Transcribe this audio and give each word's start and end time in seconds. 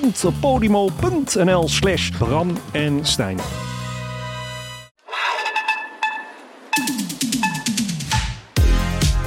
www.podimo.nl 0.00 1.68
slash 1.68 2.10
Bram 2.10 2.56
en 2.72 3.04
Stijn. 3.04 3.38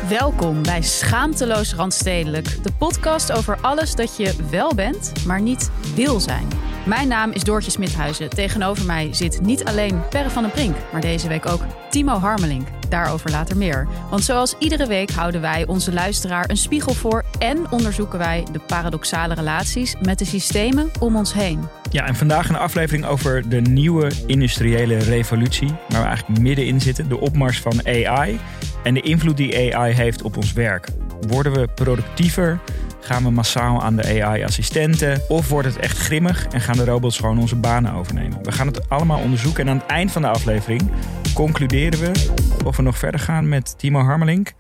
Welkom 0.10 0.64
bij 0.64 0.82
Schaamteloos 0.82 1.74
Randstedelijk, 1.74 2.64
de 2.64 2.72
podcast 2.78 3.32
over 3.32 3.58
alles 3.62 3.96
dat 3.96 4.18
je 4.18 4.36
wel 4.52 4.74
bent, 4.74 5.14
maar 5.26 5.42
niet 5.42 5.72
wil 5.96 6.20
zijn. 6.20 6.48
Mijn 6.86 7.08
naam 7.08 7.32
is 7.32 7.44
Doortje 7.44 7.72
Smithuizen. 7.72 8.30
Tegenover 8.30 8.86
mij 8.86 9.14
zit 9.14 9.42
niet 9.42 9.66
alleen 9.66 10.02
Perre 10.10 10.30
van 10.30 10.44
den 10.44 10.52
Brink, 10.52 10.76
maar 10.92 11.02
deze 11.02 11.28
week 11.28 11.46
ook 11.46 11.62
Timo 11.90 12.18
Harmelink. 12.18 12.68
Daarover 12.90 13.32
later 13.32 13.58
meer. 13.58 13.88
Want 14.10 14.24
zoals 14.24 14.56
iedere 14.60 14.88
week 14.88 15.12
houden 15.12 15.42
wij 15.42 15.68
onze 15.68 15.94
luisteraar 15.94 16.50
een 16.50 16.58
spiegel 16.58 16.94
voor 16.94 17.24
en 17.40 17.72
onderzoeken 17.72 18.20
wij 18.20 18.46
de 18.52 18.60
paradoxale 18.60 19.34
relaties 19.34 19.96
met 20.02 20.20
de 20.20 20.26
systemen 20.26 20.92
om 21.00 21.16
ons 21.16 21.34
heen. 21.34 21.60
Ja, 21.92 22.06
en 22.06 22.16
vandaag 22.16 22.50
een 22.50 22.56
aflevering 22.56 23.06
over 23.06 23.50
de 23.50 23.62
nieuwe 23.62 24.12
industriële 24.26 24.98
revolutie, 24.98 25.68
waar 25.68 26.02
we 26.02 26.08
eigenlijk 26.08 26.40
middenin 26.40 26.82
zitten, 26.82 27.10
de 27.10 27.20
opmars 27.20 27.62
van 27.62 27.88
AI 27.88 28.40
en 28.84 28.94
de 28.94 29.02
invloed 29.02 29.38
die 29.38 29.76
AI 29.76 29.94
heeft 29.94 30.22
op 30.22 30.38
ons 30.38 30.54
werk. 30.54 30.88
Worden 31.28 31.54
we 31.54 31.68
productiever? 31.76 32.60
Gaan 33.00 33.24
we 33.24 33.30
massaal 33.30 33.84
aan 33.84 33.96
de 33.96 34.24
AI-assistenten? 34.24 35.22
Of 35.28 35.50
wordt 35.50 35.68
het 35.68 35.78
echt 35.78 35.98
grimmig 35.98 36.48
en 36.48 36.62
gaan 36.62 36.78
de 36.78 36.86
robots 36.86 37.18
gewoon 37.18 37.40
onze 37.40 37.56
banen 37.56 37.94
overnemen? 37.94 38.44
We 38.44 38.52
gaan 38.52 38.68
het 38.68 38.90
allemaal 38.90 39.20
onderzoeken 39.20 39.68
en 39.68 39.70
aan 39.70 39.78
het 39.78 39.86
eind 39.86 40.12
van 40.12 40.22
de 40.22 40.28
aflevering 40.28 40.92
concluderen 41.34 42.00
we 42.00 42.34
of 42.66 42.78
we 42.78 42.84
nog 42.84 42.98
verder 42.98 43.20
gaan 43.20 43.50
met 43.50 43.78
Timo 43.78 44.00
Harmelink 44.00 44.54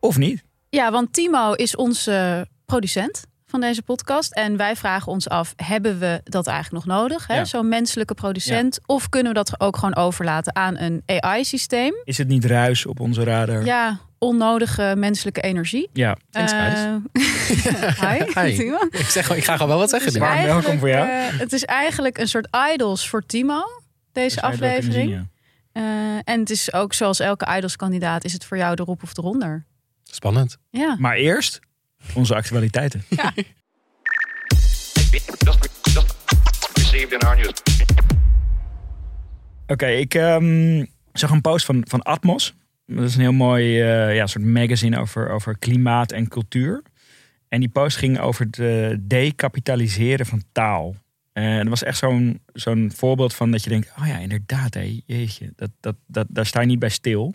of 0.00 0.18
niet. 0.18 0.47
Ja, 0.70 0.90
want 0.90 1.12
Timo 1.12 1.52
is 1.52 1.76
onze 1.76 2.46
producent 2.66 3.22
van 3.46 3.60
deze 3.60 3.82
podcast. 3.82 4.32
En 4.32 4.56
wij 4.56 4.76
vragen 4.76 5.12
ons 5.12 5.28
af, 5.28 5.52
hebben 5.56 5.98
we 5.98 6.20
dat 6.24 6.46
eigenlijk 6.46 6.84
nog 6.86 6.96
nodig? 6.96 7.26
hè? 7.26 7.34
Ja. 7.36 7.44
Zo'n 7.44 7.68
menselijke 7.68 8.14
producent? 8.14 8.78
Of 8.86 9.08
kunnen 9.08 9.32
we 9.32 9.38
dat 9.38 9.60
ook 9.60 9.76
gewoon 9.76 9.96
overlaten 9.96 10.56
aan 10.56 10.78
een 10.78 11.02
AI-systeem? 11.06 11.94
Is 12.04 12.18
het 12.18 12.28
niet 12.28 12.44
ruis 12.44 12.86
op 12.86 13.00
onze 13.00 13.24
radar? 13.24 13.64
Ja, 13.64 13.98
onnodige 14.18 14.94
menselijke 14.96 15.40
energie. 15.40 15.88
Ja. 15.92 16.16
Thanks. 16.30 16.52
Eh, 16.52 16.94
hi, 18.10 18.40
Hi. 18.40 18.56
Timo. 18.56 18.78
Ik, 18.90 19.06
zeg, 19.08 19.30
ik 19.36 19.44
ga 19.44 19.52
gewoon 19.52 19.68
wel 19.68 19.78
wat 19.78 19.90
zeggen. 19.90 20.08
Het 20.12 20.16
is 20.16 20.22
nu. 20.22 20.26
Warm 20.26 20.38
eigenlijk, 20.38 20.66
welkom 20.66 20.78
voor 20.80 20.88
jou. 20.88 21.08
eh, 21.08 21.38
het 21.40 21.52
is 21.52 21.64
eigenlijk 21.64 22.18
een 22.18 22.28
soort 22.28 22.48
idols 22.72 23.08
voor 23.08 23.26
Timo, 23.26 23.62
deze 24.12 24.42
aflevering. 24.42 24.92
zien, 24.92 25.08
ja. 25.10 25.26
Eh, 25.72 25.82
en 26.34 26.40
het 26.40 26.50
is 26.50 26.72
ook 26.72 26.94
zoals 26.94 27.20
elke 27.20 27.56
idolskandidaat, 27.56 28.24
is 28.24 28.32
het 28.32 28.44
voor 28.44 28.56
jou 28.56 28.74
erop 28.80 29.02
of 29.02 29.16
eronder. 29.16 29.66
Spannend. 30.10 30.58
Ja. 30.70 30.96
Maar 30.98 31.16
eerst 31.16 31.60
onze 32.14 32.34
actualiteiten. 32.34 33.04
news. 37.36 37.62
Oké, 39.66 39.86
ik 39.86 40.14
ehm, 40.14 40.84
zag 41.12 41.30
een 41.30 41.40
post 41.40 41.64
van, 41.64 41.84
van 41.88 42.02
Atmos. 42.02 42.54
Dat 42.86 43.04
is 43.04 43.14
een 43.14 43.20
heel 43.20 43.32
mooi 43.32 43.80
eh, 43.80 44.14
ja, 44.14 44.26
soort 44.26 44.44
magazine 44.44 44.98
over, 44.98 45.30
over 45.30 45.58
klimaat 45.58 46.12
en 46.12 46.28
cultuur. 46.28 46.82
En 47.48 47.60
die 47.60 47.68
post 47.68 47.96
ging 47.96 48.18
over 48.18 48.46
het 48.46 48.58
eh, 48.58 48.96
decapitaliseren 49.00 50.26
van 50.26 50.42
taal. 50.52 50.96
En 51.32 51.58
dat 51.58 51.68
was 51.68 51.82
echt 51.82 51.98
zo'n 51.98 52.40
zo'n 52.52 52.92
voorbeeld 52.94 53.34
van 53.34 53.50
dat 53.50 53.64
je 53.64 53.70
denkt... 53.70 53.92
oh 53.98 54.06
ja, 54.06 54.18
inderdaad, 54.18 54.74
hé, 54.74 55.00
jeetje, 55.06 55.52
dat, 55.56 55.70
dat, 55.80 55.96
dat, 56.06 56.26
daar 56.30 56.46
sta 56.46 56.60
je 56.60 56.66
niet 56.66 56.78
bij 56.78 56.88
stil. 56.88 57.34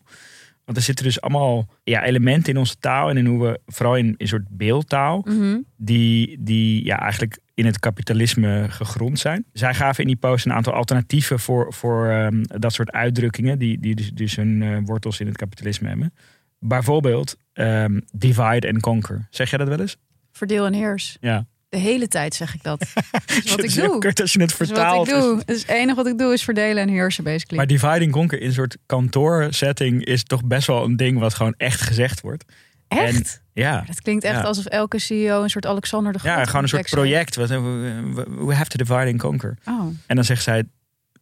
Want 0.66 0.78
er 0.78 0.84
zitten 0.84 1.06
dus 1.06 1.22
allemaal 1.22 1.68
ja, 1.84 2.04
elementen 2.04 2.54
in 2.54 2.60
onze 2.60 2.76
taal... 2.80 3.10
en 3.10 3.18
in 3.18 3.26
hoe 3.26 3.48
we, 3.48 3.60
vooral 3.66 3.98
in 3.98 4.16
een 4.18 4.28
soort 4.28 4.48
beeldtaal 4.50 5.26
Mhm. 5.28 5.58
die, 5.78 6.38
die 6.40 6.86
ja, 6.86 7.00
eigenlijk 7.00 7.40
in 7.54 7.66
het 7.66 7.80
kapitalisme 7.80 8.66
gegrond 8.70 9.20
zijn. 9.20 9.46
Zij 9.54 9.74
gaven 9.74 10.02
in 10.02 10.08
die 10.08 10.16
post 10.18 10.46
een 10.46 10.54
aantal 10.54 10.74
alternatieven 10.74 11.40
voor, 11.40 11.74
voor 11.74 12.08
ehm, 12.10 12.44
dat 12.44 12.74
soort 12.74 12.92
uitdrukkingen, 12.92 13.60
die, 13.60 13.80
die 13.80 13.96
dus, 13.96 14.12
dus 14.12 14.36
hun 14.36 14.62
eh, 14.62 14.78
wortels 14.84 15.20
in 15.20 15.28
het 15.28 15.38
kapitalisme 15.38 15.88
hebben. 15.88 16.14
Bijvoorbeeld 16.60 17.38
ehm, 17.54 18.00
divide 18.14 18.68
and 18.68 18.82
conquer. 18.82 19.28
Zeg 19.30 19.50
jij 19.50 19.60
dat 19.60 19.68
wel 19.68 19.80
eens? 19.80 19.98
Verdeel 20.32 20.66
en 20.66 20.74
heers. 20.74 21.18
Ja. 21.20 21.46
De 21.74 21.80
hele 21.80 22.08
tijd 22.08 22.34
zeg 22.36 22.54
ik 22.54 22.64
dat. 22.64 22.80
Dat 23.12 23.24
is 23.44 23.50
wat 23.56 23.64
ik 23.64 23.74
doe. 23.74 23.98
kut 24.00 24.22
als 24.22 24.34
je 24.34 24.40
het 24.42 24.50
Dat 24.50 24.62
is 24.62 24.68
wat 24.70 24.78
vertaalt. 24.78 25.08
ik 25.08 25.14
doe. 25.14 25.38
Het, 25.38 25.50
is 25.50 25.62
het 25.62 25.70
enige 25.72 25.96
wat 25.96 26.08
ik 26.08 26.18
doe 26.18 26.34
is 26.34 26.44
verdelen 26.44 26.84
en 26.84 26.90
heersen, 26.90 27.24
basically. 27.24 27.58
Maar 27.58 27.68
divide 27.68 28.04
and 28.06 28.12
conquer 28.12 28.40
in 28.42 28.48
een 28.48 28.54
soort 28.54 28.78
kantoorsetting 28.86 30.06
is 30.06 30.24
toch 30.24 30.44
best 30.46 30.68
wel 30.68 30.84
een 30.84 30.96
ding 30.96 31.20
wat 31.20 31.34
gewoon 31.34 31.54
echt 31.58 31.82
gezegd 31.82 32.22
wordt. 32.22 32.44
echt? 32.88 33.16
En, 33.54 33.62
ja. 33.62 33.84
Dat 33.88 34.02
klinkt 34.02 34.24
echt 34.24 34.36
Ja. 34.36 34.42
alsof 34.42 34.66
elke 34.66 35.00
CEO 35.00 35.44
een 35.44 35.50
soort 35.50 35.66
Alexander 35.66 36.14
de 36.14 36.20
Groot 36.20 36.36
Ja, 36.38 36.46
gewoon 36.46 36.64
een 36.64 36.70
soort 36.70 36.90
project. 36.90 37.36
Wat, 37.36 37.50
we, 37.50 38.26
we 38.46 38.54
have 38.54 38.70
to 38.70 38.78
divide 38.78 39.12
and 39.12 39.20
conquer. 39.20 39.58
Oh, 39.66 39.86
En 40.08 40.16
dan 40.16 40.26
zegt 40.26 40.44
zij, 40.44 40.64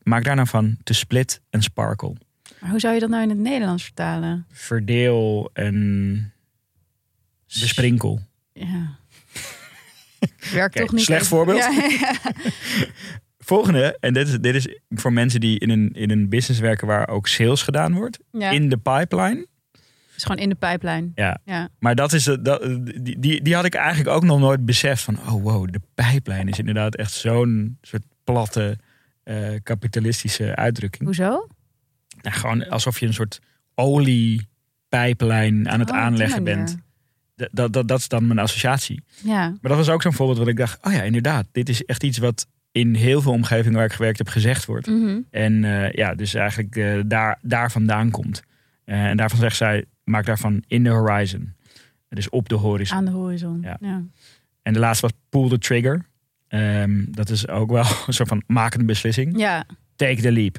maak 0.04 0.24
daar 0.24 0.36
nou 0.36 0.48
van 0.48 0.78
to 0.84 0.94
split 0.94 1.42
and 1.50 1.64
sparkle. 1.64 2.16
maar 2.60 2.70
hoe 2.70 2.80
zou 2.80 2.94
je 2.94 3.00
dat 3.00 3.10
nou 3.10 3.24
in 3.24 3.30
het 3.30 3.38
Nederlands 3.38 3.84
vertalen? 3.84 4.46
verdeel 4.52 5.50
en 5.54 6.34
besprinkel. 7.60 8.22
Ja. 8.54 9.00
Werkt 10.54 10.76
toch 10.76 10.92
niet. 10.92 11.02
slecht 11.04 11.22
even- 11.24 11.36
voorbeeld. 11.36 11.58
Ja, 11.60 11.70
ja. 12.00 12.16
Volgende, 13.52 13.98
en 14.00 14.14
dit 14.14 14.28
is, 14.28 14.38
dit 14.40 14.56
is 14.56 14.68
voor 14.90 15.14
mensen 15.14 15.40
die 15.40 15.60
in 15.60 15.70
een, 15.70 15.90
in 15.94 16.12
een 16.12 16.30
business 16.30 16.60
werken 16.62 16.88
waar 16.88 17.08
ook 17.10 17.28
sales 17.28 17.62
gedaan 17.62 17.94
wordt. 17.94 18.20
Ja. 18.32 18.50
In 18.50 18.70
de 18.70 18.78
pipeline. 18.78 19.48
Is 20.16 20.24
gewoon 20.24 20.42
in 20.42 20.50
de 20.50 20.56
pijplijn. 20.56 21.12
Ja. 21.16 21.40
Ja. 21.46 21.70
Maar 21.80 21.96
dat 21.96 22.14
is, 22.14 22.26
het- 22.26 22.46
dat, 22.46 22.62
die, 23.02 23.20
die, 23.20 23.42
die 23.42 23.56
had 23.56 23.66
ik 23.66 23.74
eigenlijk 23.74 24.16
ook 24.16 24.24
nog 24.24 24.40
nooit 24.40 24.66
beseft 24.66 25.04
van, 25.04 25.18
oh 25.20 25.44
wow, 25.44 25.72
de 25.72 25.82
pijplijn 25.96 26.48
is 26.48 26.60
inderdaad 26.60 26.96
echt 26.96 27.12
zo'n 27.14 27.78
soort 27.82 28.04
platte 28.24 28.78
eh, 29.24 29.38
kapitalistische 29.64 30.56
uitdrukking. 30.56 31.04
Hoezo? 31.04 31.48
Nou, 32.22 32.36
gewoon 32.36 32.70
alsof 32.70 33.00
je 33.00 33.06
een 33.06 33.14
soort 33.14 33.40
oliepijplijn 33.76 35.70
aan 35.70 35.80
het 35.80 35.90
Oh, 35.92 35.98
aanleggen 35.98 36.44
bent. 36.44 36.78
Dat, 37.52 37.74
dat, 37.74 37.88
dat, 37.88 38.00
is 38.00 38.08
dan 38.08 38.28
mijn 38.28 38.40
associatie. 38.40 39.04
Ja. 39.24 39.50
Maar 39.50 39.72
dat 39.72 39.78
was 39.78 39.90
ook 39.90 40.02
zo'n 40.02 40.14
voorbeeld 40.14 40.38
wat 40.38 40.48
ik 40.48 40.58
dacht, 40.58 40.86
oh 40.86 40.94
ja, 40.94 41.02
inderdaad, 41.02 41.46
dit 41.52 41.70
is 41.70 41.86
echt 41.86 42.04
iets 42.04 42.18
wat 42.18 42.48
in 42.72 42.96
heel 42.96 43.22
veel 43.22 43.32
omgevingen 43.32 43.78
waar 43.78 43.86
ik 43.86 43.94
gewerkt 43.94 44.18
heb 44.18 44.28
gezegd 44.28 44.66
wordt. 44.66 44.88
Mhm. 44.88 45.20
En 45.30 45.64
eh, 45.64 45.92
ja, 45.92 46.16
dus 46.16 46.34
eigenlijk 46.34 46.76
eh, 46.76 47.00
daar, 47.06 47.40
daar 47.42 47.72
vandaan 47.72 48.10
komt. 48.12 48.44
Eh, 48.84 49.06
en 49.06 49.18
daarvan 49.18 49.40
zegt 49.40 49.56
zij, 49.56 49.86
maak 50.04 50.26
daarvan 50.26 50.64
in 50.68 50.84
the 50.84 50.90
horizon. 50.90 51.54
Dus 52.10 52.30
op 52.30 52.50
de 52.50 52.56
horizon. 52.56 52.98
Aan 52.98 53.06
de 53.06 53.12
horizon. 53.12 53.60
Ja. 53.62 53.78
Ja. 53.80 54.04
En 54.62 54.74
de 54.74 54.80
laatste 54.80 55.08
was 55.08 55.18
pull 55.30 55.50
the 55.50 55.58
trigger. 55.58 56.06
Ehm, 56.48 57.06
dat 57.10 57.30
is 57.30 57.48
ook 57.48 57.72
wel 57.72 57.86
een 58.08 58.14
soort 58.14 58.30
van 58.30 58.44
maak 58.48 58.74
een 58.74 58.86
beslissing. 58.86 59.40
ja. 59.40 59.66
Take 59.96 60.22
the 60.22 60.32
leap. 60.32 60.58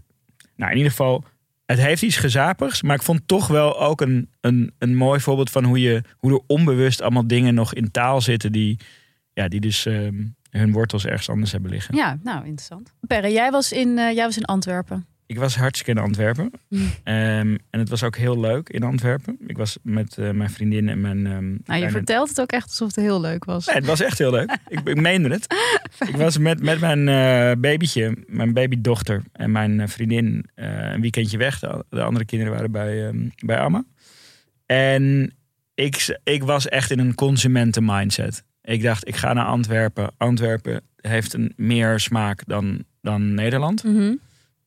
Nou, 0.56 0.70
in 0.70 0.76
ieder 0.76 0.90
geval, 0.90 1.24
het 1.72 1.80
heeft 1.80 2.02
iets 2.02 2.16
gezapigs. 2.16 2.82
Maar 2.82 2.96
ik 2.96 3.02
vond 3.02 3.28
toch 3.28 3.46
wel 3.46 3.80
ook 3.80 4.00
een, 4.00 4.30
een, 4.40 4.74
een 4.78 4.96
mooi 4.96 5.20
voorbeeld 5.20 5.50
van 5.50 5.64
hoe, 5.64 5.80
je, 5.80 6.02
hoe 6.16 6.32
er 6.32 6.40
onbewust 6.46 7.02
allemaal 7.02 7.26
dingen 7.26 7.54
nog 7.54 7.74
in 7.74 7.90
taal 7.90 8.20
zitten. 8.20 8.52
Die, 8.52 8.78
ja, 9.32 9.48
die 9.48 9.60
dus 9.60 9.86
ehm, 9.86 10.24
hun 10.50 10.72
wortels 10.72 11.06
ergens 11.06 11.30
anders 11.30 11.52
hebben 11.52 11.70
liggen. 11.70 11.96
Ja, 11.96 12.18
nou 12.22 12.38
interessant. 12.38 12.92
Perre, 13.00 13.32
jij 13.32 13.50
was 13.50 13.72
in, 13.72 13.98
eh, 13.98 14.14
jij 14.14 14.24
was 14.24 14.36
in 14.36 14.44
Antwerpen. 14.44 15.06
Ik 15.32 15.38
was 15.38 15.56
hartstikke 15.56 15.90
in 16.00 16.06
Antwerpen. 16.06 16.50
Ehm, 17.04 17.56
en 17.70 17.78
het 17.78 17.88
was 17.88 18.02
ook 18.02 18.16
heel 18.16 18.40
leuk 18.40 18.68
in 18.68 18.82
Antwerpen. 18.82 19.36
Ik 19.46 19.56
was 19.56 19.78
met 19.82 20.18
eh, 20.18 20.30
mijn 20.30 20.50
vriendin 20.50 20.88
en 20.88 21.00
mijn... 21.00 21.26
ehm, 21.26 21.32
Nou, 21.44 21.54
je 21.56 21.62
kleine- 21.64 21.90
vertelt 21.90 22.28
het 22.28 22.40
ook 22.40 22.52
echt 22.52 22.64
alsof 22.68 22.86
het 22.94 23.04
heel 23.04 23.20
leuk 23.20 23.44
was. 23.44 23.66
Nee, 23.66 23.74
het 23.76 23.86
was 23.86 24.00
echt 24.00 24.18
heel 24.18 24.30
leuk. 24.30 24.56
ik, 24.68 24.80
ik 24.88 25.00
meende 25.00 25.28
het. 25.28 25.46
Ik 26.08 26.16
was 26.16 26.38
met, 26.38 26.62
met 26.62 26.80
mijn 26.80 27.08
eh, 27.08 27.60
babytje, 27.60 28.16
mijn 28.26 28.52
babydochter 28.52 29.22
en 29.32 29.50
mijn 29.52 29.80
eh, 29.80 29.88
vriendin 29.88 30.46
een 30.54 31.00
weekendje 31.00 31.38
weg. 31.38 31.58
De, 31.58 31.84
de 31.88 32.02
andere 32.02 32.24
kinderen 32.24 32.54
waren 32.54 32.70
bij, 32.70 33.06
ehm, 33.06 33.28
bij 33.44 33.58
Amma. 33.58 33.84
En 34.66 35.32
ik, 35.74 36.18
ik 36.24 36.42
was 36.42 36.68
echt 36.68 36.90
in 36.90 36.98
een 36.98 37.14
consumenten 37.14 37.84
mindset. 37.84 38.44
Ik 38.62 38.82
dacht, 38.82 39.08
ik 39.08 39.16
ga 39.16 39.32
naar 39.32 39.46
Antwerpen. 39.46 40.10
Antwerpen 40.16 40.80
heeft 40.96 41.32
een 41.32 41.52
meer 41.56 42.00
smaak 42.00 42.42
dan, 42.46 42.84
dan 43.00 43.34
Nederland. 43.34 43.84
Mhm. 43.84 44.12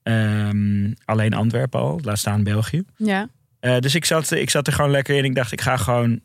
Ehm, 0.06 0.92
alleen 1.06 1.34
Antwerpen 1.34 1.80
al, 1.80 2.00
laat 2.04 2.18
staan 2.18 2.44
België. 2.44 2.84
Ja. 2.98 3.30
Eh, 3.60 3.80
dus 3.80 3.96
ik 3.96 4.06
zat, 4.06 4.32
ik 4.32 4.50
zat 4.50 4.68
er 4.68 4.74
gewoon 4.74 4.92
lekker 4.92 5.16
in. 5.16 5.24
Ik 5.24 5.36
dacht, 5.36 5.52
ik 5.52 5.62
ga 5.62 5.78
gewoon 5.78 6.20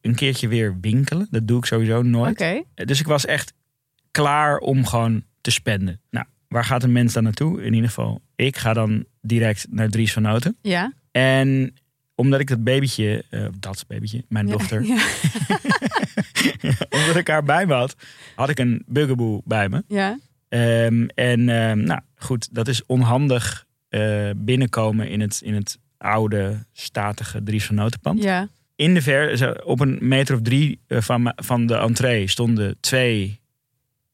een 0.00 0.14
keertje 0.14 0.48
weer 0.48 0.76
winkelen. 0.80 1.26
Dat 1.30 1.48
doe 1.48 1.58
ik 1.58 1.64
sowieso 1.64 2.02
nooit. 2.02 2.30
Oké. 2.30 2.62
Dus 2.84 3.00
ik 3.00 3.06
was 3.06 3.26
echt 3.26 3.52
klaar 4.10 4.58
om 4.58 4.86
gewoon 4.86 5.24
te 5.40 5.50
spenden. 5.50 6.00
Nou, 6.10 6.26
waar 6.48 6.64
gaat 6.64 6.82
een 6.82 6.92
mens 6.92 7.12
dan 7.12 7.22
naartoe? 7.22 7.62
In 7.62 7.72
ieder 7.74 7.88
geval, 7.88 8.20
ik 8.34 8.56
ga 8.56 8.72
dan 8.72 9.04
direct 9.20 9.66
naar 9.70 9.88
Dries 9.88 10.12
van 10.12 10.22
Noten. 10.22 10.56
Ja. 10.62 10.92
En 11.10 11.74
omdat 12.14 12.40
ik 12.40 12.48
dat 12.48 12.64
babytje, 12.64 13.24
eh, 13.30 13.46
dat 13.58 13.84
babytje, 13.88 14.24
mijn 14.28 14.46
dochter, 14.46 14.82
Ja. 14.84 15.02
omdat 17.00 17.16
ik 17.16 17.28
haar 17.28 17.42
bij 17.42 17.66
me 17.66 17.74
had, 17.74 17.96
had 18.34 18.48
ik 18.48 18.58
een 18.58 18.82
bugaboo 18.86 19.40
bij 19.44 19.68
me. 19.68 19.84
Ja. 19.88 20.18
Ehm, 20.48 21.06
en 21.14 21.48
ehm, 21.48 21.78
nou 21.84 22.00
goed, 22.16 22.54
dat 22.54 22.68
is 22.68 22.86
onhandig 22.86 23.64
eh, 23.88 24.30
binnenkomen 24.36 25.08
in 25.08 25.20
het, 25.20 25.40
in 25.44 25.54
het 25.54 25.78
oude, 25.98 26.64
statige 26.72 27.42
Dries 27.42 27.64
van 27.66 27.74
Notenpand. 27.74 28.22
Ja. 28.22 28.48
In 28.76 28.94
de 28.94 29.02
ver, 29.02 29.64
op 29.64 29.80
een 29.80 29.98
meter 30.00 30.34
of 30.34 30.40
drie 30.42 30.80
eh, 30.86 31.00
van, 31.00 31.32
van 31.36 31.66
de 31.66 31.74
entree 31.76 32.26
stonden 32.28 32.76
twee 32.80 33.40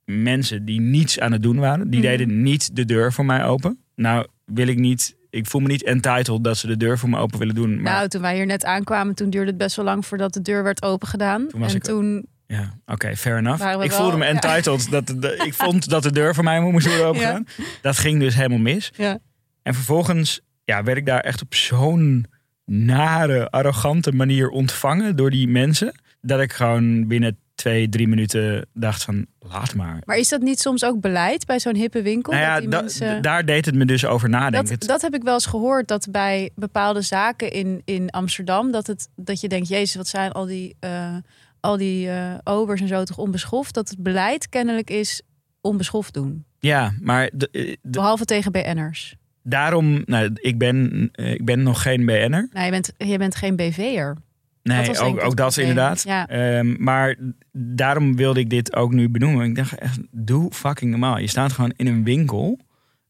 mensen 0.05 0.65
die 0.65 0.81
niets 0.81 1.21
aan 1.21 1.33
het 1.33 1.43
doen 1.43 1.59
waren. 1.59 1.91
Die 1.91 2.01
Mhm. 2.01 2.09
deden 2.09 2.43
niet 2.43 2.77
de 2.77 2.85
deur 2.85 3.13
voor 3.13 3.25
mij 3.25 3.45
open. 3.45 3.79
Nou 3.95 4.27
wil 4.45 4.67
ik 4.67 4.79
niet, 4.79 5.17
ik 5.31 5.47
voel 5.47 5.61
me 5.61 5.69
niet 5.69 5.83
entitled 5.85 6.45
dat 6.45 6.57
ze 6.59 6.67
de 6.67 6.77
deur 6.77 6.99
voor 6.99 7.09
me 7.09 7.19
open 7.19 7.39
willen 7.39 7.55
doen. 7.55 7.75
Maar 7.83 7.93
Nou, 7.93 8.09
toen 8.09 8.21
wij 8.21 8.35
hier 8.37 8.47
net 8.47 8.65
aankwamen, 8.65 9.15
toen 9.15 9.31
duurde 9.31 9.49
het 9.49 9.59
best 9.59 9.77
wel 9.77 9.85
lang 9.85 10.07
voordat 10.07 10.33
de 10.35 10.43
deur 10.43 10.63
werd 10.63 10.83
opengedaan. 10.83 11.47
Toen 11.49 11.63
en 11.63 11.75
ik- 11.75 11.83
toen, 11.83 12.27
ja, 12.53 12.79
oké, 12.87 13.17
fair 13.17 13.37
enough. 13.39 13.63
We 13.77 13.85
Ik 13.85 13.91
wel- 13.91 13.99
voelde 14.01 14.17
me 14.17 14.25
ja. 14.25 14.31
entitled. 14.31 14.91
Dat 14.91 15.07
de, 15.07 15.43
ik 15.47 15.55
vond 15.55 15.89
dat 15.89 16.03
de 16.03 16.13
deur 16.13 16.35
voor 16.35 16.45
mij 16.45 16.61
moest 16.61 16.87
worden 16.87 17.07
opengegaan. 17.11 17.47
Dat 17.83 17.99
ging 17.99 18.21
dus 18.21 18.35
helemaal 18.35 18.59
mis. 18.59 18.91
Ja. 18.97 19.19
En 19.63 19.75
vervolgens 19.75 20.41
ja, 20.65 20.83
werd 20.83 20.99
ik 20.99 21.07
daar 21.07 21.21
echt 21.21 21.43
op 21.43 21.55
zo'n 21.55 22.27
nare, 22.65 23.51
arrogante 23.51 24.13
manier 24.13 24.49
ontvangen 24.49 25.17
door 25.17 25.31
die 25.31 25.49
mensen. 25.49 26.01
Dat 26.21 26.41
ik 26.41 26.53
gewoon 26.53 27.07
binnen 27.07 27.37
twee, 27.55 27.89
drie 27.89 28.09
minuten 28.09 28.67
dacht 28.75 29.03
van, 29.05 29.27
laat 29.39 29.75
maar. 29.75 29.99
maar 30.05 30.17
is 30.17 30.29
dat 30.29 30.41
niet 30.41 30.61
soms 30.61 30.85
ook 30.85 31.01
beleid 31.01 31.47
bij 31.47 31.61
zo'n 31.61 31.75
hippe 31.77 32.03
winkel? 32.03 32.33
Nou 32.33 32.45
ja, 32.45 32.53
dat 32.53 32.61
die 32.61 32.71
da- 32.71 32.81
mensen... 32.81 33.23
daar 33.23 33.45
deed 33.45 33.65
het 33.67 33.75
me 33.75 33.85
dus 33.85 34.07
over 34.07 34.29
nadenken. 34.29 34.79
Dat, 34.79 34.89
dat 34.89 35.03
heb 35.03 35.15
ik 35.15 35.23
wel 35.23 35.35
eens 35.35 35.47
gehoord, 35.47 35.89
dat 35.89 36.07
bij 36.11 36.51
bepaalde 36.55 37.03
zaken 37.03 37.51
in, 37.51 37.83
in 37.85 38.11
Amsterdam, 38.11 38.71
dat, 38.73 38.87
het, 38.87 39.09
dat 39.17 39.41
je 39.41 39.49
denkt, 39.49 39.69
jezus, 39.69 39.95
wat 39.95 40.09
zijn 40.09 40.33
al 40.33 40.47
die, 40.47 40.77
eh, 40.81 41.15
al 41.63 41.77
die 41.77 42.09
eh, 42.11 42.35
obers 42.45 42.81
en 42.81 42.89
zo 42.89 43.05
toch 43.05 43.19
onbeschoft? 43.19 43.75
Dat 43.75 43.89
het 43.89 43.99
beleid 44.03 44.49
kennelijk 44.49 44.91
is 44.91 45.23
onbeschoft 45.61 46.15
doen. 46.15 46.45
ja, 46.59 46.93
maar 47.01 47.31
de- 47.33 47.49
de- 47.53 47.79
Behalve 47.83 48.25
tegen 48.25 48.53
BN'ers. 48.53 49.17
daarom, 49.43 50.03
nou, 50.07 50.31
ik, 50.35 50.59
ben, 50.59 51.09
eh, 51.13 51.33
ik 51.33 51.45
ben 51.45 51.63
nog 51.63 51.83
geen 51.83 52.07
BN'er. 52.07 52.49
Nou, 52.53 52.65
je 52.65 52.71
bent, 52.71 52.93
je 52.99 53.19
bent 53.19 53.35
geen 53.37 53.57
BV'er. 53.57 54.17
Nee, 54.63 55.01
ook, 55.01 55.21
ook 55.25 55.37
dat 55.37 55.53
probleem. 55.55 55.69
inderdaad. 55.69 56.03
Ja. 56.03 56.29
Ehm, 56.29 56.75
maar 56.83 57.17
daarom 57.53 58.17
wilde 58.17 58.41
ik 58.41 58.51
dit 58.51 58.75
ook 58.77 58.93
nu 58.93 59.09
benoemen. 59.09 59.47
Ik 59.47 59.55
dacht 59.55 59.75
echt, 59.79 59.99
doe 60.11 60.53
fucking 60.53 60.91
normaal. 60.91 61.19
Je 61.19 61.27
staat 61.27 61.53
gewoon 61.53 61.73
in 61.77 61.87
een 61.87 62.05
winkel. 62.05 62.59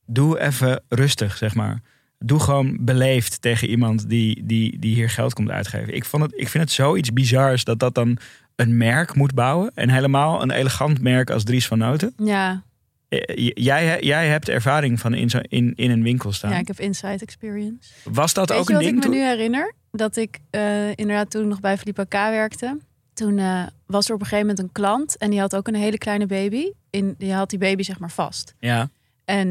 Doe 0.06 0.40
even 0.40 0.82
rustig, 0.88 1.36
zeg 1.36 1.54
maar. 1.54 1.80
Doe 2.18 2.40
gewoon 2.40 2.76
beleefd 2.80 3.40
tegen 3.42 3.68
iemand 3.68 4.08
die, 4.08 4.42
die, 4.46 4.78
die 4.78 4.94
hier 4.94 5.10
geld 5.10 5.34
komt 5.34 5.50
uitgeven. 5.50 5.94
Ik, 5.94 6.04
vond 6.04 6.22
het, 6.22 6.32
ik 6.36 6.48
vind 6.48 6.64
het 6.64 6.72
zoiets 6.72 7.12
bizars 7.12 7.64
dat 7.64 7.78
dat 7.78 7.94
dan 7.94 8.18
een 8.56 8.76
merk 8.76 9.14
moet 9.14 9.34
bouwen. 9.34 9.70
En 9.74 9.90
helemaal 9.90 10.42
een 10.42 10.50
elegant 10.50 11.00
merk 11.00 11.30
als 11.30 11.44
Dries 11.44 11.66
van 11.66 11.78
Noten. 11.78 12.12
Ja, 12.16 12.62
Eh, 13.08 13.50
Jij, 13.54 14.00
jij 14.02 14.28
hebt 14.28 14.48
ervaring 14.48 15.00
van 15.00 15.14
in, 15.14 15.30
zo, 15.30 15.38
in, 15.42 15.72
in 15.74 15.90
een 15.90 16.02
winkel 16.02 16.32
staan. 16.32 16.50
ja, 16.50 16.58
ik 16.58 16.66
heb 16.66 16.80
inside 16.80 17.18
experience. 17.24 17.92
Was 18.04 18.34
dat 18.34 18.48
Weet 18.48 18.58
ook 18.58 18.68
een 18.68 18.74
wat 18.74 18.84
ding 18.84 18.96
ik 19.04 19.08
me 19.08 19.14
nu 19.14 19.22
herinner? 19.22 19.74
Dat 19.90 20.16
ik 20.16 20.38
eh, 20.50 20.88
inderdaad 20.88 21.30
toen 21.30 21.48
nog 21.48 21.60
bij 21.60 21.78
Philippa 21.78 22.04
K 22.04 22.12
werkte. 22.12 22.78
Toen 23.14 23.38
eh, 23.38 23.62
was 23.86 24.08
er 24.08 24.14
op 24.14 24.20
een 24.20 24.26
gegeven 24.26 24.46
moment 24.48 24.66
een 24.66 24.72
klant. 24.72 25.16
En 25.16 25.30
die 25.30 25.40
had 25.40 25.56
ook 25.56 25.68
een 25.68 25.74
hele 25.74 25.98
kleine 25.98 26.26
baby. 26.26 26.70
In, 26.90 27.14
die 27.18 27.32
had 27.32 27.50
die 27.50 27.58
baby 27.58 27.82
zeg 27.82 27.98
maar 27.98 28.10
vast. 28.10 28.54
Ja, 28.58 28.88
En 29.24 29.48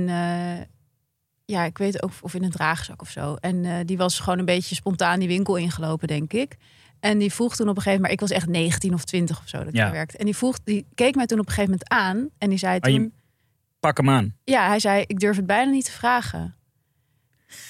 ja, 1.45 1.63
ik 1.63 1.77
weet 1.77 2.03
ook 2.03 2.12
of 2.21 2.33
in 2.33 2.44
een 2.44 2.51
draagzak 2.51 3.01
of 3.01 3.09
zo. 3.09 3.36
En 3.39 3.86
die 3.86 3.98
was 3.98 4.19
gewoon 4.19 4.39
een 4.39 4.45
beetje 4.45 4.75
spontaan 4.75 5.19
die 5.19 5.27
winkel 5.27 5.56
ingelopen, 5.56 6.07
denk 6.07 6.33
ik. 6.33 6.57
En 7.01 7.18
die 7.18 7.33
vroeg 7.33 7.56
toen 7.56 7.69
op 7.69 7.75
een 7.75 7.81
gegeven 7.81 8.01
moment, 8.01 8.21
ik 8.21 8.27
was 8.27 8.38
echt 8.38 8.48
19 8.48 8.94
of 8.94 9.03
20 9.03 9.39
of 9.39 9.48
zo 9.48 9.63
dat 9.63 9.74
Ja. 9.75 9.92
werkte. 9.92 10.18
En 10.18 10.25
die 10.25 10.36
vroeg, 10.36 10.59
die 10.63 10.86
keek 10.95 11.15
mij 11.15 11.25
toen 11.25 11.39
op 11.39 11.48
een 11.48 11.53
gegeven 11.53 11.77
moment 11.80 11.89
aan. 11.89 12.30
En 12.38 12.50
die 12.50 12.57
zei 12.57 12.80
Ah, 12.80 12.92
je- 12.92 12.98
toen, 12.98 13.13
pak 13.80 13.98
hem 13.98 14.09
aan. 14.09 14.36
ja, 14.44 14.68
hij 14.68 14.80
zei, 14.80 15.03
ik 15.07 15.19
durf 15.19 15.36
het 15.36 15.45
bijna 15.45 15.71
niet 15.71 15.86
te 15.86 15.92
vragen. 15.92 16.56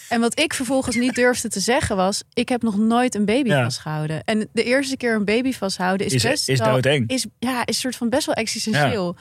En 0.09 0.21
wat 0.21 0.39
ik 0.39 0.53
vervolgens 0.53 0.95
niet 0.95 1.15
durfde 1.15 1.49
te 1.49 1.59
zeggen 1.59 1.95
was, 1.95 2.23
ik 2.33 2.49
heb 2.49 2.61
nog 2.61 2.77
nooit 2.77 3.15
een 3.15 3.25
baby 3.25 3.49
Ja. 3.49 3.63
vastgehouden. 3.63 4.23
En 4.23 4.49
de 4.53 4.63
eerste 4.63 4.97
keer 4.97 5.15
een 5.15 5.25
baby 5.25 5.51
vasthouden 5.53 6.05
is, 6.05 6.13
Is, 6.13 6.23
best 6.23 6.49
is 6.49 6.59
wel, 6.59 6.71
doodeng. 6.73 7.09
is, 7.09 7.25
ja, 7.39 7.65
is 7.65 7.79
soort 7.79 7.95
van 7.95 8.09
best 8.09 8.25
wel 8.25 8.35
existentieel. 8.35 9.15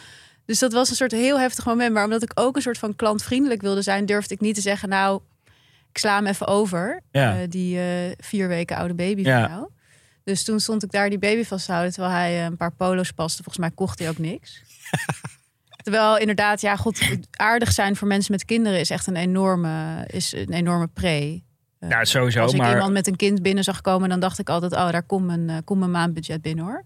Dus 0.45 0.59
dat 0.59 0.73
was 0.73 0.91
een 0.91 0.97
soort 0.97 1.13
heel 1.13 1.41
heftig 1.41 1.65
moment. 1.67 1.93
Maar 1.95 2.05
omdat 2.05 2.23
ik 2.23 2.31
ook 2.35 2.57
een 2.57 2.63
soort 2.63 2.79
van 2.79 2.97
klantvriendelijk 2.97 3.63
wilde 3.63 3.83
zijn, 3.83 4.07
durfde 4.07 4.35
ik 4.35 4.41
niet 4.41 4.55
te 4.55 4.61
zeggen, 4.61 4.89
nou, 4.89 5.21
ik 5.93 5.99
sla 5.99 6.17
hem 6.17 6.27
even 6.27 6.47
over. 6.47 7.01
Ja. 7.11 7.41
eh, 7.41 7.49
die 7.49 7.79
eh, 7.79 8.13
vier 8.19 8.49
weken 8.49 8.77
oude 8.77 8.95
baby 8.95 9.23
Ja. 9.23 9.41
van 9.41 9.51
jou. 9.51 9.69
Dus 10.31 10.45
toen 10.45 10.61
stond 10.61 10.83
ik 10.83 10.91
daar 10.91 11.09
die 11.09 11.19
baby 11.19 11.45
vasthouden, 11.45 11.93
terwijl 11.93 12.15
hij 12.15 12.39
eh, 12.39 12.45
een 12.45 12.57
paar 12.57 12.73
polo's 12.73 13.11
paste. 13.11 13.43
Volgens 13.43 13.67
mij 13.67 13.75
kocht 13.75 13.99
hij 13.99 14.09
ook 14.09 14.19
niks. 14.19 14.63
Terwijl 15.85 16.19
inderdaad, 16.19 16.61
ja, 16.61 16.77
god, 16.77 17.01
aardig 17.31 17.73
zijn 17.73 17.97
voor 17.97 18.09
mensen 18.09 18.33
met 18.33 18.45
kinderen 18.45 18.81
is 18.81 18.91
echt 18.91 19.07
een 19.07 19.17
enorme, 19.17 20.05
is 20.07 20.33
een 20.33 20.53
enorme 20.53 20.87
pre. 20.87 21.43
Eh, 21.79 21.89
Ja, 21.89 22.05
sowieso. 22.05 22.41
Als 22.41 22.53
ik 22.53 22.59
maar, 22.59 22.73
iemand 22.73 22.93
met 22.93 23.07
een 23.07 23.17
kind 23.17 23.43
binnen 23.43 23.65
zag 23.65 23.81
komen, 23.81 24.09
dan 24.09 24.21
dacht 24.21 24.39
ik 24.39 24.49
altijd, 24.49 24.73
oh, 24.73 24.91
daar 24.91 25.03
komt 25.03 25.27
mijn, 25.27 25.51
eh, 25.51 25.57
komt 25.65 25.79
mijn 25.79 25.91
maandbudget 25.91 26.43
binnen 26.43 26.65
hoor. 26.65 26.85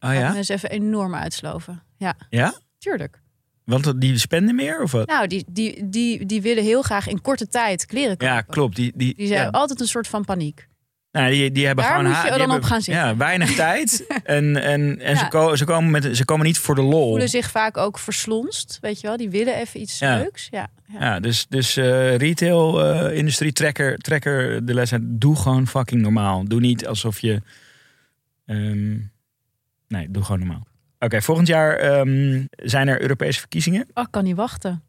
oh 0.00 0.14
ja? 0.14 0.30
me 0.30 0.36
eens 0.36 0.48
even 0.48 0.70
enorm 0.70 1.14
uitsloven. 1.14 1.82
Ja, 1.96 2.16
Ja? 2.30 2.54
tuurlijk. 2.78 3.20
Want 3.64 4.00
die 4.00 4.18
spenden 4.18 4.54
meer 4.54 4.82
of 4.82 4.92
wat? 4.92 5.06
Nou, 5.08 5.26
die, 5.26 5.44
die, 5.48 5.88
die, 5.88 6.26
die 6.26 6.42
willen 6.42 6.64
heel 6.64 6.82
graag 6.82 7.08
in 7.08 7.20
korte 7.20 7.48
tijd 7.48 7.86
kleren 7.86 8.16
kopen. 8.16 8.34
Ja, 8.34 8.40
klopt. 8.40 8.76
Die, 8.76 8.92
die, 8.96 9.14
Die 9.14 9.26
zijn 9.26 9.44
ja. 9.44 9.48
altijd 9.48 9.80
een 9.80 9.86
soort 9.86 10.08
van 10.08 10.24
paniek. 10.24 10.68
Nou, 11.12 11.30
die, 11.30 11.52
die 11.52 11.66
hebben 11.66 11.84
Daar 11.84 11.96
gewoon 11.98 12.10
moet 12.12 12.22
je 12.32 12.38
dan 12.38 12.50
op 12.56 12.62
gaan 12.62 12.82
zitten. 12.82 13.04
Ja, 13.04 13.16
weinig 13.16 13.54
tijd. 13.64 14.06
En, 14.24 14.62
en, 14.62 15.00
en 15.00 15.16
ze, 15.16 15.28
ko- 15.28 15.56
ze, 15.56 15.64
komen 15.64 15.90
met, 15.90 16.16
ze 16.16 16.24
komen 16.24 16.46
niet 16.46 16.58
voor 16.58 16.74
de 16.74 16.82
lol. 16.82 17.08
Voelen 17.08 17.28
zich 17.28 17.50
vaak 17.50 17.76
ook 17.76 17.98
verslonst, 17.98 18.78
weet 18.80 19.00
je 19.00 19.06
wel. 19.06 19.16
Die 19.16 19.30
willen 19.30 19.56
even 19.56 19.80
iets 19.80 19.98
Ja. 19.98 20.16
leuks. 20.16 20.48
Ja, 20.50 20.68
ja. 20.86 21.00
Ja, 21.00 21.20
dus, 21.20 21.46
dus 21.48 21.76
eh, 21.76 22.16
retail, 22.16 22.84
eh, 22.84 23.16
industrie, 23.16 23.52
trekker, 23.52 23.98
trekker 23.98 24.64
de 24.66 24.74
les 24.74 24.92
uit. 24.92 25.02
Doe 25.04 25.36
gewoon 25.36 25.66
fucking 25.66 26.00
normaal. 26.02 26.44
Doe 26.44 26.60
niet 26.60 26.86
alsof 26.86 27.18
je... 27.20 27.42
ehm, 28.46 28.90
nee, 29.88 30.06
doe 30.10 30.22
gewoon 30.22 30.38
normaal. 30.38 30.66
Oké, 30.98 31.22
volgend 31.22 31.46
jaar 31.48 31.76
ehm, 31.76 32.44
zijn 32.56 32.88
er 32.88 33.00
Europese 33.00 33.38
verkiezingen. 33.40 33.86
Oh, 33.94 34.02
ik 34.04 34.10
kan 34.10 34.24
niet 34.24 34.36
wachten. 34.36 34.82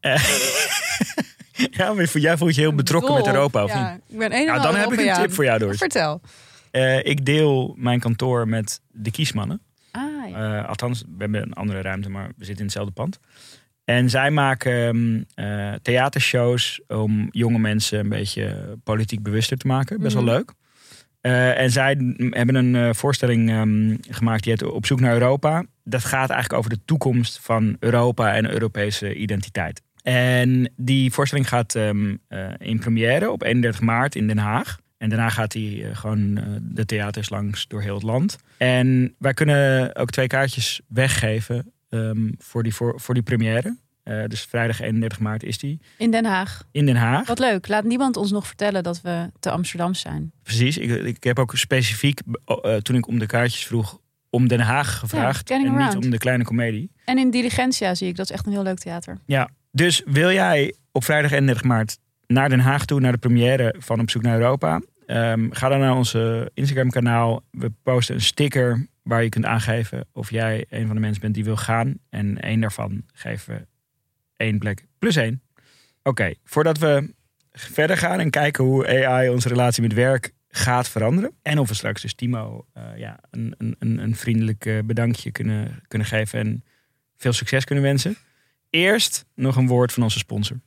Ja, 1.70 1.92
maar 1.92 2.06
voor- 2.08 2.20
jij 2.20 2.36
voelt 2.36 2.54
je 2.54 2.60
heel 2.60 2.74
betrokken 2.74 3.14
met. 3.14 3.26
Europa, 3.26 3.64
of 3.64 3.72
ja, 3.72 3.92
niet? 3.92 4.00
Ik 4.08 4.18
ben 4.18 4.32
een 4.34 4.46
Nou, 4.46 4.62
dan 4.62 4.76
heb 4.76 4.92
ik 4.92 4.98
een 4.98 5.14
tip 5.14 5.32
voor 5.32 5.44
jou, 5.44 5.58
Doris. 5.58 5.78
Vertel. 5.78 6.20
Eh, 6.70 7.04
ik 7.04 7.24
deel 7.24 7.74
mijn 7.78 8.00
kantoor 8.00 8.48
met 8.48 8.80
de 8.90 9.10
kiesmannen. 9.10 9.60
Ah, 9.90 10.02
ja. 10.30 10.58
Eh, 10.62 10.68
althans, 10.68 11.00
we 11.02 11.14
hebben 11.18 11.42
een 11.42 11.52
andere 11.52 11.80
ruimte, 11.80 12.10
maar 12.10 12.26
we 12.26 12.32
zitten 12.44 12.56
in 12.56 12.62
hetzelfde 12.64 12.92
pand. 12.92 13.18
En 13.84 14.10
zij 14.10 14.30
maken 14.30 14.72
ehm, 15.36 15.48
eh, 15.48 15.72
theatershows 15.82 16.80
om 16.88 17.28
jonge 17.30 17.58
mensen 17.58 17.98
een 17.98 18.08
beetje 18.08 18.76
politiek 18.84 19.22
bewuster 19.22 19.56
te 19.56 19.66
maken. 19.66 20.00
Best 20.00 20.16
Mhm. 20.16 20.24
wel 20.24 20.34
leuk. 20.34 20.52
Eh, 21.20 21.60
en 21.60 21.70
zij 21.70 22.14
hebben 22.30 22.54
een 22.54 22.94
voorstelling 22.94 23.50
ehm, 23.50 23.96
gemaakt 24.14 24.42
die 24.42 24.52
heet 24.52 24.62
Op 24.62 24.86
zoek 24.86 25.00
naar 25.00 25.12
Europa. 25.12 25.64
Dat 25.84 26.04
gaat 26.04 26.30
eigenlijk 26.30 26.52
over 26.58 26.70
de 26.70 26.84
toekomst 26.84 27.38
van 27.42 27.76
Europa 27.80 28.34
en 28.34 28.50
Europese 28.52 29.14
identiteit. 29.14 29.82
En 30.04 30.72
die 30.76 31.12
voorstelling 31.12 31.48
gaat 31.48 31.74
eh, 31.74 31.90
in 32.58 32.78
première 32.78 33.30
op 33.30 33.42
31 33.42 33.80
maart 33.80 34.14
in 34.14 34.26
Den 34.26 34.38
Haag. 34.38 34.78
En 34.98 35.08
daarna 35.08 35.28
gaat 35.28 35.52
hij 35.52 35.84
eh, 35.84 35.96
gewoon 35.96 36.36
eh, 36.36 36.44
de 36.62 36.84
theaters 36.84 37.30
langs 37.30 37.66
door 37.68 37.82
heel 37.82 37.94
het 37.94 38.02
land. 38.02 38.38
En 38.56 39.14
wij 39.18 39.34
kunnen 39.34 39.94
ook 39.96 40.10
twee 40.10 40.26
kaartjes 40.26 40.80
weggeven 40.88 41.72
ehm, 41.88 42.30
voor, 42.38 42.62
die, 42.62 42.74
voor, 42.74 43.00
voor 43.00 43.14
die 43.14 43.22
première. 43.22 43.76
Dus 44.26 44.42
vrijdag 44.42 44.80
31 44.80 45.18
maart 45.18 45.42
is 45.42 45.58
die. 45.58 45.80
In 45.98 46.10
Den 46.10 46.24
Haag. 46.24 46.64
In 46.70 46.86
Den 46.86 46.96
Haag. 46.96 47.26
Wat 47.26 47.38
leuk. 47.38 47.68
Laat 47.68 47.84
niemand 47.84 48.16
ons 48.16 48.30
nog 48.30 48.46
vertellen 48.46 48.82
dat 48.82 49.00
we 49.00 49.30
te 49.40 49.50
Amsterdam 49.50 49.94
zijn. 49.94 50.32
Precies. 50.42 50.78
Ik, 50.78 50.90
ik 50.90 51.24
heb 51.24 51.38
ook 51.38 51.56
specifiek, 51.56 52.20
toen 52.82 52.96
ik 52.96 53.06
om 53.06 53.18
de 53.18 53.26
kaartjes 53.26 53.66
vroeg, 53.66 53.98
om 54.30 54.48
Den 54.48 54.60
Haag 54.60 54.98
gevraagd. 54.98 55.50
En 55.50 55.76
niet 55.76 55.96
om 55.96 56.10
de 56.10 56.18
kleine 56.18 56.44
komedie. 56.44 56.90
En 57.04 57.18
in 57.18 57.30
Diligentia 57.30 57.94
zie 57.94 58.08
ik. 58.08 58.16
Dat 58.16 58.24
is 58.24 58.32
echt 58.32 58.46
een 58.46 58.52
heel 58.52 58.62
leuk 58.62 58.78
theater. 58.78 59.18
Ja, 59.26 59.48
dus 59.74 60.02
wil 60.04 60.30
jij 60.30 60.74
op 60.92 61.04
vrijdag 61.04 61.30
31 61.30 61.64
maart 61.64 61.98
naar 62.26 62.48
Den 62.48 62.60
Haag 62.60 62.84
toe, 62.84 63.00
naar 63.00 63.12
de 63.12 63.18
première 63.18 63.74
van 63.78 64.00
Op 64.00 64.10
zoek 64.10 64.22
naar 64.22 64.38
Europa? 64.38 64.80
Ehm, 65.06 65.50
ga 65.50 65.68
dan 65.68 65.80
naar 65.80 65.96
onze 65.96 66.50
Instagram 66.54 66.90
kanaal. 66.90 67.42
We 67.50 67.72
posten 67.82 68.14
een 68.14 68.20
sticker 68.20 68.86
waar 69.02 69.22
je 69.22 69.28
kunt 69.28 69.44
aangeven 69.44 70.06
of 70.12 70.30
jij 70.30 70.66
een 70.68 70.86
van 70.86 70.94
de 70.94 71.00
mensen 71.00 71.20
bent 71.20 71.34
die 71.34 71.44
wil 71.44 71.56
gaan. 71.56 71.94
En 72.10 72.40
één 72.40 72.60
daarvan 72.60 73.02
geven 73.12 73.54
we 73.54 73.66
één 74.36 74.58
plek 74.58 74.86
plus 74.98 75.16
één. 75.16 75.42
Oké, 76.02 76.34
voordat 76.44 76.78
we 76.78 77.14
verder 77.52 77.96
gaan 77.96 78.20
en 78.20 78.30
kijken 78.30 78.64
hoe 78.64 79.06
AI 79.06 79.28
onze 79.28 79.48
relatie 79.48 79.82
met 79.82 79.92
werk 79.92 80.32
gaat 80.48 80.88
veranderen. 80.88 81.32
En 81.42 81.58
of 81.58 81.68
we 81.68 81.74
straks 81.74 82.02
dus 82.02 82.14
Timo 82.14 82.66
eh, 82.72 82.82
ja, 82.96 83.18
een, 83.30 83.54
een, 83.58 83.76
een, 83.78 83.98
een 83.98 84.16
vriendelijk 84.16 84.66
eh, 84.66 84.78
bedankje 84.84 85.30
kunnen, 85.30 85.82
kunnen 85.88 86.08
geven 86.08 86.38
en 86.38 86.64
veel 87.16 87.32
succes 87.32 87.64
kunnen 87.64 87.84
wensen. 87.84 88.16
Eerst 88.74 89.24
nog 89.34 89.56
een 89.56 89.66
woord 89.66 89.92
van 89.92 90.02
onze 90.02 90.18
sponsor. 90.18 90.60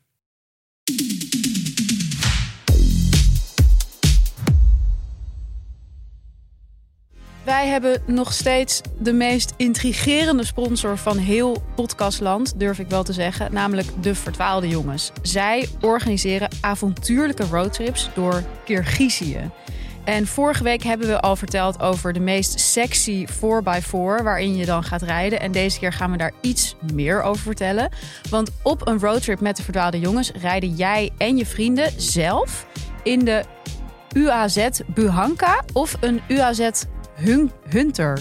Wij 7.43 7.67
hebben 7.67 8.01
nog 8.05 8.33
steeds 8.33 8.81
de 8.99 9.13
meest 9.13 9.53
intrigerende 9.57 10.45
sponsor 10.45 10.97
van 10.97 11.17
heel 11.17 11.63
podcastland, 11.75 12.59
durf 12.59 12.79
ik 12.79 12.87
wel 12.87 13.03
te 13.03 13.13
zeggen, 13.13 13.53
namelijk 13.53 14.03
de 14.03 14.15
Verdwaalde 14.15 14.67
Jongens. 14.67 15.11
Zij 15.21 15.67
organiseren 15.81 16.49
avontuurlijke 16.61 17.43
roadtrips 17.43 18.09
door 18.15 18.43
Kirgizië. 18.65 19.51
En 20.07 20.27
vorige 20.27 20.63
week 20.63 20.83
hebben 20.83 21.07
we 21.07 21.19
al 21.19 21.35
verteld 21.35 21.79
over 21.79 22.13
de 22.13 22.19
meest 22.19 22.59
sexy 22.59 23.25
4x4 23.27 23.91
waarin 24.23 24.55
je 24.55 24.65
dan 24.65 24.83
gaat 24.83 25.01
rijden. 25.01 25.39
En 25.39 25.51
deze 25.51 25.79
keer 25.79 25.93
gaan 25.93 26.11
we 26.11 26.17
daar 26.17 26.31
iets 26.41 26.75
meer 26.93 27.21
over 27.21 27.41
vertellen. 27.41 27.89
Want 28.29 28.51
op 28.63 28.87
een 28.87 28.99
roadtrip 28.99 29.39
met 29.39 29.55
de 29.57 29.63
Verdwaalde 29.63 29.99
Jongens 29.99 30.31
rijden 30.31 30.75
jij 30.75 31.11
en 31.17 31.37
je 31.37 31.45
vrienden 31.45 31.91
zelf 31.97 32.67
in 33.03 33.25
de 33.25 33.43
UAZ 34.13 34.67
Buhanka 34.85 35.63
of 35.73 35.95
een 35.99 36.21
UAZ 36.27 36.69
Hun- 37.13 37.51
Hunter. 37.69 38.19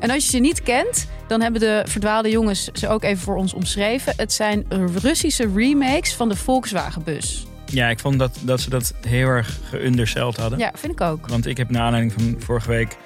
En 0.00 0.10
als 0.10 0.24
je 0.24 0.30
ze 0.30 0.38
niet 0.38 0.62
kent, 0.62 1.08
dan 1.26 1.40
hebben 1.40 1.60
de 1.60 1.82
verdwaalde 1.86 2.30
jongens 2.30 2.70
ze 2.72 2.88
ook 2.88 3.02
even 3.02 3.22
voor 3.22 3.36
ons 3.36 3.54
omschreven. 3.54 4.12
Het 4.16 4.32
zijn 4.32 4.66
Russische 5.02 5.50
remakes 5.54 6.14
van 6.14 6.28
de 6.28 6.36
Volkswagen-bus. 6.36 7.46
Ja, 7.72 7.88
ik 7.88 7.98
vond 7.98 8.18
dat, 8.18 8.38
dat 8.42 8.60
ze 8.60 8.70
dat 8.70 8.94
heel 9.06 9.28
erg 9.28 9.58
geunderceld 9.70 10.36
hadden. 10.36 10.58
Ja, 10.58 10.70
vind 10.74 10.92
ik 10.92 11.00
ook. 11.00 11.28
Want 11.28 11.46
ik 11.46 11.56
heb 11.56 11.70
naar 11.70 11.82
aanleiding 11.82 12.12
van 12.12 12.34
vorige 12.38 12.68
week 12.68 12.96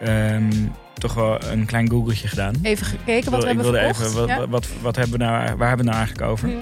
ehm, 0.00 0.50
toch 0.94 1.14
wel 1.14 1.42
een 1.44 1.66
klein 1.66 1.90
googeltje 1.90 2.28
gedaan. 2.28 2.54
Even 2.62 2.86
gekeken 2.86 3.30
wat 3.30 3.40
ik 3.44 3.48
we 3.48 3.54
hebben 3.54 3.72
wilde 3.72 3.78
verkocht. 3.78 4.00
even, 4.04 4.18
wat, 4.20 4.28
Ja. 4.28 4.38
wat, 4.38 4.48
wat, 4.48 4.68
wat 4.82 4.96
hebben 4.96 5.18
we 5.18 5.24
nou, 5.24 5.56
waar 5.56 5.68
hebben 5.68 5.86
we 5.86 5.92
nou 5.92 5.96
eigenlijk 6.04 6.30
over? 6.30 6.48
Ja. 6.48 6.56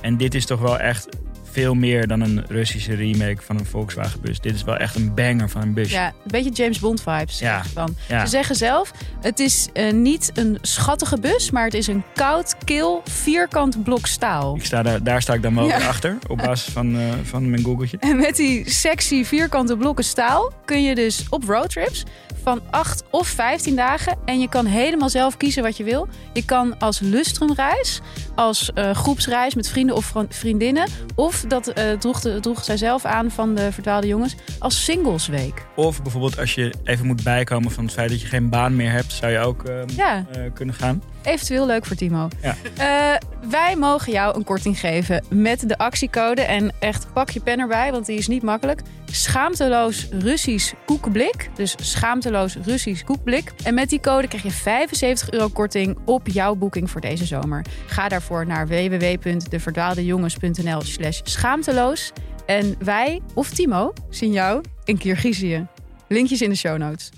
En 0.00 0.16
dit 0.16 0.34
is 0.34 0.46
toch 0.46 0.60
wel 0.60 0.78
echt 0.78 1.08
veel 1.52 1.74
meer 1.74 2.06
dan 2.06 2.20
een 2.20 2.44
Russische 2.48 2.94
remake 2.94 3.36
van 3.42 3.58
een 3.58 3.66
Volkswagen 3.66 4.20
bus. 4.20 4.40
Dit 4.40 4.54
is 4.54 4.64
wel 4.64 4.76
echt 4.76 4.94
een 4.94 5.14
banger 5.14 5.50
van 5.50 5.62
een 5.62 5.74
busje. 5.74 5.94
Ja, 5.94 6.06
een 6.06 6.12
beetje 6.24 6.50
James 6.50 6.78
Bond 6.78 7.02
vibes. 7.02 7.38
Ja. 7.38 7.62
Van. 7.72 7.96
Ja. 8.08 8.20
Ze 8.24 8.30
zeggen 8.30 8.56
zelf, 8.56 8.90
het 9.20 9.38
is 9.40 9.68
eh, 9.72 9.92
niet 9.92 10.30
een 10.34 10.58
schattige 10.62 11.20
bus, 11.20 11.50
maar 11.50 11.64
het 11.64 11.74
is 11.74 11.86
een 11.86 12.02
koud, 12.14 12.54
kil, 12.64 13.02
vierkant 13.04 13.82
blok 13.82 14.06
staal. 14.06 14.56
Ik 14.56 14.64
sta 14.64 14.82
daar, 14.82 15.02
daar 15.02 15.22
sta 15.22 15.34
ik 15.34 15.42
dan 15.42 15.54
wel 15.54 15.66
Ja. 15.68 15.78
weer 15.78 15.86
achter, 15.86 16.18
op 16.28 16.36
basis 16.38 16.72
van, 16.72 16.96
eh, 16.98 17.02
van 17.22 17.50
mijn 17.50 17.64
googeltje. 17.64 17.96
En 18.00 18.16
met 18.16 18.36
die 18.36 18.70
sexy 18.70 19.24
vierkante 19.24 19.76
blokken 19.76 20.04
staal 20.04 20.52
kun 20.64 20.82
je 20.82 20.94
dus 20.94 21.24
op 21.30 21.44
roadtrips 21.44 22.04
van 22.42 22.60
8 22.70 23.04
of 23.10 23.28
15 23.28 23.76
dagen. 23.76 24.18
En 24.24 24.40
je 24.40 24.48
kan 24.48 24.66
helemaal 24.66 25.08
zelf 25.08 25.36
kiezen 25.36 25.62
wat 25.62 25.76
je 25.76 25.84
wil. 25.84 26.08
Je 26.32 26.44
kan 26.44 26.78
als 26.78 27.00
lustrumreis, 27.00 28.00
als 28.34 28.70
eh, 28.74 28.90
groepsreis 28.94 29.54
met 29.54 29.68
vrienden 29.68 29.96
of 29.96 30.04
vri- 30.04 30.26
vriendinnen. 30.28 30.88
Of 31.14 31.44
dat 31.48 31.68
eh, 31.68 31.92
droeg, 31.92 32.20
de, 32.20 32.40
droeg 32.40 32.64
zij 32.64 32.76
zelf 32.76 33.04
aan 33.04 33.30
van 33.30 33.54
de 33.54 33.72
verdwaalde 33.72 34.06
jongens 34.06 34.34
als 34.58 34.84
singlesweek. 34.84 35.66
Of 35.76 36.02
bijvoorbeeld 36.02 36.38
als 36.38 36.54
je 36.54 36.72
even 36.84 37.06
moet 37.06 37.22
bijkomen 37.22 37.70
van 37.70 37.84
het 37.84 37.92
feit 37.92 38.10
dat 38.10 38.20
je 38.20 38.26
geen 38.26 38.48
baan 38.48 38.76
meer 38.76 38.90
hebt, 38.90 39.12
zou 39.12 39.32
je 39.32 39.38
ook 39.38 39.64
ehm, 39.64 39.88
Ja. 39.96 40.24
eh, 40.32 40.40
kunnen 40.54 40.74
gaan. 40.74 41.02
Eventueel 41.22 41.66
leuk 41.66 41.86
voor 41.86 41.96
Timo. 41.96 42.28
Ja. 42.42 42.56
Eh, 42.76 43.18
wij 43.50 43.76
mogen 43.76 44.12
jou 44.12 44.36
een 44.36 44.44
korting 44.44 44.80
geven 44.80 45.24
met 45.28 45.68
de 45.68 45.78
actiecode. 45.78 46.42
En 46.42 46.72
echt 46.78 47.12
pak 47.12 47.30
je 47.30 47.40
pen 47.40 47.58
erbij, 47.58 47.92
want 47.92 48.06
die 48.06 48.18
is 48.18 48.28
niet 48.28 48.42
makkelijk. 48.42 48.80
Schaamteloos 49.04 50.08
Russisch 50.10 50.72
koekblik. 50.86 51.50
Dus 51.54 51.74
schaamteloos 51.80 52.56
Russisch 52.64 53.04
koekblik. 53.04 53.52
En 53.64 53.74
met 53.74 53.88
die 53.88 54.00
code 54.00 54.28
krijg 54.28 54.42
je 54.42 54.50
75 54.50 55.30
euro 55.30 55.48
korting 55.48 55.98
op 56.04 56.28
jouw 56.28 56.54
boeking 56.54 56.90
voor 56.90 57.00
deze 57.00 57.24
zomer. 57.24 57.64
Ga 57.86 58.08
daarvoor 58.08 58.46
naar 58.46 58.68
www.deverdwaaldejongens.nl 58.68 60.80
slash 60.80 61.20
schaamteloos. 61.22 62.12
En 62.46 62.74
wij, 62.78 63.20
of 63.34 63.50
Timo, 63.50 63.92
zien 64.10 64.32
jou 64.32 64.62
in 64.84 64.98
Kirgizië. 64.98 65.66
Linkjes 66.08 66.42
in 66.42 66.50
de 66.50 66.56
show 66.56 66.78
notes. 66.78 67.10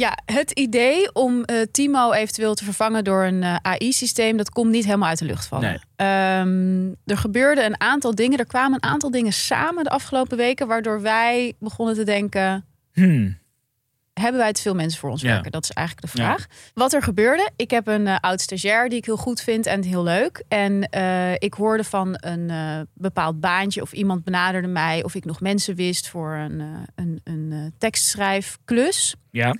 Ja, 0.00 0.18
het 0.24 0.50
idee 0.50 1.12
om 1.14 1.44
eh, 1.44 1.56
Timo 1.72 2.12
eventueel 2.12 2.54
te 2.54 2.64
vervangen 2.64 3.04
door 3.04 3.24
een 3.24 3.42
eh, 3.42 3.56
AI-systeem, 3.62 4.36
dat 4.36 4.50
komt 4.50 4.70
niet 4.70 4.84
helemaal 4.84 5.08
uit 5.08 5.18
de 5.18 5.24
lucht 5.24 5.46
vallen. 5.46 5.68
Nee. 5.68 5.78
Ehm, 6.08 6.94
er 7.04 7.16
gebeurden 7.16 7.64
een 7.64 7.80
aantal 7.80 8.14
dingen, 8.14 8.38
er 8.38 8.46
kwamen 8.46 8.74
een 8.82 8.90
aantal 8.90 9.10
dingen 9.10 9.32
samen 9.32 9.84
de 9.84 9.90
afgelopen 9.90 10.36
weken, 10.36 10.66
waardoor 10.66 11.00
wij 11.02 11.54
begonnen 11.58 11.94
te 11.94 12.04
denken: 12.04 12.64
Hmm. 12.92 13.38
hebben 14.12 14.40
wij 14.40 14.52
te 14.52 14.62
veel 14.62 14.74
mensen 14.74 15.00
voor 15.00 15.10
ons 15.10 15.22
Ja. 15.22 15.28
werken? 15.28 15.50
Dat 15.50 15.62
is 15.64 15.70
eigenlijk 15.70 16.12
de 16.12 16.20
Ja. 16.22 16.26
vraag. 16.28 16.46
Wat 16.74 16.92
er 16.92 17.02
gebeurde, 17.02 17.50
ik 17.56 17.70
heb 17.70 17.86
een 17.86 18.06
eh, 18.06 18.16
oud 18.20 18.40
stagiair 18.40 18.88
die 18.88 18.98
ik 18.98 19.04
heel 19.04 19.16
goed 19.16 19.40
vind 19.40 19.66
en 19.66 19.82
heel 19.82 20.02
leuk. 20.02 20.44
En 20.48 20.82
ik 21.38 21.54
hoorde 21.54 21.84
van 21.84 22.16
een 22.20 22.50
bepaald 22.94 23.40
baantje 23.40 23.82
of 23.82 23.92
iemand 23.92 24.24
benaderde 24.24 24.68
mij 24.68 25.04
of 25.04 25.14
ik 25.14 25.24
nog 25.24 25.40
mensen 25.40 25.74
wist 25.74 26.08
voor 26.08 26.34
een, 26.34 26.62
een, 26.94 27.20
een 27.24 27.74
tekstschrijfklus. 27.78 29.14
Ja, 29.30 29.54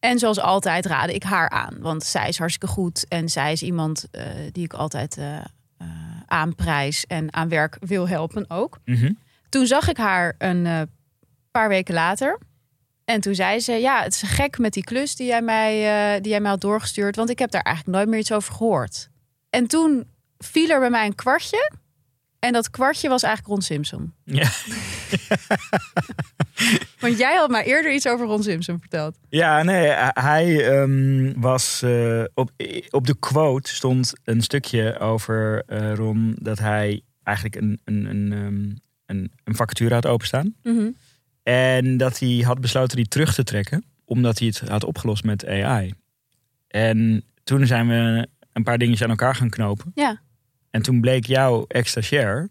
En 0.00 0.18
zoals 0.18 0.40
altijd 0.40 0.86
raadde 0.86 1.14
ik 1.14 1.22
haar 1.22 1.50
aan. 1.50 1.76
Want 1.80 2.04
zij 2.04 2.28
is 2.28 2.38
hartstikke 2.38 2.74
goed. 2.74 3.08
En 3.08 3.28
zij 3.28 3.52
is 3.52 3.62
iemand 3.62 4.06
eh, 4.10 4.24
die 4.52 4.64
ik 4.64 4.72
altijd 4.72 5.16
eh, 5.16 5.36
eh, 5.36 5.44
aanprijs 6.26 7.06
en 7.06 7.34
aan 7.34 7.48
werk 7.48 7.76
wil 7.80 8.08
helpen 8.08 8.50
ook. 8.50 8.78
Mhm. 8.84 9.12
Toen 9.48 9.66
zag 9.66 9.88
ik 9.88 9.96
haar 9.96 10.34
een 10.38 10.90
paar 11.50 11.68
weken 11.68 11.94
later. 11.94 12.38
En 13.04 13.20
toen 13.20 13.34
zei 13.34 13.60
ze: 13.60 13.72
Ja, 13.72 14.02
het 14.02 14.12
is 14.12 14.22
gek 14.22 14.58
met 14.58 14.72
die 14.72 14.84
klus 14.84 15.16
die 15.16 15.26
jij, 15.26 15.42
mij, 15.42 16.20
die 16.20 16.30
jij 16.30 16.40
mij 16.40 16.50
had 16.50 16.60
doorgestuurd. 16.60 17.16
Want 17.16 17.30
ik 17.30 17.38
heb 17.38 17.50
daar 17.50 17.62
eigenlijk 17.62 17.96
nooit 17.96 18.08
meer 18.08 18.18
iets 18.18 18.32
over 18.32 18.54
gehoord. 18.54 19.08
En 19.50 19.66
toen 19.66 20.10
viel 20.38 20.68
er 20.68 20.80
bij 20.80 20.90
mij 20.90 21.06
een 21.06 21.14
kwartje. 21.14 21.72
En 22.40 22.52
dat 22.52 22.70
kwartje 22.70 23.08
was 23.08 23.22
eigenlijk 23.22 23.54
Ron 23.54 23.62
Simpson. 23.62 24.14
ja. 24.24 24.50
Want 27.00 27.18
jij 27.18 27.36
had 27.36 27.50
mij 27.50 27.64
eerder 27.64 27.92
iets 27.92 28.06
over 28.08 28.26
Ron 28.26 28.42
Simpson 28.42 28.78
verteld. 28.78 29.18
Ja, 29.28 29.62
nee, 29.62 29.86
hij 30.12 30.70
ehm, 30.70 31.32
was 31.40 31.82
eh, 31.82 32.24
op, 32.34 32.50
op 32.90 33.06
de 33.06 33.16
quote 33.18 33.74
stond 33.74 34.12
een 34.24 34.42
stukje 34.42 34.98
over 34.98 35.62
eh, 35.66 35.94
Ron 35.94 36.36
dat 36.38 36.58
hij 36.58 37.02
eigenlijk 37.22 37.56
een, 37.56 37.80
een, 37.84 38.04
een, 38.04 38.32
ehm, 38.32 38.70
een, 39.06 39.32
een 39.44 39.54
vacature 39.54 39.94
had 39.94 40.06
openstaan. 40.06 40.54
Mhm. 40.62 40.90
En 41.42 41.96
dat 41.96 42.18
hij 42.18 42.42
had 42.46 42.60
besloten 42.60 42.96
die 42.96 43.08
terug 43.08 43.34
te 43.34 43.44
trekken, 43.44 43.84
omdat 44.04 44.38
hij 44.38 44.48
het 44.48 44.68
had 44.68 44.84
opgelost 44.84 45.24
met 45.24 45.46
AI. 45.46 45.92
En 46.68 47.24
toen 47.44 47.66
zijn 47.66 47.88
we 47.88 48.28
een 48.52 48.62
paar 48.62 48.78
dingetjes 48.78 49.02
aan 49.02 49.10
elkaar 49.10 49.34
gaan 49.34 49.50
knopen. 49.50 49.92
Ja. 49.94 50.20
En 50.70 50.82
toen 50.82 51.00
bleek 51.00 51.26
jouw 51.26 51.64
ex-stagiair, 51.68 52.48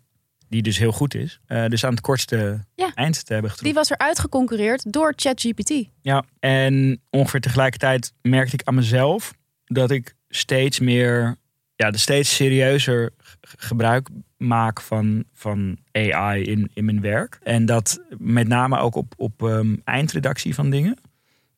die 0.48 0.62
dus 0.62 0.78
heel 0.78 0.92
goed 0.92 1.14
is, 1.16 1.40
eh, 1.46 1.66
dus 1.66 1.84
aan 1.86 1.92
het 1.92 2.02
kortste 2.02 2.66
Ja. 2.76 2.92
eind 2.94 3.26
te 3.26 3.34
hebben 3.34 3.52
getrokken. 3.52 3.64
Die 3.64 3.74
was 3.74 3.90
er 3.92 3.98
uitgeconcureerd 3.98 4.92
door 4.94 5.14
ChatGPT. 5.16 5.74
Ja, 6.02 6.24
en 6.40 7.02
ongeveer 7.10 7.42
tegelijkertijd 7.42 8.14
merkte 8.22 8.54
ik 8.54 8.64
aan 8.64 8.76
mezelf 8.76 9.34
dat 9.66 9.92
ik 9.92 10.16
steeds 10.30 10.80
meer, 10.80 11.36
ja, 11.76 11.92
de 11.92 11.98
steeds 11.98 12.36
serieuzer 12.36 13.10
gebruik 13.42 14.08
maak 14.38 14.82
van, 14.82 15.24
van 15.34 15.78
AI 15.92 16.44
in, 16.44 16.72
in 16.74 16.86
mijn 16.86 17.02
werk. 17.02 17.40
En 17.44 17.66
dat 17.66 18.02
met 18.18 18.48
name 18.48 18.78
ook 18.78 18.96
op, 18.96 19.14
op 19.18 19.44
ehm, 19.44 19.76
eindredactie 19.84 20.54
van 20.56 20.70
dingen. 20.70 20.98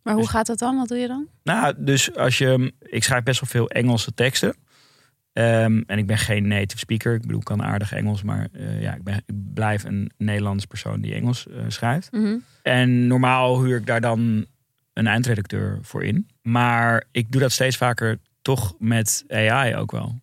Maar 0.03 0.13
hoe 0.13 0.22
Dus- 0.24 0.32
gaat 0.32 0.46
dat 0.46 0.60
dan? 0.60 0.77
Wat 0.77 0.88
doe 0.88 0.98
je 0.98 1.08
dan? 1.08 1.27
Nou, 1.44 1.74
dus 1.77 2.15
als 2.15 2.38
je, 2.38 2.74
ik 2.80 3.03
schrijf 3.03 3.24
best 3.24 3.39
wel 3.39 3.50
veel 3.50 3.70
Engelse 3.70 4.13
teksten. 4.13 4.56
Ehm, 5.33 5.81
en 5.85 5.97
ik 5.97 6.05
ben 6.05 6.17
geen 6.17 6.47
native 6.47 6.77
speaker. 6.79 7.13
Ik 7.13 7.21
bedoel, 7.21 7.39
ik 7.39 7.45
kan 7.45 7.63
aardig 7.63 7.91
Engels, 7.91 8.23
maar 8.23 8.47
eh, 8.51 8.81
ja, 8.81 8.95
ik, 8.95 9.03
ben, 9.03 9.15
ik 9.25 9.53
blijf 9.53 9.83
een 9.83 10.11
Nederlands 10.17 10.65
persoon 10.65 11.01
die 11.01 11.13
Engels 11.13 11.47
eh, 11.47 11.63
schrijft. 11.67 12.09
En 12.61 13.07
normaal 13.07 13.63
huur 13.63 13.77
ik 13.77 13.85
daar 13.85 14.01
dan 14.01 14.45
een 14.93 15.07
eindredacteur 15.07 15.79
voor 15.81 16.03
in. 16.03 16.27
Maar 16.41 17.03
ik 17.11 17.31
doe 17.31 17.41
dat 17.41 17.51
steeds 17.51 17.77
vaker 17.77 18.19
toch 18.41 18.75
met 18.79 19.23
AI 19.27 19.75
ook 19.75 19.91
wel. 19.91 20.21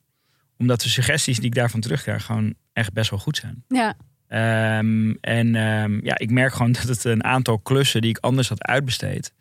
Omdat 0.58 0.80
de 0.80 0.88
suggesties 0.88 1.36
die 1.36 1.46
ik 1.46 1.54
daarvan 1.54 1.80
terugkrijg 1.80 2.24
gewoon 2.24 2.54
echt 2.72 2.92
best 2.92 3.10
wel 3.10 3.18
goed 3.18 3.36
zijn. 3.36 3.64
Ja, 3.68 3.96
Ehm, 4.28 5.14
en 5.20 5.54
ehm, 5.54 6.04
ja, 6.04 6.18
ik 6.18 6.30
merk 6.30 6.52
gewoon 6.52 6.72
dat 6.78 6.86
het 6.88 7.04
een 7.04 7.24
aantal 7.24 7.58
klussen 7.58 8.00
die 8.00 8.10
ik 8.10 8.18
anders 8.18 8.48
had 8.48 8.62
uitbesteed, 8.62 9.32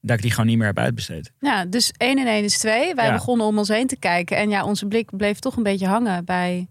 dat 0.00 0.16
ik 0.16 0.22
die 0.22 0.30
gewoon 0.30 0.46
niet 0.46 0.58
meer 0.58 0.66
heb 0.66 0.78
uitbesteed. 0.78 1.32
ja, 1.40 1.64
dus 1.64 1.92
1 1.96 2.18
en 2.18 2.26
1 2.26 2.44
is 2.44 2.58
2. 2.58 2.94
Wij 2.94 3.06
Ja. 3.06 3.12
begonnen 3.12 3.46
om 3.46 3.58
ons 3.58 3.68
heen 3.68 3.86
te 3.86 3.96
kijken. 3.96 4.36
En 4.36 4.50
ja, 4.50 4.64
onze 4.64 4.86
blik 4.86 5.16
bleef 5.16 5.38
toch 5.38 5.56
een 5.56 5.62
beetje 5.62 5.86
hangen 5.86 6.24
bij 6.24 6.68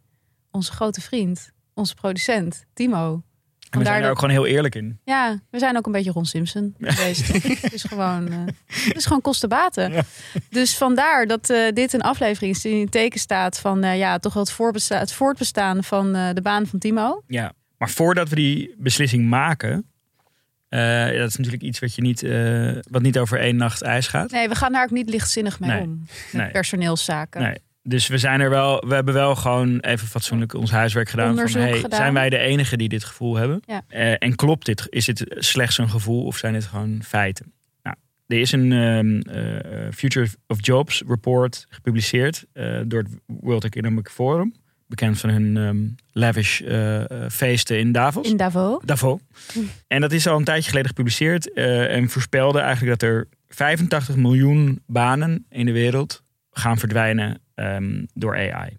onze 0.52 0.72
grote 0.72 1.02
vriend. 1.02 1.52
Onze 1.74 1.96
producent, 1.96 2.66
Timo. 2.74 3.22
En 3.70 3.80
we 3.80 3.86
zijn 3.86 3.96
er 3.98 4.02
dat- 4.02 4.12
ook 4.12 4.20
gewoon 4.20 4.34
heel 4.34 4.46
eerlijk 4.46 4.76
in. 4.76 5.00
Ja, 5.04 5.40
we 5.50 5.60
zijn 5.60 5.78
ook 5.78 5.86
een 5.86 5.92
beetje 5.92 6.12
Ron 6.12 6.26
Simpson 6.26 6.76
geweest. 6.80 7.28
het 7.62 7.74
is 7.74 7.84
gewoon, 7.84 8.32
het 8.66 8.96
is 8.96 9.06
gewoon 9.06 9.22
kosten 9.22 9.50
baten. 9.50 9.92
Ja. 9.92 10.02
Dus 10.50 10.78
vandaar 10.78 11.28
dat 11.28 11.50
eh, 11.50 11.72
dit 11.74 11.94
een 11.94 12.02
aflevering 12.02 12.56
is 12.56 12.62
die 12.62 12.74
in 12.74 12.82
het 12.82 12.92
teken 12.92 13.20
staat 13.20 13.60
van 13.60 13.84
eh, 13.84 13.98
ja, 13.98 14.18
toch 14.20 14.34
wel 14.34 14.44
het, 14.44 14.52
voorbesta- 14.52 15.00
het 15.00 15.14
voortbestaan 15.14 15.84
van 15.84 16.14
de 16.14 16.40
baan 16.42 16.68
van 16.68 16.80
Timo. 16.80 17.24
Ja. 17.28 17.52
Maar 17.78 17.90
voordat 17.90 18.30
we 18.30 18.36
die 18.36 18.76
beslissing 18.78 19.28
maken, 19.30 19.92
ja, 20.78 21.12
dat 21.12 21.30
is 21.30 21.36
natuurlijk 21.36 21.64
iets 21.64 21.80
wat, 21.80 21.96
je 21.96 22.02
niet, 22.02 22.24
eh, 22.24 22.72
wat 22.90 23.02
niet 23.02 23.18
over 23.18 23.40
één 23.40 23.56
nacht 23.56 23.82
ijs 23.82 24.08
gaat. 24.08 24.32
Nee, 24.32 24.48
we 24.50 24.56
gaan 24.56 24.72
daar 24.72 24.84
ook 24.84 24.92
niet 24.92 25.10
lichtzinnig 25.10 25.60
mee 25.60 25.70
Nee. 25.70 25.82
om. 25.82 26.06
Met 26.32 26.42
Nee. 26.42 26.52
personeelszaken. 26.52 27.42
Nee. 27.42 27.58
Dus 27.84 28.08
we 28.08 28.18
zijn 28.18 28.40
er 28.42 28.50
wel, 28.50 28.84
we 28.88 28.94
hebben 28.94 29.14
wel 29.14 29.36
gewoon 29.36 29.80
even 29.80 30.08
fatsoenlijk 30.08 30.54
ons 30.54 30.72
huiswerk 30.72 31.10
gedaan. 31.10 31.30
Onderzoek 31.30 31.62
van, 31.62 31.70
hey, 31.70 31.80
gedaan. 31.80 32.00
Zijn 32.00 32.14
wij 32.14 32.30
de 32.30 32.38
enigen 32.38 32.78
die 32.78 32.90
dit 32.90 33.04
gevoel 33.04 33.36
hebben? 33.36 33.62
Ja. 33.66 33.82
Eh, 33.88 34.14
en 34.18 34.36
klopt 34.36 34.66
dit? 34.66 34.88
Is 34.90 35.06
dit 35.06 35.26
slechts 35.30 35.78
een 35.78 35.90
gevoel 35.90 36.24
of 36.26 36.38
zijn 36.38 36.54
dit 36.54 36.66
gewoon 36.66 37.02
feiten? 37.04 37.54
Nou, 37.84 37.96
er 38.28 38.40
is 38.40 38.52
een 38.52 38.72
ehm, 38.72 39.20
eh, 39.20 39.92
Future 39.94 40.28
of 40.48 40.58
Jobs 40.66 41.04
report 41.08 41.66
gepubliceerd 41.70 42.46
door 42.86 43.00
het 43.04 43.10
World 43.26 43.64
Economic 43.64 44.10
Forum. 44.10 44.54
Bekend 44.90 45.20
van 45.20 45.30
hun 45.30 45.58
ehm, 45.58 45.78
lavish 46.12 46.62
eh, 46.62 47.12
eh, 47.12 47.30
feesten 47.30 47.80
in 47.80 47.92
Davos. 47.92 48.28
In 48.28 48.38
Davos. 48.38 48.82
Davos. 48.86 49.20
En 49.88 50.02
dat 50.02 50.12
is 50.12 50.28
al 50.28 50.38
een 50.38 50.44
tijdje 50.44 50.70
geleden 50.70 50.90
gepubliceerd. 50.90 51.54
eh, 51.54 51.96
en 51.96 52.10
voorspelde 52.10 52.60
eigenlijk 52.60 53.00
dat 53.00 53.10
er 53.10 53.28
85 53.50 54.16
miljoen 54.16 54.82
banen 54.88 55.46
in 55.50 55.66
de 55.66 55.72
wereld 55.72 56.24
gaan 56.52 56.78
verdwijnen 56.78 57.42
ehm, 57.56 58.06
door 58.14 58.36
AI. 58.36 58.78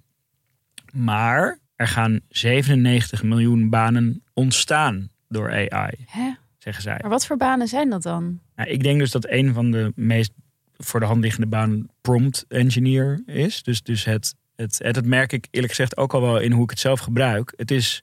Maar 0.93 1.59
er 1.77 1.89
gaan 1.89 2.21
97 2.29 3.23
miljoen 3.23 3.69
banen 3.69 4.23
ontstaan 4.35 5.09
door 5.29 5.51
AI, 5.51 5.95
Hè? 6.07 6.31
zeggen 6.59 6.83
zij. 6.83 6.99
Maar 7.01 7.11
wat 7.11 7.27
voor 7.27 7.37
banen 7.37 7.69
zijn 7.69 7.91
dat 7.91 8.03
dan? 8.03 8.41
Nou, 8.57 8.71
ik 8.71 8.83
denk 8.83 8.99
dus 8.99 9.11
dat 9.11 9.29
een 9.29 9.55
van 9.55 9.71
de 9.71 9.93
meest 9.95 10.33
voor 10.77 11.01
de 11.01 11.07
hand 11.07 11.21
liggende 11.23 11.47
banen 11.47 11.89
prompt 12.01 12.45
engineer 12.49 13.23
is. 13.27 13.63
Dus, 13.63 13.83
dus 13.83 14.05
het, 14.05 14.35
het, 14.61 14.79
het, 14.83 14.95
dat 14.95 15.05
merk 15.05 15.33
ik 15.33 15.47
eerlijk 15.51 15.73
gezegd 15.73 15.97
ook 15.97 16.15
al 16.15 16.21
wel 16.21 16.39
in 16.39 16.53
hoe 16.53 16.65
ik 16.65 16.71
het 16.71 16.79
zelf 16.79 17.01
gebruik. 17.01 17.53
Het, 17.57 17.71
is, 17.71 18.03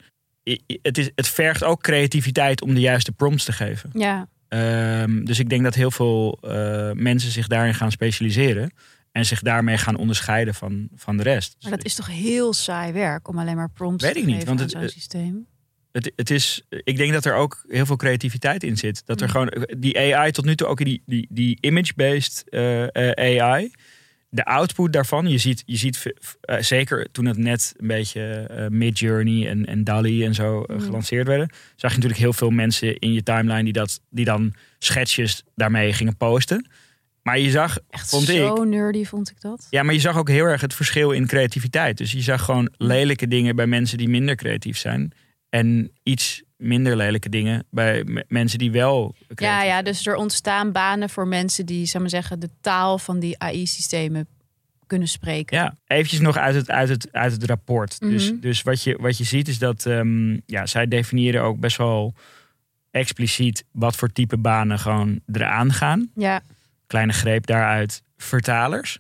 het, 0.82 0.98
is, 0.98 1.10
het 1.16 1.28
vergt 1.28 1.64
ook 1.64 1.82
creativiteit 1.82 2.62
om 2.62 2.74
de 2.74 2.80
juiste 2.80 3.12
prompts 3.12 3.44
te 3.46 3.52
geven. 3.52 3.90
Ja, 3.94 4.28
Ehm, 4.48 5.24
dus 5.26 5.40
ik 5.40 5.50
denk 5.50 5.64
dat 5.64 5.76
heel 5.76 5.92
veel 5.92 6.38
eh, 6.42 6.92
mensen 6.92 7.32
zich 7.32 7.48
daarin 7.48 7.74
gaan 7.74 7.92
specialiseren. 7.92 8.72
En 9.12 9.26
zich 9.26 9.42
daarmee 9.42 9.78
gaan 9.78 9.96
onderscheiden 9.98 10.54
van, 10.54 10.90
van 10.96 11.18
de 11.18 11.24
rest. 11.24 11.56
maar 11.62 11.72
dat 11.72 11.86
is 11.86 11.96
toch 11.96 12.08
heel 12.08 12.54
saai 12.54 12.92
werk 12.94 13.28
om 13.28 13.38
alleen 13.40 13.56
maar 13.56 13.70
prompts 13.70 14.04
Weet 14.04 14.14
te 14.14 14.20
ik 14.20 14.26
niet, 14.26 14.34
geven 14.36 14.48
want 14.48 14.60
het- 14.60 14.72
zo'n 14.72 14.82
het- 14.82 14.92
systeem. 14.92 15.48
het, 15.92 16.12
het 16.16 16.30
is, 16.30 16.62
ik 16.70 16.98
denk 16.98 17.14
dat 17.14 17.26
er 17.26 17.34
ook 17.36 17.64
heel 17.68 17.86
veel 17.86 17.96
creativiteit 17.96 18.64
in 18.64 18.78
zit. 18.78 19.02
Dat 19.06 19.22
er 19.22 19.26
Mm. 19.28 19.32
gewoon 19.32 19.68
die 19.80 20.16
AI 20.16 20.32
tot 20.32 20.46
nu 20.46 20.56
toe 20.56 20.68
ook 20.68 20.84
die, 20.84 21.02
die, 21.06 21.28
die 21.30 21.58
image-based 21.62 22.50
eh, 22.50 22.84
eh, 23.28 23.42
AI. 23.44 23.72
De 24.30 24.46
output 24.46 24.94
daarvan, 24.94 25.28
je 25.30 25.38
ziet, 25.38 25.64
je 25.66 25.78
ziet 25.78 26.14
eh, 26.42 26.58
zeker 26.60 27.08
toen 27.12 27.26
het 27.26 27.38
net 27.38 27.74
een 27.78 27.88
beetje 27.88 28.22
eh 28.22 28.68
Midjourney 28.68 29.48
en, 29.50 29.66
en 29.66 29.84
DALI 29.84 30.26
en 30.26 30.34
zo 30.34 30.64
eh, 30.64 30.76
Mm. 30.76 30.82
gelanceerd 30.82 31.28
werden, 31.28 31.50
zag 31.76 31.90
je 31.92 31.96
natuurlijk 31.96 32.22
heel 32.24 32.34
veel 32.34 32.50
mensen 32.50 32.98
in 33.00 33.14
je 33.14 33.24
timeline 33.24 33.64
die, 33.64 33.74
dat, 33.74 34.02
die 34.10 34.26
dan 34.26 34.54
sketches 34.80 35.44
daarmee 35.56 35.94
gingen 35.94 36.18
posten. 36.18 36.68
Maar 37.22 37.40
je 37.40 37.50
zag, 37.50 37.78
Echt 37.90 38.10
vond 38.10 38.24
zo 38.26 38.62
ik, 38.62 38.68
nerdy 38.70 39.06
vond 39.06 39.30
ik 39.30 39.42
dat. 39.42 39.68
ja, 39.70 39.84
maar 39.84 39.94
je 39.94 40.00
zag 40.00 40.18
ook 40.18 40.30
heel 40.30 40.46
erg 40.46 40.62
het 40.62 40.74
verschil 40.74 41.12
in 41.12 41.28
creativiteit. 41.28 41.98
Dus 41.98 42.12
je 42.12 42.22
zag 42.22 42.44
gewoon 42.44 42.70
lelijke 42.78 43.28
dingen 43.28 43.56
bij 43.56 43.68
mensen 43.68 43.98
die 43.98 44.10
minder 44.10 44.36
creatief 44.36 44.78
zijn. 44.78 45.12
En 45.50 45.92
iets 46.04 46.44
minder 46.58 46.96
lelijke 46.96 47.30
dingen 47.30 47.66
bij 47.70 48.04
mensen 48.28 48.60
die 48.60 48.72
wel 48.72 49.16
Ja, 49.36 49.64
ja, 49.64 49.82
dus 49.82 50.06
er 50.08 50.16
ontstaan 50.16 50.72
banen 50.72 51.10
voor 51.10 51.28
mensen 51.28 51.66
die, 51.66 51.86
zou 51.86 52.02
maar 52.02 52.12
zeggen, 52.12 52.40
de 52.40 52.50
taal 52.62 52.98
van 52.98 53.20
die 53.20 53.40
AI-systemen 53.40 54.28
kunnen 54.88 55.08
spreken. 55.08 55.58
Ja, 55.58 55.76
eventjes 55.88 56.20
nog 56.20 56.38
uit 56.38 56.56
het, 56.56 56.70
uit 56.70 56.90
het, 56.90 57.08
uit 57.12 57.32
het 57.32 57.44
rapport. 57.44 58.00
Dus, 58.00 58.32
Mhm. 58.32 58.40
dus 58.40 58.62
wat, 58.62 58.84
je, 58.84 58.98
wat 59.02 59.18
je 59.18 59.24
ziet 59.24 59.48
is 59.48 59.60
dat 59.60 59.86
ehm, 59.86 60.38
ja, 60.46 60.66
zij 60.66 60.88
definiëren 60.88 61.42
ook 61.42 61.60
best 61.60 61.78
wel 61.78 62.14
expliciet 62.92 63.64
wat 63.72 63.96
voor 63.96 64.12
type 64.12 64.38
banen 64.38 64.80
gewoon 64.80 65.20
eraan 65.32 65.74
gaan. 65.74 66.12
Ja, 66.16 66.42
Kleine 66.88 67.14
greep 67.14 67.46
daaruit, 67.46 68.04
vertalers. 68.18 69.00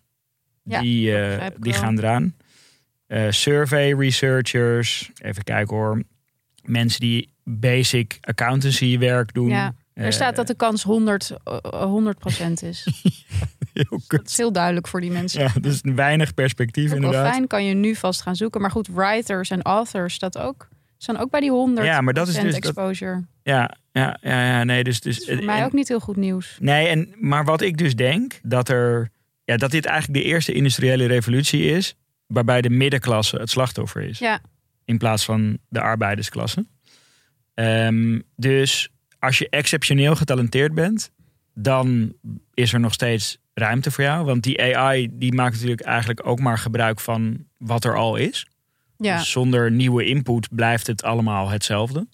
Ja, 0.63 0.81
die, 0.81 1.17
eh, 1.17 1.45
die 1.59 1.73
gaan 1.73 1.97
eraan. 1.97 2.35
Eh, 3.07 3.25
survey 3.29 3.93
researchers, 3.93 5.11
even 5.21 5.43
kijken 5.43 5.75
hoor. 5.75 6.03
Mensen 6.67 6.99
die 6.99 7.29
basic 7.43 8.17
accountancy 8.21 8.97
werk 8.97 9.33
doen. 9.33 9.49
Ja, 9.49 9.73
er 9.93 10.05
Eh, 10.05 10.11
staat 10.11 10.35
dat 10.35 10.47
de 10.47 10.55
kans 10.55 10.83
100, 10.83 11.31
eh, 11.43 11.57
100% 11.83 12.61
is. 12.63 12.87
heel 13.73 14.01
Dat 14.07 14.27
is 14.27 14.37
heel 14.37 14.51
duidelijk 14.51 14.87
voor 14.87 15.01
die 15.01 15.11
mensen. 15.11 15.41
Ja, 15.41 15.51
dus 15.61 15.79
weinig 15.83 16.33
perspectief 16.33 16.83
ook 16.83 16.89
wel 16.89 16.97
inderdaad. 17.05 17.31
fijn, 17.31 17.47
kan 17.47 17.65
je 17.65 17.73
nu 17.73 17.95
vast 17.95 18.21
gaan 18.21 18.35
zoeken. 18.35 18.61
Maar 18.61 18.71
goed, 18.71 18.87
writers 18.87 19.49
en 19.49 19.61
authors 19.61 20.13
staat 20.13 20.37
ook, 20.37 20.67
staan 20.97 21.17
ook 21.17 21.29
bij 21.29 21.39
die 21.39 21.51
100% 21.51 21.85
Ja, 21.87 22.01
maar 22.01 22.13
dat 22.13 22.27
is 22.27 22.33
dus 22.33 22.43
dat- 22.43 22.53
exposure. 22.53 23.25
Ja, 23.43 23.75
ja, 23.91 24.17
ja, 24.21 24.45
ja, 24.57 24.63
nee, 24.63 24.83
dus, 24.83 24.99
dus 25.01 25.19
Dat 25.19 25.27
is 25.27 25.35
voor 25.35 25.45
mij 25.45 25.59
en- 25.59 25.65
ook 25.65 25.73
niet 25.73 25.87
heel 25.87 25.99
goed 25.99 26.15
nieuws. 26.17 26.57
Nee, 26.59 26.87
en, 26.87 27.13
maar 27.19 27.45
wat 27.45 27.61
ik 27.61 27.77
dus 27.77 27.95
denk, 27.95 28.39
dat, 28.43 28.69
er, 28.69 29.09
ja, 29.43 29.57
dat 29.57 29.71
dit 29.71 29.85
eigenlijk 29.85 30.23
de 30.23 30.29
eerste 30.29 30.53
industriële 30.53 31.05
revolutie 31.05 31.63
is, 31.65 31.95
waarbij 32.27 32.61
de 32.61 32.69
middenklasse 32.69 33.37
het 33.37 33.49
slachtoffer 33.49 34.01
is, 34.01 34.19
Ja, 34.19 34.39
in 34.87 34.97
plaats 34.97 35.25
van 35.25 35.57
de 35.69 35.81
arbeidersklasse. 35.81 36.65
Ehm, 37.53 38.19
dus 38.35 38.89
als 39.19 39.37
je 39.37 39.49
exceptioneel 39.49 40.15
getalenteerd 40.15 40.73
bent, 40.73 41.11
dan 41.53 42.13
is 42.53 42.73
er 42.73 42.79
nog 42.79 42.93
steeds 42.93 43.37
ruimte 43.53 43.91
voor 43.91 44.03
jou. 44.03 44.25
Want 44.25 44.43
die 44.43 44.77
AI 44.77 45.09
die 45.11 45.33
maakt 45.33 45.53
natuurlijk 45.53 45.81
eigenlijk 45.81 46.27
ook 46.27 46.39
maar 46.39 46.57
gebruik 46.57 46.99
van 46.99 47.45
wat 47.57 47.83
er 47.83 47.95
al 47.95 48.15
is. 48.15 48.45
ja. 48.97 49.17
Dus 49.17 49.31
zonder 49.31 49.71
nieuwe 49.71 50.05
input 50.05 50.47
blijft 50.55 50.87
het 50.87 51.03
allemaal 51.03 51.49
hetzelfde. 51.49 52.07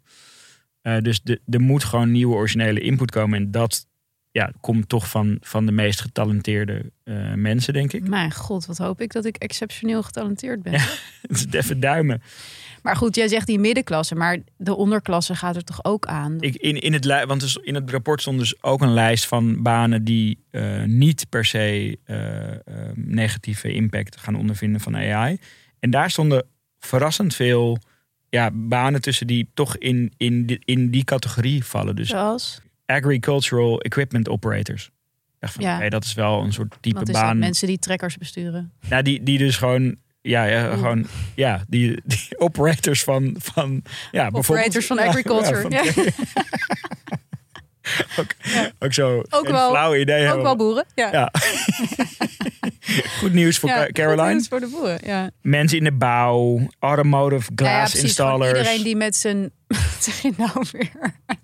Eh, 0.81 0.97
dus 0.97 1.21
de, 1.21 1.41
er 1.49 1.61
moet 1.61 1.83
gewoon 1.83 2.11
nieuwe 2.11 2.35
originele 2.35 2.79
input 2.79 3.11
komen. 3.11 3.39
En 3.39 3.51
dat 3.51 3.87
ja, 4.31 4.51
komt 4.61 4.89
toch 4.89 5.09
van, 5.09 5.37
van 5.41 5.65
de 5.65 5.71
meest 5.71 6.01
getalenteerde 6.01 6.91
eh, 7.03 7.33
mensen, 7.33 7.73
denk 7.73 7.93
ik. 7.93 8.07
Mijn 8.07 8.31
god, 8.31 8.65
wat 8.65 8.77
hoop 8.77 9.01
ik 9.01 9.11
dat 9.11 9.25
ik 9.25 9.35
exceptioneel 9.37 10.03
getalenteerd 10.03 10.63
ben. 10.63 10.73
Ja. 10.73 10.79
Het 11.21 11.31
is 11.31 11.45
even 11.49 11.79
duimen. 11.79 12.21
Maar 12.83 12.95
goed, 12.95 13.15
jij 13.15 13.27
zegt 13.27 13.47
die 13.47 13.59
middenklasse, 13.59 14.15
maar 14.15 14.37
de 14.57 14.75
onderklasse 14.75 15.35
gaat 15.35 15.55
er 15.55 15.63
toch 15.63 15.83
ook 15.83 16.05
aan? 16.05 16.37
Ik, 16.39 16.55
in, 16.55 16.79
in, 16.81 16.93
het, 16.93 17.05
want 17.05 17.41
dus 17.41 17.55
in 17.55 17.75
het 17.75 17.91
rapport 17.91 18.21
stond 18.21 18.39
dus 18.39 18.63
ook 18.63 18.81
een 18.81 18.93
lijst 18.93 19.25
van 19.27 19.61
banen 19.61 20.03
die 20.03 20.43
eh, 20.49 20.83
niet 20.83 21.25
per 21.29 21.45
se 21.45 21.97
eh, 22.03 22.51
eh, 22.51 22.57
negatieve 22.95 23.73
impact 23.73 24.17
gaan 24.17 24.35
ondervinden 24.35 24.81
van 24.81 24.95
AI. 24.95 25.37
En 25.79 25.89
daar 25.89 26.09
stonden 26.09 26.45
verrassend 26.79 27.35
veel 27.35 27.77
ja, 28.29 28.51
banen 28.53 29.01
tussen 29.01 29.27
die 29.27 29.49
toch 29.53 29.77
in, 29.77 30.13
in, 30.17 30.45
die, 30.45 30.61
in 30.65 30.89
die 30.89 31.03
categorie 31.03 31.63
vallen. 31.65 31.95
Dus 31.95 32.09
Zoals? 32.09 32.61
agricultural 32.85 33.81
equipment 33.81 34.29
operators. 34.29 34.91
Van, 35.39 35.63
Ja. 35.63 35.89
dat 35.89 36.03
is 36.03 36.13
wel 36.13 36.43
een 36.43 36.53
soort 36.53 36.77
type 36.81 36.99
Wat 36.99 37.07
is 37.07 37.15
dat? 37.15 37.23
baan. 37.23 37.37
Mensen 37.37 37.67
die 37.67 37.79
trekkers 37.79 38.17
besturen. 38.17 38.71
Nou, 38.89 39.03
die, 39.03 39.23
die 39.23 39.37
dus 39.37 39.57
gewoon, 39.57 39.95
ja, 40.23 40.43
ja 40.43 40.63
Oeh. 40.65 40.73
gewoon, 40.73 41.07
ja, 41.35 41.63
die, 41.67 42.01
die 42.03 42.27
operators 42.37 43.03
van, 43.03 43.35
van 43.39 43.83
ja. 44.11 44.29
Operators 44.31 44.85
van 44.85 44.97
Ja, 45.03 45.05
agriculture. 45.05 45.61
van- 45.61 45.71
Ja, 45.81 45.83
ook, 48.19 48.27
ook 48.79 48.93
zo, 48.93 49.23
Ook 49.29 49.47
wel- 49.47 49.69
flauw 49.69 49.95
idee 49.95 50.19
Ook 50.21 50.25
hebben. 50.25 50.43
wel 50.43 50.55
boeren. 50.55 50.85
Ja. 50.95 51.09
Ja. 51.11 51.31
Goed 53.19 53.33
nieuws 53.33 53.57
voor 53.59 53.69
Caroline. 53.91 54.21
goed 54.23 54.31
nieuws 54.31 54.47
voor 54.47 54.59
de 54.59 54.67
boeren. 54.67 54.99
Ja. 55.03 55.29
Mensen 55.41 55.77
in 55.77 55.83
de 55.83 55.91
bouw, 55.91 56.67
automotive 56.79 57.51
ja, 57.55 57.65
glass 57.65 57.95
installers. 57.95 58.57
iedereen 58.57 58.83
die 58.83 58.95
met 58.95 59.15
zijn. 59.15 59.51
Wat 59.67 59.77
zeg 59.99 60.21
je 60.21 60.31
nou 60.37 60.65
weer? 60.71 60.89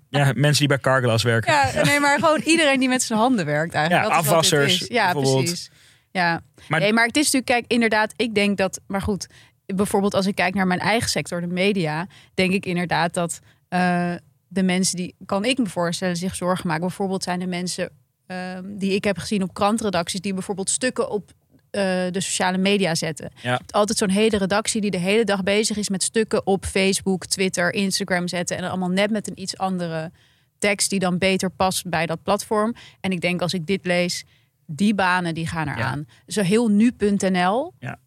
Ja, 0.08 0.32
mensen 0.34 0.58
die 0.58 0.68
bij 0.68 0.78
Carglass 0.78 1.24
werken. 1.24 1.52
Ja, 1.52 1.84
nee, 1.84 2.00
maar 2.00 2.18
gewoon 2.18 2.40
iedereen 2.44 2.78
die 2.80 2.88
met 2.88 3.02
zijn 3.02 3.18
handen 3.18 3.46
werkt 3.46 3.74
eigenlijk. 3.74 4.04
Ja, 4.08 4.14
Dat 4.16 4.24
is 4.24 4.30
wat 4.30 4.40
dit 4.42 4.52
afwassers 4.52 4.80
is. 4.82 4.88
Ja, 4.88 5.12
bijvoorbeeld. 5.12 5.44
precies. 5.44 5.70
Ja. 6.10 6.40
Maar- 6.68 6.80
nee, 6.80 6.92
maar 6.92 7.06
het 7.06 7.16
is 7.16 7.24
natuurlijk, 7.30 7.52
kijk, 7.52 7.64
inderdaad, 7.72 8.12
ik 8.16 8.34
denk 8.34 8.56
dat, 8.56 8.80
maar 8.86 9.02
goed, 9.02 9.26
bijvoorbeeld 9.66 10.14
als 10.14 10.26
ik 10.26 10.34
kijk 10.34 10.54
naar 10.54 10.66
mijn 10.66 10.80
eigen 10.80 11.08
sector, 11.08 11.40
de 11.40 11.46
media, 11.46 12.06
denk 12.34 12.52
ik 12.52 12.66
inderdaad 12.66 13.14
dat 13.14 13.38
eh, 13.68 14.14
de 14.48 14.62
mensen 14.62 14.96
die, 14.96 15.14
kan 15.26 15.44
ik 15.44 15.58
me 15.58 15.66
voorstellen, 15.66 16.16
zich 16.16 16.34
zorgen 16.34 16.66
maken. 16.66 16.86
Bijvoorbeeld 16.86 17.22
zijn 17.22 17.38
de 17.38 17.46
mensen 17.46 17.90
ehm, 18.26 18.64
die 18.76 18.94
ik 18.94 19.04
heb 19.04 19.18
gezien 19.18 19.42
op 19.42 19.54
krantredacties, 19.54 20.20
die 20.20 20.34
bijvoorbeeld 20.34 20.70
stukken 20.70 21.10
op 21.10 21.32
eh, 21.70 21.82
de 22.10 22.20
sociale 22.20 22.58
media 22.58 22.94
zetten. 22.94 23.32
Ja. 23.42 23.60
Altijd 23.70 23.98
zo'n 23.98 24.10
hele 24.10 24.38
redactie 24.38 24.80
die 24.80 24.90
de 24.90 24.98
hele 24.98 25.24
dag 25.24 25.42
bezig 25.42 25.76
is 25.76 25.88
met 25.88 26.02
stukken 26.02 26.46
op 26.46 26.64
Facebook, 26.64 27.26
Twitter, 27.26 27.74
Instagram 27.74 28.28
zetten. 28.28 28.56
En 28.56 28.62
dan 28.62 28.70
allemaal 28.70 28.90
net 28.90 29.10
met 29.10 29.28
een 29.28 29.40
iets 29.40 29.56
andere 29.56 30.10
tekst 30.58 30.90
die 30.90 30.98
dan 30.98 31.18
beter 31.18 31.50
past 31.50 31.88
bij 31.88 32.06
dat 32.06 32.22
platform. 32.22 32.74
En 33.00 33.10
ik 33.10 33.20
denk 33.20 33.40
als 33.42 33.54
ik 33.54 33.66
dit 33.66 33.86
lees, 33.86 34.24
die 34.72 34.94
banen 34.94 35.34
die 35.34 35.46
gaan 35.46 35.68
eraan. 35.68 36.06
Zo 36.26 36.42
heel 36.42 36.68
nu.nl. 36.68 37.72
Ja. 37.78 37.98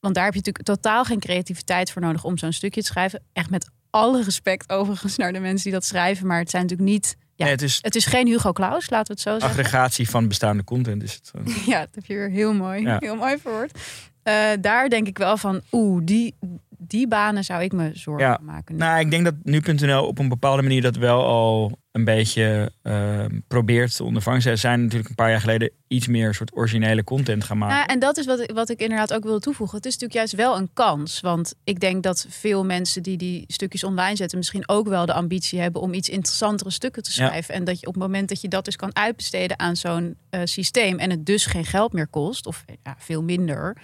Want 0.00 0.14
daar 0.14 0.24
heb 0.24 0.34
je 0.34 0.38
natuurlijk 0.44 0.64
totaal 0.66 1.04
geen 1.04 1.20
creativiteit 1.20 1.90
voor 1.90 2.02
nodig 2.02 2.24
om 2.24 2.38
zo'n 2.38 2.52
stukje 2.52 2.80
te 2.80 2.86
schrijven. 2.86 3.22
Echt 3.32 3.50
met 3.50 3.68
alle 3.90 4.22
respect 4.22 4.70
overigens 4.72 5.16
naar 5.16 5.32
de 5.32 5.38
mensen 5.40 5.62
die 5.64 5.72
dat 5.72 5.84
schrijven. 5.84 6.26
Maar 6.26 6.38
het 6.38 6.50
zijn 6.50 6.62
natuurlijk 6.62 6.90
niet... 6.90 7.16
Ja, 7.34 7.44
Nee, 7.44 7.52
het 7.54 7.62
is 7.62 7.78
het 7.80 7.94
is 7.94 8.04
geen 8.06 8.26
Hugo 8.26 8.52
Claus, 8.52 8.90
laten 8.90 9.06
we 9.06 9.12
het 9.12 9.20
zo 9.20 9.38
zeggen. 9.38 9.48
aggregatie 9.48 10.08
van 10.10 10.28
bestaande 10.28 10.64
content. 10.64 11.02
Is 11.02 11.14
het 11.14 11.28
gewoon. 11.30 11.46
Ja, 11.72 11.80
dat 11.80 11.94
heb 11.94 12.04
je 12.04 12.14
weer 12.14 12.30
heel 12.30 12.54
mooi, 12.54 12.82
Ja. 12.82 12.96
heel 13.00 13.16
mooi 13.16 13.38
verwoord. 13.38 13.78
Eh, 14.22 14.48
daar 14.60 14.88
denk 14.88 15.06
ik 15.06 15.18
wel 15.18 15.36
van, 15.36 15.60
oeh, 15.72 16.00
die, 16.04 16.34
die 16.78 17.08
banen 17.08 17.44
zou 17.44 17.62
ik 17.62 17.72
me 17.72 17.90
zorgen 17.94 18.26
Ja. 18.26 18.38
maken. 18.42 18.76
Nou, 18.76 19.00
ik 19.00 19.10
denk 19.10 19.24
dat 19.24 19.34
nu.nl 19.42 20.06
op 20.06 20.18
een 20.18 20.28
bepaalde 20.28 20.62
manier 20.62 20.82
dat 20.82 20.96
wel 20.96 21.24
al 21.24 21.78
een 21.92 22.04
beetje 22.04 22.72
eh, 22.82 23.24
probeert 23.48 23.96
te 23.96 24.04
ondervangen. 24.04 24.42
Ze 24.42 24.56
zijn 24.56 24.82
natuurlijk 24.82 25.08
een 25.08 25.14
paar 25.14 25.30
jaar 25.30 25.40
geleden 25.40 25.70
iets 25.88 26.06
meer 26.06 26.34
soort 26.34 26.56
originele 26.56 27.04
content 27.04 27.44
gaan 27.44 27.58
maken. 27.58 27.76
Nou, 27.76 27.88
en 27.88 27.98
dat 27.98 28.16
is 28.16 28.26
wat, 28.26 28.40
ik- 28.40 28.50
wat 28.54 28.68
ik 28.70 28.80
inderdaad 28.80 29.12
ook 29.14 29.22
wil 29.24 29.38
toevoegen. 29.38 29.76
Het 29.76 29.86
is 29.86 29.92
natuurlijk 29.92 30.18
juist 30.18 30.34
wel 30.48 30.56
een 30.60 30.70
kans. 30.72 31.20
Want 31.20 31.54
ik 31.64 31.80
denk 31.80 32.02
dat 32.02 32.26
veel 32.28 32.64
mensen 32.64 33.02
die 33.02 33.16
die 33.16 33.44
stukjes 33.46 33.84
online 33.84 34.16
zetten... 34.16 34.38
misschien 34.38 34.68
ook 34.68 34.88
wel 34.88 35.06
de 35.06 35.12
ambitie 35.12 35.60
hebben 35.60 35.80
om 35.80 35.92
iets 35.94 36.08
interessantere 36.08 36.70
stukken 36.70 37.02
te 37.02 37.10
Ja. 37.14 37.26
schrijven. 37.26 37.54
En 37.54 37.64
dat 37.64 37.80
je 37.80 37.86
op 37.86 37.94
het 37.94 38.02
moment 38.02 38.28
dat 38.28 38.40
je 38.40 38.48
dat 38.48 38.64
dus 38.64 38.76
kan 38.76 38.96
uitbesteden 38.96 39.58
aan 39.58 39.76
zo'n 39.76 40.16
eh, 40.30 40.40
systeem... 40.44 40.98
en 40.98 41.10
het 41.10 41.26
dus 41.26 41.46
geen 41.46 41.64
geld 41.64 41.92
meer 41.92 42.06
kost, 42.08 42.46
of 42.46 42.64
ja, 42.82 42.94
veel 42.98 43.22
minder... 43.22 43.76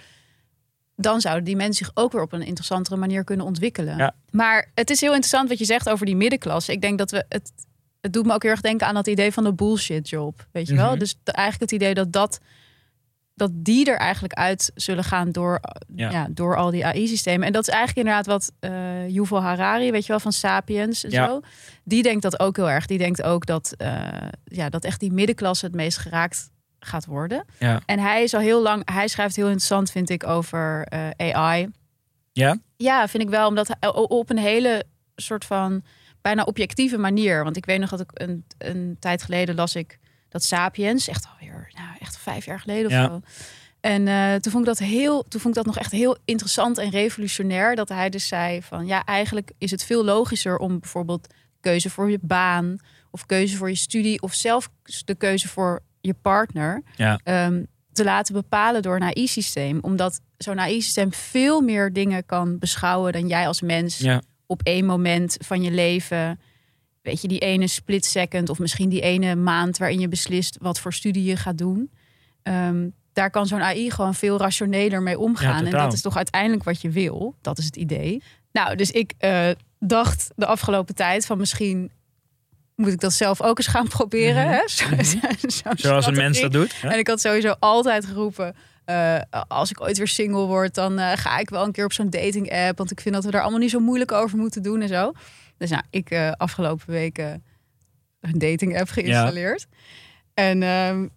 dan 0.95 1.21
zouden 1.21 1.43
die 1.43 1.55
mensen 1.55 1.85
zich 1.85 1.91
ook 1.95 2.11
weer 2.11 2.21
op 2.21 2.33
een 2.33 2.41
interessantere 2.41 2.95
manier 2.95 3.23
kunnen 3.23 3.45
ontwikkelen. 3.45 3.97
Ja. 3.97 4.15
Maar 4.31 4.71
het 4.73 4.89
is 4.89 5.01
heel 5.01 5.09
interessant 5.11 5.49
wat 5.49 5.57
je 5.59 5.65
zegt 5.65 5.89
over 5.89 6.05
die 6.05 6.15
middenklasse. 6.15 6.71
Ik 6.71 6.81
denk 6.81 6.97
dat 6.97 7.11
we 7.11 7.25
het... 7.29 7.51
Het 8.01 8.13
doet 8.13 8.25
me 8.25 8.33
ook 8.33 8.41
heel 8.43 8.51
erg 8.51 8.61
denken 8.61 8.87
aan 8.87 8.93
dat 8.93 9.07
idee 9.07 9.31
van 9.33 9.43
de 9.43 9.53
bullshit 9.53 10.09
job. 10.09 10.47
Weet 10.51 10.67
je 10.67 10.75
wel? 10.75 10.89
Mhm. 10.89 10.99
Dus 10.99 11.15
de- 11.23 11.31
eigenlijk 11.31 11.71
het 11.71 11.81
idee 11.81 11.93
dat 11.93 12.11
dat 12.13 12.39
dat 13.35 13.51
die 13.53 13.85
er 13.91 13.97
eigenlijk 13.97 14.33
uit 14.33 14.71
zullen 14.75 15.03
gaan 15.03 15.31
door, 15.31 15.59
Ja. 15.95 16.09
ja. 16.11 16.27
door 16.31 16.55
al 16.57 16.71
die 16.71 16.85
AI-systemen. 16.85 17.47
En 17.47 17.53
dat 17.53 17.67
is 17.67 17.73
eigenlijk 17.73 18.07
inderdaad 18.07 18.25
wat 18.25 18.51
eh 18.59 19.07
Yuval 19.09 19.41
Harari, 19.41 19.91
weet 19.91 20.01
je 20.01 20.07
wel, 20.07 20.19
van 20.19 20.31
Sapiens 20.31 21.03
en 21.03 21.09
Ja. 21.11 21.27
zo. 21.27 21.41
Die 21.83 22.03
denkt 22.03 22.21
dat 22.21 22.39
ook 22.39 22.55
heel 22.55 22.69
erg. 22.69 22.85
Die 22.85 22.97
denkt 22.97 23.21
ook 23.23 23.45
dat, 23.45 23.73
eh, 23.77 24.01
ja, 24.43 24.69
dat 24.69 24.83
echt 24.83 24.99
die 24.99 25.11
middenklasse 25.13 25.65
het 25.65 25.75
meest 25.75 25.97
geraakt 25.97 26.49
gaat 26.85 27.05
worden. 27.05 27.45
Ja. 27.59 27.81
En 27.85 27.99
hij 27.99 28.23
is 28.23 28.33
al 28.33 28.39
heel 28.39 28.61
lang, 28.61 28.91
hij 28.91 29.07
schrijft 29.07 29.35
heel 29.35 29.45
interessant, 29.45 29.91
vind 29.91 30.09
ik, 30.09 30.27
over 30.27 30.85
eh, 30.87 31.33
AI. 31.33 31.69
Ja? 32.31 32.57
Ja, 32.77 33.07
vind 33.07 33.23
ik 33.23 33.29
wel, 33.29 33.47
omdat 33.47 33.67
hij 33.67 33.89
op 33.93 34.29
een 34.29 34.37
hele 34.37 34.83
soort 35.15 35.45
van 35.45 35.83
bijna 36.21 36.43
objectieve 36.43 36.97
manier. 36.97 37.43
Want 37.43 37.57
ik 37.57 37.65
weet 37.65 37.79
nog 37.79 37.89
dat 37.89 37.99
ik 37.99 38.09
een, 38.13 38.45
een 38.57 38.97
tijd 38.99 39.23
geleden 39.23 39.55
las 39.55 39.75
ik 39.75 39.99
dat 40.29 40.43
Sapiens, 40.43 41.07
echt 41.07 41.27
alweer, 41.31 41.71
nou, 41.73 41.87
echt 41.99 42.17
vijf 42.17 42.45
jaar 42.45 42.59
geleden 42.59 42.85
of 42.85 42.91
Ja. 42.91 43.05
zo. 43.05 43.21
En 43.81 44.07
eh, 44.07 44.33
toen 44.35 44.51
vond 44.51 44.67
ik 44.67 44.77
dat 44.77 44.87
heel, 44.87 45.23
toen 45.27 45.41
vond 45.41 45.57
ik 45.57 45.63
dat 45.63 45.73
nog 45.73 45.83
echt 45.83 45.91
heel 45.91 46.17
interessant 46.25 46.77
en 46.77 46.89
revolutionair. 46.89 47.75
Dat 47.75 47.89
hij 47.89 48.09
dus 48.09 48.27
zei 48.27 48.61
van 48.61 48.85
ja, 48.85 49.05
eigenlijk 49.05 49.51
is 49.57 49.71
het 49.71 49.83
veel 49.83 50.03
logischer 50.03 50.57
om 50.57 50.79
bijvoorbeeld 50.79 51.27
keuze 51.59 51.89
voor 51.89 52.09
je 52.11 52.19
baan 52.21 52.77
of 53.11 53.25
keuze 53.25 53.57
voor 53.57 53.69
je 53.69 53.75
studie 53.75 54.21
of 54.21 54.33
zelf 54.33 54.69
de 55.05 55.15
keuze 55.15 55.47
voor 55.47 55.81
je 56.07 56.13
partner 56.21 56.83
Ja. 56.95 57.19
ehm, 57.23 57.63
te 57.93 58.03
laten 58.03 58.33
bepalen 58.33 58.81
door 58.81 58.95
een 58.95 59.03
AI-systeem. 59.03 59.79
Omdat 59.81 60.19
zo'n 60.37 60.59
AI-systeem 60.59 61.13
veel 61.13 61.61
meer 61.61 61.93
dingen 61.93 62.25
kan 62.25 62.59
beschouwen 62.59 63.11
dan 63.13 63.27
jij 63.27 63.47
als 63.47 63.61
mens 63.61 63.97
Ja. 63.97 64.21
op 64.45 64.61
één 64.63 64.85
moment 64.85 65.37
van 65.45 65.61
je 65.61 65.71
leven. 65.71 66.39
Weet 67.01 67.21
je, 67.21 67.27
die 67.27 67.39
ene 67.39 67.67
split 67.67 68.05
second 68.05 68.49
of 68.49 68.59
misschien 68.59 68.89
die 68.89 69.01
ene 69.01 69.35
maand 69.35 69.77
waarin 69.77 69.99
je 69.99 70.07
beslist 70.07 70.57
wat 70.61 70.79
voor 70.79 70.93
studie 70.93 71.23
je 71.23 71.35
gaat 71.35 71.57
doen. 71.57 71.91
Ehm, 72.43 72.89
daar 73.13 73.29
kan 73.29 73.47
zo'n 73.47 73.61
AI 73.61 73.91
gewoon 73.91 74.15
veel 74.15 74.37
rationeler 74.37 75.01
mee 75.01 75.19
omgaan. 75.19 75.65
en 75.65 75.71
dat 75.71 75.93
is 75.93 76.01
toch 76.01 76.15
uiteindelijk 76.17 76.63
wat 76.63 76.81
je 76.81 76.89
wil. 76.89 77.35
Dat 77.41 77.57
is 77.57 77.65
het 77.65 77.75
idee. 77.75 78.21
Nou, 78.51 78.75
dus 78.75 78.91
ik 78.91 79.13
eh, 79.17 79.49
dacht 79.79 80.31
de 80.35 80.45
afgelopen 80.45 80.95
tijd 80.95 81.25
van 81.25 81.37
misschien 81.37 81.91
moet 82.75 82.91
ik 82.91 82.99
dat 82.99 83.13
zelf 83.13 83.41
ook 83.41 83.57
eens 83.57 83.67
gaan 83.67 83.87
proberen. 83.87 84.43
Mhm. 84.45 84.53
hè? 84.53 84.67
Zo- 84.67 85.69
Zoals 85.75 86.05
een 86.05 86.15
mens 86.15 86.41
dat 86.41 86.51
doet. 86.51 86.75
Ja? 86.81 86.91
En 86.91 86.99
ik 86.99 87.07
had 87.07 87.21
sowieso 87.21 87.55
altijd 87.59 88.05
geroepen. 88.05 88.55
eh, 88.85 89.19
als 89.47 89.69
ik 89.71 89.81
ooit 89.81 89.97
weer 89.97 90.07
single 90.07 90.45
word, 90.45 90.73
dan 90.75 90.99
eh, 90.99 91.11
ga 91.17 91.37
ik 91.39 91.49
wel 91.49 91.65
een 91.65 91.71
keer 91.71 91.85
op 91.85 91.93
zo'n 91.93 92.09
dating 92.09 92.51
app. 92.51 92.77
Want 92.77 92.91
ik 92.91 93.01
vind 93.01 93.15
dat 93.15 93.23
we 93.23 93.31
daar 93.31 93.41
allemaal 93.41 93.59
niet 93.59 93.69
zo 93.69 93.79
moeilijk 93.79 94.11
over 94.11 94.37
moeten 94.37 94.61
doen 94.63 94.81
en 94.81 94.87
zo. 94.87 95.11
Dus 95.57 95.69
nou, 95.69 95.83
ik 95.89 96.09
eh, 96.09 96.31
afgelopen 96.31 96.91
weken 96.91 97.43
een 98.21 98.37
dating 98.39 98.79
app 98.79 98.89
geïnstalleerd. 98.89 99.67
En 100.33 100.63
ehm, 100.63 101.07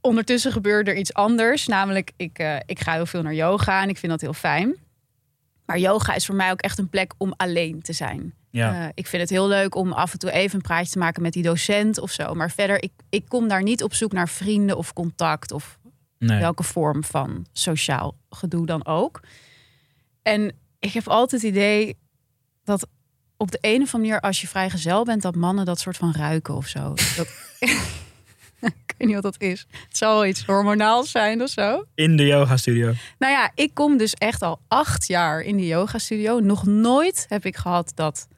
ondertussen 0.00 0.52
gebeurde 0.52 0.90
er 0.90 0.96
iets 0.96 1.14
anders. 1.14 1.66
Namelijk, 1.66 2.10
ik, 2.16 2.60
ik 2.66 2.80
ga 2.80 2.92
heel 2.92 3.06
veel 3.06 3.22
naar 3.22 3.34
yoga 3.34 3.82
en 3.82 3.88
ik 3.88 3.98
vind 3.98 4.12
dat 4.12 4.20
heel 4.20 4.32
fijn. 4.32 4.76
Maar 5.68 5.78
yoga 5.78 6.14
is 6.14 6.26
voor 6.26 6.34
mij 6.34 6.50
ook 6.50 6.60
echt 6.60 6.78
een 6.78 6.88
plek 6.88 7.14
om 7.16 7.34
alleen 7.36 7.82
te 7.82 7.92
zijn. 7.92 8.34
Ja. 8.50 8.82
Eh, 8.82 8.88
ik 8.94 9.06
vind 9.06 9.22
het 9.22 9.30
heel 9.30 9.48
leuk 9.48 9.74
om 9.74 9.92
af 9.92 10.12
en 10.12 10.18
toe 10.18 10.30
even 10.30 10.56
een 10.56 10.62
praatje 10.62 10.92
te 10.92 10.98
maken 10.98 11.22
met 11.22 11.32
die 11.32 11.42
docent 11.42 11.98
of 11.98 12.10
zo. 12.10 12.34
Maar 12.34 12.50
verder, 12.50 12.82
ik, 12.82 12.92
ik 13.08 13.24
kom 13.28 13.48
daar 13.48 13.62
niet 13.62 13.82
op 13.82 13.94
zoek 13.94 14.12
naar 14.12 14.28
vrienden 14.28 14.76
of 14.76 14.92
contact 14.92 15.52
of 15.52 15.78
nee. 16.18 16.38
welke 16.38 16.62
vorm 16.62 17.04
van 17.04 17.46
sociaal 17.52 18.16
gedoe 18.30 18.66
dan 18.66 18.86
ook. 18.86 19.20
En 20.22 20.52
ik 20.78 20.92
heb 20.92 21.08
altijd 21.08 21.42
het 21.42 21.50
idee 21.50 21.96
dat 22.64 22.88
op 23.36 23.50
de 23.50 23.58
een 23.60 23.82
of 23.82 23.94
andere 23.94 23.98
manier, 23.98 24.20
als 24.20 24.40
je 24.40 24.48
vrijgezel 24.48 25.04
bent, 25.04 25.22
dat 25.22 25.34
mannen 25.34 25.64
dat 25.64 25.80
soort 25.80 25.96
van 25.96 26.12
ruiken 26.12 26.54
of 26.54 26.66
zo. 26.66 26.94
Dat, 27.16 27.28
ik 28.86 28.94
weet 28.98 29.08
niet 29.08 29.14
wat 29.14 29.22
dat 29.22 29.40
is. 29.40 29.66
Het 29.70 29.96
zal 29.96 30.14
wel 30.14 30.26
iets 30.26 30.44
hormonaals 30.44 31.10
zijn 31.10 31.42
of 31.42 31.48
zo. 31.48 31.84
In 31.94 32.16
de 32.16 32.26
yoga 32.26 32.56
studio. 32.56 32.92
Nou 33.18 33.32
ja, 33.32 33.50
ik 33.54 33.74
kom 33.74 33.96
dus 33.96 34.14
echt 34.14 34.42
al 34.42 34.60
acht 34.68 35.06
jaar 35.06 35.40
in 35.40 35.56
de 35.56 35.66
yoga 35.66 35.98
studio. 35.98 36.40
Nog 36.40 36.66
nooit 36.66 37.26
heb 37.28 37.44
ik 37.44 37.56
gehad 37.56 37.92
dat 37.94 38.28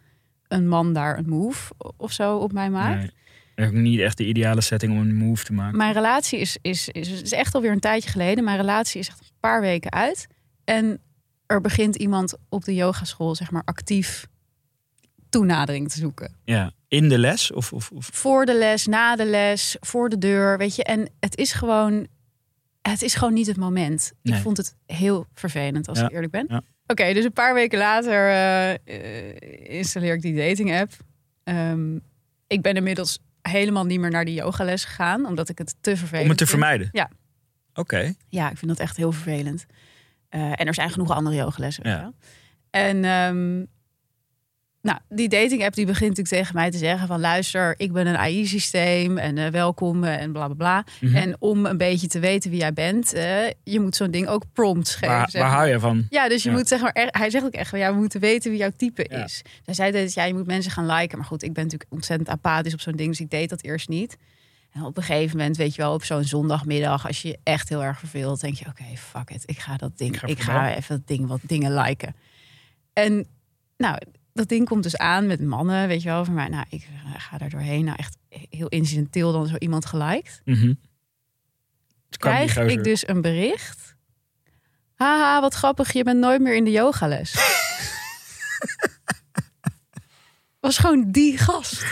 een 0.48 0.68
man 0.68 0.92
daar 0.92 1.18
een 1.18 1.28
move 1.28 1.72
of 1.96 2.12
zo 2.12 2.36
op 2.36 2.52
mij 2.52 2.70
maakt. 2.70 2.98
Nee. 2.98 3.66
Ook 3.66 3.72
niet 3.72 4.00
echt 4.00 4.16
de 4.16 4.26
ideale 4.26 4.60
setting 4.60 4.92
om 4.92 4.98
een 4.98 5.14
move 5.14 5.44
te 5.44 5.52
maken. 5.52 5.76
Mijn 5.76 5.92
relatie 5.92 6.38
is, 6.38 6.56
is, 6.62 6.88
is, 6.88 7.22
is 7.22 7.32
echt 7.32 7.54
alweer 7.54 7.72
een 7.72 7.80
tijdje 7.80 8.10
geleden. 8.10 8.44
Mijn 8.44 8.56
relatie 8.56 9.00
is 9.00 9.08
echt 9.08 9.20
een 9.20 9.26
paar 9.40 9.60
weken 9.60 9.92
uit. 9.92 10.26
En 10.64 11.00
er 11.46 11.60
begint 11.60 11.96
iemand 11.96 12.34
op 12.48 12.64
de 12.64 12.74
yogaschool, 12.74 13.34
zeg 13.34 13.50
maar, 13.50 13.62
actief 13.64 14.26
toenadering 15.30 15.90
te 15.90 15.98
zoeken. 15.98 16.34
Ja. 16.44 16.72
In 16.88 17.08
de 17.08 17.18
les? 17.18 17.52
Of, 17.52 17.72
of, 17.72 17.90
of... 17.90 18.08
Voor 18.12 18.46
de 18.46 18.58
les, 18.58 18.86
na 18.86 19.16
de 19.16 19.26
les, 19.26 19.76
voor 19.80 20.08
de 20.08 20.18
deur, 20.18 20.58
weet 20.58 20.76
je. 20.76 20.84
En 20.84 21.08
het 21.20 21.36
is 21.36 21.52
gewoon, 21.52 22.06
het 22.82 23.02
is 23.02 23.14
gewoon 23.14 23.34
niet 23.34 23.46
het 23.46 23.56
moment. 23.56 24.12
Nee. 24.22 24.36
Ik 24.36 24.42
vond 24.42 24.56
het 24.56 24.76
heel 24.86 25.26
vervelend, 25.34 25.88
als 25.88 25.98
Ja, 25.98 26.04
ik 26.04 26.12
eerlijk 26.12 26.32
ben. 26.32 26.44
ja. 26.48 26.62
Oké, 26.86 27.12
dus 27.12 27.24
een 27.24 27.32
paar 27.32 27.54
weken 27.54 27.78
later 27.78 28.28
eh, 28.28 28.70
eh, 28.70 29.70
installeer 29.78 30.14
ik 30.14 30.22
die 30.22 30.36
dating 30.36 30.74
app. 30.80 30.92
Ehm, 31.44 31.96
ik 32.46 32.62
ben 32.62 32.74
inmiddels 32.74 33.18
helemaal 33.42 33.84
niet 33.84 34.00
meer 34.00 34.10
naar 34.10 34.24
die 34.24 34.34
yogales 34.34 34.84
gegaan, 34.84 35.26
omdat 35.26 35.48
ik 35.48 35.58
het 35.58 35.74
te 35.80 35.96
vervelend 35.96 36.22
Om 36.24 36.28
het 36.28 36.38
te 36.38 36.46
vind. 36.46 36.58
vermijden? 36.58 36.88
Ja. 36.92 37.10
Oké. 37.74 38.14
Ja, 38.28 38.50
ik 38.50 38.56
vind 38.58 38.70
dat 38.70 38.80
echt 38.80 38.96
heel 38.96 39.12
vervelend. 39.12 39.66
Eh, 40.28 40.40
en 40.60 40.66
er 40.66 40.74
zijn 40.74 40.90
genoeg 40.90 41.10
andere 41.10 41.36
yogalessen. 41.36 41.88
Ja. 41.88 42.12
En 42.70 43.04
ehm, 43.04 43.64
nou, 44.82 44.98
die 45.08 45.28
dating 45.28 45.64
app 45.64 45.74
die 45.74 45.86
begint 45.86 46.08
natuurlijk 46.16 46.36
tegen 46.36 46.54
mij 46.54 46.70
te 46.70 46.78
zeggen 46.78 47.06
van 47.06 47.20
luister, 47.20 47.74
ik 47.76 47.92
ben 47.92 48.06
een 48.06 48.16
AI-systeem 48.16 49.18
en 49.18 49.38
eh, 49.38 49.50
welkom 49.50 50.04
en 50.04 50.32
bla 50.32 50.46
bla 50.46 50.54
bla. 50.54 50.84
Mhm. 51.00 51.16
En 51.16 51.36
om 51.38 51.66
een 51.66 51.76
beetje 51.76 52.06
te 52.06 52.18
weten 52.18 52.50
wie 52.50 52.58
jij 52.58 52.72
bent, 52.72 53.12
eh, 53.12 53.46
je 53.64 53.80
moet 53.80 53.96
zo'n 53.96 54.10
ding 54.10 54.28
ook 54.28 54.44
prompts 54.52 54.94
geven. 54.94 55.08
Waar, 55.16 55.30
zeg 55.30 55.42
waar 55.42 55.50
hou 55.50 55.68
je 55.68 55.80
van? 55.80 56.06
Ja, 56.10 56.28
dus 56.28 56.42
je 56.42 56.50
Ja. 56.50 56.56
moet 56.56 56.68
zeg 56.68 56.80
maar, 56.80 56.92
er- 56.92 57.08
hij 57.20 57.30
zegt 57.30 57.44
ook 57.44 57.52
echt, 57.52 57.70
van, 57.70 57.78
ja, 57.78 57.92
we 57.92 57.98
moeten 57.98 58.20
weten 58.20 58.50
wie 58.50 58.60
jouw 58.60 58.70
type 58.76 59.06
Ja. 59.08 59.24
is. 59.24 59.42
Zij 59.64 59.74
zei 59.74 59.90
dat 59.92 60.12
ja, 60.14 60.24
je 60.24 60.34
moet 60.34 60.46
mensen 60.46 60.72
gaan 60.72 60.86
liken. 60.86 61.18
Maar 61.18 61.26
goed, 61.26 61.42
ik 61.42 61.52
ben 61.52 61.64
natuurlijk 61.64 61.92
ontzettend 61.92 62.28
apathisch 62.28 62.72
op 62.72 62.80
zo'n 62.80 62.96
ding, 62.96 63.08
dus 63.08 63.20
ik 63.20 63.30
deed 63.30 63.48
dat 63.50 63.62
eerst 63.62 63.88
niet. 63.88 64.16
En 64.72 64.82
op 64.84 64.96
een 64.96 65.02
gegeven 65.02 65.36
moment, 65.36 65.56
weet 65.56 65.74
je 65.74 65.82
wel, 65.82 65.92
op 65.94 66.04
zo'n 66.04 66.24
zondagmiddag, 66.24 67.06
als 67.06 67.22
je 67.22 67.28
je 67.28 67.38
echt 67.42 67.68
heel 67.68 67.84
erg 67.84 67.98
verveelt, 67.98 68.40
denk 68.40 68.54
je, 68.54 68.66
oké, 68.66 68.84
fuck 68.96 69.30
it, 69.30 69.42
ik 69.46 69.58
ga 69.58 69.76
dat 69.76 69.98
ding, 69.98 70.12
Ik 70.14 70.18
ga 70.20 70.26
ik 70.26 70.40
ga, 70.40 70.74
even 70.74 70.96
dat 70.96 71.06
ding, 71.06 71.26
wat 71.28 71.40
dingen 71.46 71.74
liken. 71.74 72.14
En 72.92 73.26
nou, 73.76 73.98
dat 74.40 74.48
ding 74.48 74.68
komt 74.68 74.82
dus 74.82 74.96
aan 74.96 75.26
met 75.26 75.40
mannen, 75.40 75.88
weet 75.88 76.02
je 76.02 76.08
wel, 76.08 76.24
van 76.24 76.34
mij. 76.34 76.48
Nou, 76.48 76.64
ik 76.68 76.86
ga 77.16 77.38
daar 77.38 77.50
doorheen. 77.50 77.84
Nou, 77.84 77.96
echt 77.98 78.16
heel 78.28 78.68
incidenteel 78.68 79.32
dan 79.32 79.46
zo 79.46 79.54
iemand 79.58 79.86
geliked 79.86 80.40
die 80.44 80.78
krijg 82.18 82.56
ik 82.56 82.84
dus 82.84 83.08
een 83.08 83.20
bericht. 83.20 83.96
Haha, 84.94 85.40
wat 85.40 85.54
grappig, 85.54 85.92
je 85.92 86.04
bent 86.04 86.20
nooit 86.20 86.40
meer 86.40 86.54
in 86.54 86.64
de 86.64 86.70
yogales. 86.70 87.34
was 90.60 90.78
gewoon 90.78 91.10
die 91.10 91.38
gast. 91.38 91.84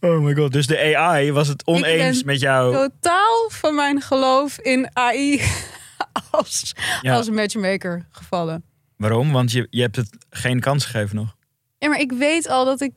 Oh 0.00 0.24
my 0.24 0.34
god. 0.34 0.52
Dus 0.52 0.66
de 0.66 0.96
AI 0.96 1.32
was 1.32 1.48
het 1.48 1.66
oneens 1.66 2.22
met 2.22 2.40
jou. 2.40 2.72
Totaal 2.72 3.50
van 3.50 3.74
mijn 3.74 4.00
geloof 4.00 4.58
in 4.58 4.88
AI 4.92 5.42
als, 6.30 6.74
Ja. 7.02 7.14
als 7.14 7.30
matchmaker 7.30 8.06
gevallen. 8.10 8.64
Waarom? 8.96 9.32
Want 9.32 9.52
je, 9.52 9.66
je 9.70 9.80
hebt 9.80 9.96
het 9.96 10.16
geen 10.30 10.60
kans 10.60 10.84
gegeven 10.84 11.16
nog. 11.16 11.36
Ja, 11.78 11.88
maar 11.88 12.00
ik 12.00 12.12
weet 12.12 12.48
al 12.48 12.64
dat 12.64 12.80
ik 12.80 12.92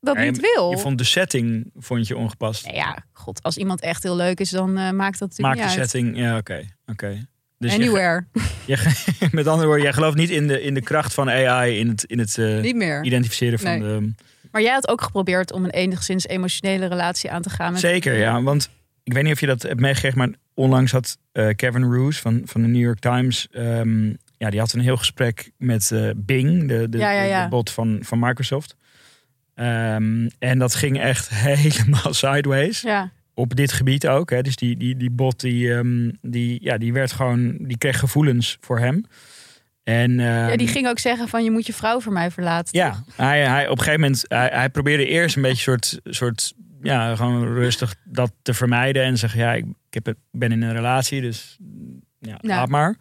dat 0.00 0.16
Ja, 0.16 0.22
niet 0.22 0.40
wil. 0.54 0.70
Je 0.70 0.78
vond 0.78 0.98
de 0.98 1.04
setting 1.04 1.70
vond 1.76 2.06
je 2.06 2.16
ongepast. 2.16 2.66
Nee, 2.66 2.74
ja, 2.74 3.04
god, 3.12 3.42
als 3.42 3.56
iemand 3.56 3.80
echt 3.80 4.02
heel 4.02 4.16
leuk 4.16 4.40
is, 4.40 4.50
dan 4.50 4.78
eh, 4.78 4.90
maakt 4.90 5.18
dat 5.18 5.28
natuurlijk 5.28 5.58
Maak 5.60 5.70
de 5.72 5.78
uit. 5.78 5.88
setting. 5.90 6.16
Ja, 6.18 6.36
oké. 6.36 6.64
oké. 6.86 7.26
Dus 7.58 7.74
Anywhere. 7.74 8.26
je, 8.66 8.76
met 9.32 9.46
andere 9.46 9.66
woorden, 9.66 9.84
jij 9.84 9.92
gelooft 9.92 10.16
niet 10.16 10.30
in 10.30 10.46
de, 10.46 10.62
in 10.62 10.74
de 10.74 10.80
kracht 10.82 11.14
van 11.14 11.30
AI 11.30 11.78
in 11.78 11.88
het, 11.88 12.04
in 12.04 12.18
het 12.18 12.38
eh, 12.38 12.60
niet 12.60 12.76
meer. 12.76 13.04
identificeren 13.04 13.58
van 13.58 13.70
Nee. 13.70 13.80
de. 14.00 14.12
Maar 14.50 14.62
jij 14.62 14.72
had 14.72 14.88
ook 14.88 15.02
geprobeerd 15.02 15.52
om 15.52 15.64
een 15.64 15.70
enigszins 15.70 16.26
emotionele 16.26 16.86
relatie 16.86 17.30
aan 17.30 17.42
te 17.42 17.50
gaan. 17.50 17.72
Met 17.72 17.80
Zeker, 17.80 18.14
ja. 18.18 18.42
Want 18.42 18.70
ik 19.02 19.12
weet 19.12 19.22
niet 19.22 19.32
of 19.32 19.40
je 19.40 19.46
dat 19.46 19.62
hebt 19.62 19.80
meegekregen, 19.80 20.18
maar 20.18 20.28
onlangs 20.54 20.92
had 20.92 21.18
eh, 21.32 21.48
Kevin 21.56 21.82
Roos 21.84 22.20
van, 22.20 22.42
van 22.44 22.62
de 22.62 22.68
New 22.68 22.82
York 22.82 22.98
Times. 22.98 23.48
ehm, 23.50 24.12
ja, 24.38 24.50
die 24.50 24.60
had 24.60 24.72
een 24.72 24.80
heel 24.80 24.96
gesprek 24.96 25.50
met 25.58 25.90
eh, 25.92 26.10
Bing, 26.16 26.68
de, 26.68 26.88
de, 26.88 26.98
Ja, 26.98 27.10
ja, 27.10 27.22
de- 27.22 27.28
ja. 27.28 27.42
de 27.42 27.48
bot 27.48 27.70
van, 27.70 27.98
van 28.02 28.18
Microsoft. 28.18 28.76
Ehm, 29.54 30.28
en 30.38 30.58
dat 30.58 30.74
ging 30.74 31.00
echt 31.00 31.28
helemaal 31.54 32.14
sideways. 32.14 32.84
Op 33.34 33.56
dit 33.56 33.72
gebied 33.72 34.06
ook. 34.08 34.30
Hè. 34.30 34.42
Dus 34.42 34.56
die, 34.56 34.76
die, 34.76 34.96
die 34.96 35.10
bot 35.10 35.40
die, 35.40 35.74
ehm, 35.74 36.10
die, 36.22 36.58
ja, 36.62 36.78
die 36.78 36.92
werd 36.92 37.12
gewoon, 37.12 37.56
die 37.60 37.78
kreeg 37.78 37.98
gevoelens 37.98 38.56
voor 38.60 38.78
hem. 38.78 39.04
En, 39.82 40.12
ja, 40.18 40.56
die 40.56 40.66
ehm, 40.66 40.74
ging 40.74 40.88
ook 40.88 40.98
zeggen 40.98 41.28
van 41.28 41.44
je 41.44 41.50
moet 41.50 41.66
je 41.66 41.72
vrouw 41.72 42.00
voor 42.00 42.12
mij 42.12 42.30
verlaten. 42.30 42.78
ja, 42.78 43.04
hij, 43.14 43.46
hij, 43.48 43.64
op 43.68 43.70
een 43.78 43.84
gegeven 43.84 44.00
moment, 44.00 44.24
hij, 44.28 44.48
hij 44.52 44.70
probeerde 44.70 45.06
eerst 45.06 45.36
een 45.36 45.42
beetje 45.42 45.62
soort, 45.62 46.00
soort, 46.04 46.54
ja, 46.82 47.16
gewoon 47.16 47.44
rustig 47.54 47.94
dat 48.04 48.32
te 48.42 48.54
vermijden. 48.54 49.02
En 49.02 49.18
zeggen, 49.18 49.40
ja, 49.40 49.52
ik, 49.52 49.64
ik 49.64 49.94
heb, 49.94 50.06
het- 50.06 50.18
ben 50.30 50.52
in 50.52 50.62
een 50.62 50.72
relatie, 50.72 51.20
dus 51.20 51.56
ja, 52.18 52.38
Ja. 52.40 52.56
laat 52.56 52.68
maar. 52.68 52.96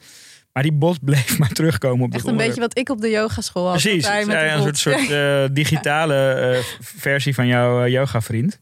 Maar 0.54 0.63
die 0.63 0.72
bot 0.72 1.04
bleef 1.04 1.38
maar 1.39 1.50
terugkomen 1.50 2.06
op 2.06 2.12
dat 2.12 2.20
Echt 2.20 2.30
een 2.30 2.38
beetje 2.38 2.60
wat 2.60 2.78
ik 2.78 2.89
op 2.89 3.02
de 3.02 3.10
yogaschool 3.10 3.63
had. 3.63 3.82
Precies, 3.82 4.08
met 4.08 4.26
ja, 4.26 4.26
de 4.26 4.36
een 4.36 4.62
soort, 4.62 4.78
soort 4.78 5.12
eh, 5.12 5.44
digitale 5.62 6.32
eh, 6.34 6.63
versie 6.80 7.34
van 7.34 7.48
jouw 7.48 7.88
yoga 7.88 8.22
vriend. 8.22 8.60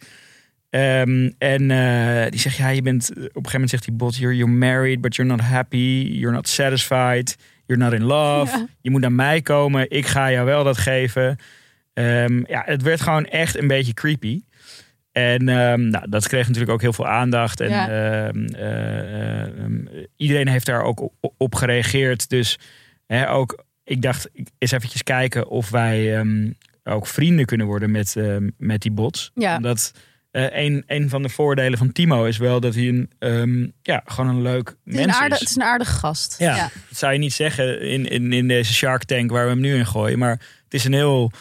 en 0.70 1.36
eh, 1.40 2.30
die 2.30 2.40
zegt, 2.40 2.56
ja, 2.56 2.70
je 2.70 2.82
bent, 2.82 3.10
op 3.10 3.18
een 3.18 3.24
gegeven 3.24 3.52
moment 3.52 3.70
zegt 3.70 3.84
die 3.84 3.94
bot, 3.94 4.16
you're, 4.16 4.36
you're 4.36 4.54
married, 4.54 5.02
but 5.02 5.16
you're 5.16 5.32
not 5.32 5.42
happy, 5.42 6.10
you're 6.12 6.36
not 6.36 6.48
satisfied, 6.48 7.38
you're 7.66 7.84
not 7.84 7.94
in 7.94 8.04
love. 8.04 8.58
Ja. 8.58 8.68
Je 8.82 8.90
moet 8.90 9.02
naar 9.02 9.12
mij 9.12 9.42
komen, 9.42 9.90
ik 9.90 10.06
ga 10.06 10.32
jou 10.32 10.46
wel 10.46 10.64
dat 10.64 10.78
geven. 10.78 11.38
Ehm, 11.94 12.44
ja, 12.48 12.64
het 12.66 12.82
werd 12.82 13.02
gewoon 13.02 13.26
echt 13.26 13.58
een 13.58 13.68
beetje 13.68 13.94
creepy. 13.94 14.42
En 15.12 15.50
ehm, 15.50 15.88
nou, 15.88 16.10
dat 16.10 16.28
kreeg 16.28 16.46
natuurlijk 16.46 16.72
ook 16.74 16.82
heel 16.82 16.94
veel 16.94 17.08
aandacht. 17.08 17.60
En 17.60 17.70
Ja. 17.70 17.88
ehm, 17.90 18.46
eh, 18.46 19.42
ehm, 19.42 19.86
iedereen 20.16 20.48
heeft 20.48 20.66
daar 20.66 20.84
ook 20.84 21.00
op, 21.02 21.34
op 21.38 21.56
gereageerd. 21.56 22.30
Dus 22.30 22.60
hè, 23.08 23.30
ook, 23.30 23.64
ik 23.84 24.02
dacht, 24.02 24.30
eens 24.58 24.72
eventjes 24.72 25.04
kijken 25.04 25.48
of 25.48 25.70
wij 25.70 26.26
ook 26.84 27.08
vrienden 27.08 27.46
kunnen 27.46 27.68
worden 27.68 27.92
met, 27.92 28.16
met 28.58 28.82
die 28.82 28.92
bots. 28.92 29.32
Ja. 29.34 29.56
Omdat 29.56 29.92
eh, 30.32 30.64
een, 30.64 30.84
een 30.88 31.10
van 31.10 31.22
de 31.22 31.30
voordelen 31.30 31.78
van 31.78 31.92
Timo 31.92 32.26
is 32.26 32.38
wel 32.38 32.60
dat 32.60 32.76
hij 32.76 32.88
een, 32.88 33.10
ehm, 33.20 33.68
ja, 33.82 34.02
gewoon 34.06 34.36
een 34.36 34.42
leuk 34.42 34.68
Het 34.68 34.78
is, 34.86 34.94
mens 34.94 35.06
een 35.06 35.14
aardig, 35.22 35.34
is. 35.34 35.40
het 35.40 35.50
is 35.50 35.56
een 35.56 35.64
aardige 35.64 35.92
gast. 35.92 36.36
Ja. 36.40 36.56
ja. 36.56 36.70
Dat 36.90 36.98
zou 36.98 37.14
je 37.14 37.20
niet 37.20 37.34
zeggen 37.34 37.82
in, 37.82 38.06
in, 38.10 38.34
in 38.34 38.48
deze 38.48 38.74
Shark 38.74 39.04
Tank 39.04 39.32
waar 39.32 39.44
we 39.44 39.50
hem 39.52 39.60
nu 39.60 39.76
in 39.76 39.86
gooien. 39.86 40.20
Maar 40.20 40.32
het 40.64 40.74
is 40.74 40.84
een 40.84 40.94
heel 40.94 41.32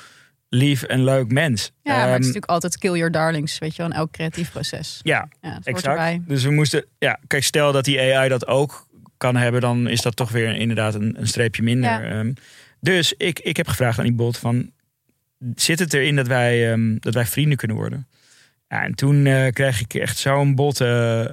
lief 0.50 0.82
en 0.82 1.04
leuk 1.04 1.32
mens. 1.32 1.72
Ja, 1.82 1.92
maar 1.92 2.00
het 2.00 2.06
is 2.06 2.12
Ehm, 2.12 2.18
natuurlijk 2.20 2.50
altijd 2.52 2.78
kill 2.78 2.92
your 2.92 3.10
darlings, 3.10 3.58
weet 3.58 3.76
je 3.76 3.82
wel, 3.82 3.90
in 3.90 3.96
elk 3.96 4.10
creatief 4.12 4.50
proces. 4.52 5.00
ja, 5.02 5.28
exact. 5.62 6.28
Dus 6.28 6.44
we 6.44 6.50
moesten, 6.50 6.84
ja, 6.98 7.18
kijk, 7.26 7.44
stel 7.44 7.72
dat 7.72 7.84
die 7.84 8.00
AI 8.00 8.28
dat 8.28 8.46
ook 8.46 8.88
kan 9.16 9.36
hebben, 9.36 9.60
dan 9.60 9.88
is 9.88 10.00
dat 10.02 10.16
toch 10.16 10.30
weer 10.30 10.56
inderdaad 10.56 10.94
een, 10.94 11.20
een 11.20 11.26
streepje 11.26 11.62
minder. 11.62 11.90
Ja. 11.90 12.02
Ehm, 12.02 12.32
dus 12.80 13.12
ik, 13.16 13.38
ik 13.38 13.56
heb 13.56 13.68
gevraagd 13.68 13.98
aan 13.98 14.04
die 14.04 14.14
bot 14.14 14.38
van, 14.38 14.70
zit 15.54 15.78
het 15.78 15.94
erin 15.94 16.16
dat 16.16 16.26
wij, 16.26 16.72
ehm, 16.72 16.96
dat 16.98 17.14
wij 17.14 17.26
vrienden 17.26 17.58
kunnen 17.58 17.76
worden? 17.76 18.08
Ja, 18.68 18.84
en 18.84 18.94
toen 18.94 19.26
eh, 19.26 19.52
kreeg 19.52 19.80
ik 19.80 19.94
echt 19.94 20.18
zo'n 20.18 20.54
botte, 20.54 20.86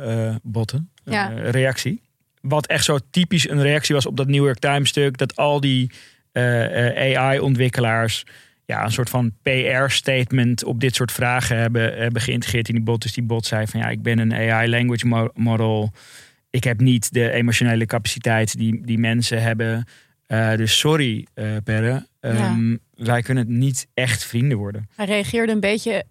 eh, 0.05 0.35
botte 0.43 0.85
eh, 1.03 1.49
reactie. 1.49 2.01
Wat 2.41 2.67
echt 2.67 2.83
zo 2.83 2.97
typisch 3.11 3.49
een 3.49 3.61
reactie 3.61 3.95
was 3.95 4.05
op 4.05 4.17
dat 4.17 4.27
New 4.27 4.43
York 4.45 4.59
Times 4.59 4.89
stuk. 4.89 5.17
Dat 5.17 5.35
al 5.35 5.59
die 5.59 5.91
AI-ontwikkelaars 7.05 8.23
ja, 8.67 8.83
een 8.83 8.91
soort 8.91 9.09
van 9.09 9.33
PR-statement 9.41 10.63
op 10.63 10.79
dit 10.79 10.95
soort 10.95 11.11
vragen 11.11 11.57
hebben, 11.57 11.97
hebben 11.97 12.21
geïntegreerd 12.21 12.67
in 12.69 12.75
die 12.75 12.83
bot. 12.83 13.01
Dus 13.01 13.13
die 13.13 13.23
bot 13.23 13.45
zei 13.45 13.67
van 13.67 13.79
ja, 13.79 13.89
ik 13.89 14.01
ben 14.01 14.19
een 14.19 14.33
AI-language 14.33 15.07
mo- 15.07 15.31
model. 15.33 15.91
Ik 16.49 16.63
heb 16.63 16.79
niet 16.79 17.13
de 17.13 17.31
emotionele 17.31 17.85
capaciteit 17.85 18.57
die, 18.57 18.81
die 18.85 18.97
mensen 18.97 19.41
hebben. 19.41 19.85
Eh, 20.25 20.55
dus 20.55 20.77
sorry, 20.79 21.27
eh 21.33 21.45
Perre. 21.63 22.07
Ehm, 22.19 22.75
Wij 22.95 23.21
kunnen 23.21 23.43
het 23.47 23.53
niet 23.53 23.87
echt 23.93 24.23
vrienden 24.25 24.57
worden. 24.57 24.89
Hij 24.95 25.05
reageerde 25.05 25.51
een 25.51 25.59
beetje 25.59 26.03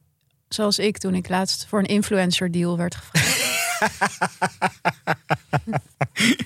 zoals 0.49 0.79
ik 0.79 0.99
toen 0.99 1.15
ik 1.15 1.29
laatst 1.29 1.67
voor 1.67 1.79
een 1.79 1.85
influencer 1.87 2.51
deal 2.53 2.77
werd 2.77 2.95
gevraagd. 2.95 3.45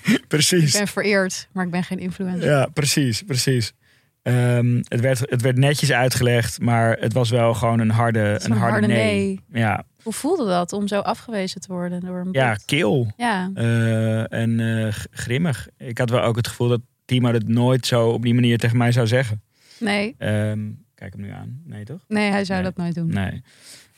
ik 0.03 0.25
Precies. 0.27 0.71
ben 0.77 0.87
vereerd, 0.87 1.47
maar 1.51 1.65
ik 1.65 1.71
ben 1.71 1.83
geen 1.83 1.99
influencer. 1.99 2.49
Ja, 2.49 2.65
precies, 2.65 3.21
precies. 3.21 3.73
Ehm, 4.21 4.75
het, 4.83 4.99
werd, 4.99 5.19
het 5.19 5.41
werd 5.41 5.57
netjes 5.57 5.91
uitgelegd, 5.91 6.59
maar 6.59 6.97
het 6.99 7.13
was 7.13 7.29
wel 7.29 7.53
gewoon 7.53 7.79
een 7.79 7.89
harde, 7.89 8.19
een 8.43 8.51
harde, 8.51 8.71
harde 8.71 8.87
nee. 8.87 8.97
nee. 9.47 9.61
Ja, 9.61 9.83
Hoe 10.03 10.13
voelde 10.13 10.45
dat 10.47 10.73
om 10.73 10.87
zo 10.87 10.99
afgewezen 10.99 11.61
te 11.61 11.67
worden 11.73 11.99
door 11.99 12.19
een 12.19 12.27
ja, 12.31 12.55
kil. 12.65 13.11
Ja, 13.17 13.51
Eh, 13.53 14.33
en 14.33 14.59
g- 14.93 15.05
grimmig. 15.11 15.67
Ik 15.77 15.97
had 15.97 16.09
wel 16.09 16.21
ook 16.21 16.35
het 16.35 16.47
gevoel 16.47 16.67
dat 16.67 16.81
Timo 17.05 17.31
het 17.33 17.47
nooit 17.47 17.85
zo 17.85 18.09
op 18.09 18.21
die 18.23 18.33
manier 18.33 18.57
tegen 18.57 18.77
mij 18.77 18.91
zou 18.91 19.07
zeggen. 19.07 19.41
nee, 19.79 20.15
Ehm, 20.17 20.59
kijk 20.95 21.13
hem 21.13 21.21
nu 21.21 21.29
aan. 21.31 21.61
Nee, 21.65 21.83
toch? 21.83 21.99
nee, 22.07 22.31
hij 22.31 22.45
zou 22.45 22.61
Nee. 22.61 22.71
dat 22.71 22.83
nooit 22.83 22.95
doen. 22.95 23.07
Nee. 23.13 23.41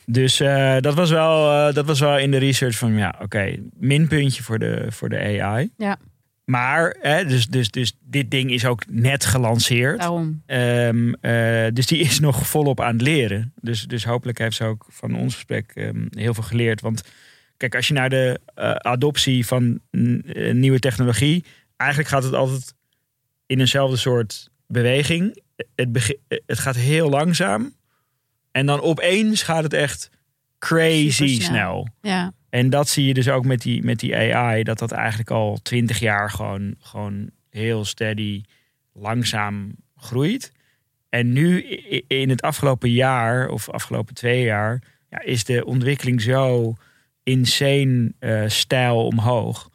Dus 0.06 0.40
eh, 0.40 0.76
dat, 0.80 0.94
was 0.94 1.10
wel, 1.10 1.72
dat 1.72 1.86
was 1.86 2.00
wel 2.00 2.18
in 2.18 2.30
de 2.30 2.36
research 2.38 2.76
van, 2.78 2.92
ja, 2.96 3.14
oké, 3.22 3.56
minpuntje 3.78 4.42
voor 4.42 4.58
de, 4.58 4.86
voor 4.88 5.08
de 5.08 5.40
AI. 5.42 5.70
Ja. 5.76 5.96
Maar, 6.44 6.96
hè, 7.00 7.24
dus, 7.24 7.46
dus, 7.46 7.70
dus 7.70 7.92
dit 8.00 8.30
ding 8.30 8.50
is 8.50 8.64
ook 8.64 8.82
net 8.88 9.24
gelanceerd. 9.24 9.98
Daarom. 9.98 10.42
Ehm, 10.46 11.12
eh, 11.12 11.72
dus 11.72 11.86
die 11.86 11.98
is 11.98 12.20
nog 12.28 12.46
volop 12.46 12.80
aan 12.80 12.92
het 12.92 13.02
leren. 13.02 13.52
Dus, 13.60 13.86
dus 13.86 14.04
hopelijk 14.04 14.38
heeft 14.38 14.56
ze 14.56 14.64
ook 14.64 14.86
van 14.88 15.16
ons 15.16 15.34
gesprek 15.34 15.72
ehm, 15.74 16.06
heel 16.10 16.34
veel 16.34 16.42
geleerd. 16.42 16.80
Want 16.80 17.02
kijk, 17.56 17.74
als 17.74 17.88
je 17.88 17.94
naar 17.94 18.10
de 18.10 18.40
eh, 18.54 18.70
adoptie 18.70 19.46
van 19.46 19.80
eh, 19.90 20.54
nieuwe 20.54 20.78
technologie... 20.78 21.44
eigenlijk 21.76 22.10
gaat 22.10 22.24
het 22.24 22.34
altijd 22.34 22.74
in 23.46 23.60
eenzelfde 23.60 23.96
soort 23.96 24.50
beweging. 24.66 25.42
Het, 25.74 26.16
het 26.46 26.58
gaat 26.58 26.76
heel 26.76 27.08
langzaam. 27.08 27.74
En 28.50 28.66
dan 28.66 28.80
opeens 28.80 29.42
gaat 29.42 29.62
het 29.62 29.72
echt 29.72 30.10
crazy 30.58 31.40
snel. 31.40 31.88
Ja, 32.00 32.32
En 32.54 32.70
dat 32.70 32.88
zie 32.88 33.06
je 33.06 33.14
dus 33.14 33.28
ook 33.28 33.44
met 33.44 33.60
die, 33.62 33.82
met 33.84 33.98
die 33.98 34.16
AI, 34.36 34.62
dat 34.62 34.78
dat 34.78 34.92
eigenlijk 34.92 35.30
al 35.30 35.58
twintig 35.62 35.98
jaar 35.98 36.30
gewoon, 36.30 36.74
gewoon 36.78 37.30
heel 37.50 37.84
steady, 37.84 38.42
langzaam 38.92 39.72
groeit. 39.96 40.52
En 41.08 41.32
nu 41.32 41.62
in 42.06 42.28
het 42.30 42.42
afgelopen 42.42 42.90
jaar 42.90 43.48
of 43.48 43.70
afgelopen 43.70 44.14
twee 44.14 44.42
jaar 44.44 44.82
ja, 45.10 45.22
is 45.22 45.44
de 45.44 45.64
ontwikkeling 45.64 46.20
zo 46.20 46.74
insane 47.22 48.12
eh, 48.18 48.42
stijl 48.46 49.06
omhoog. 49.06 49.68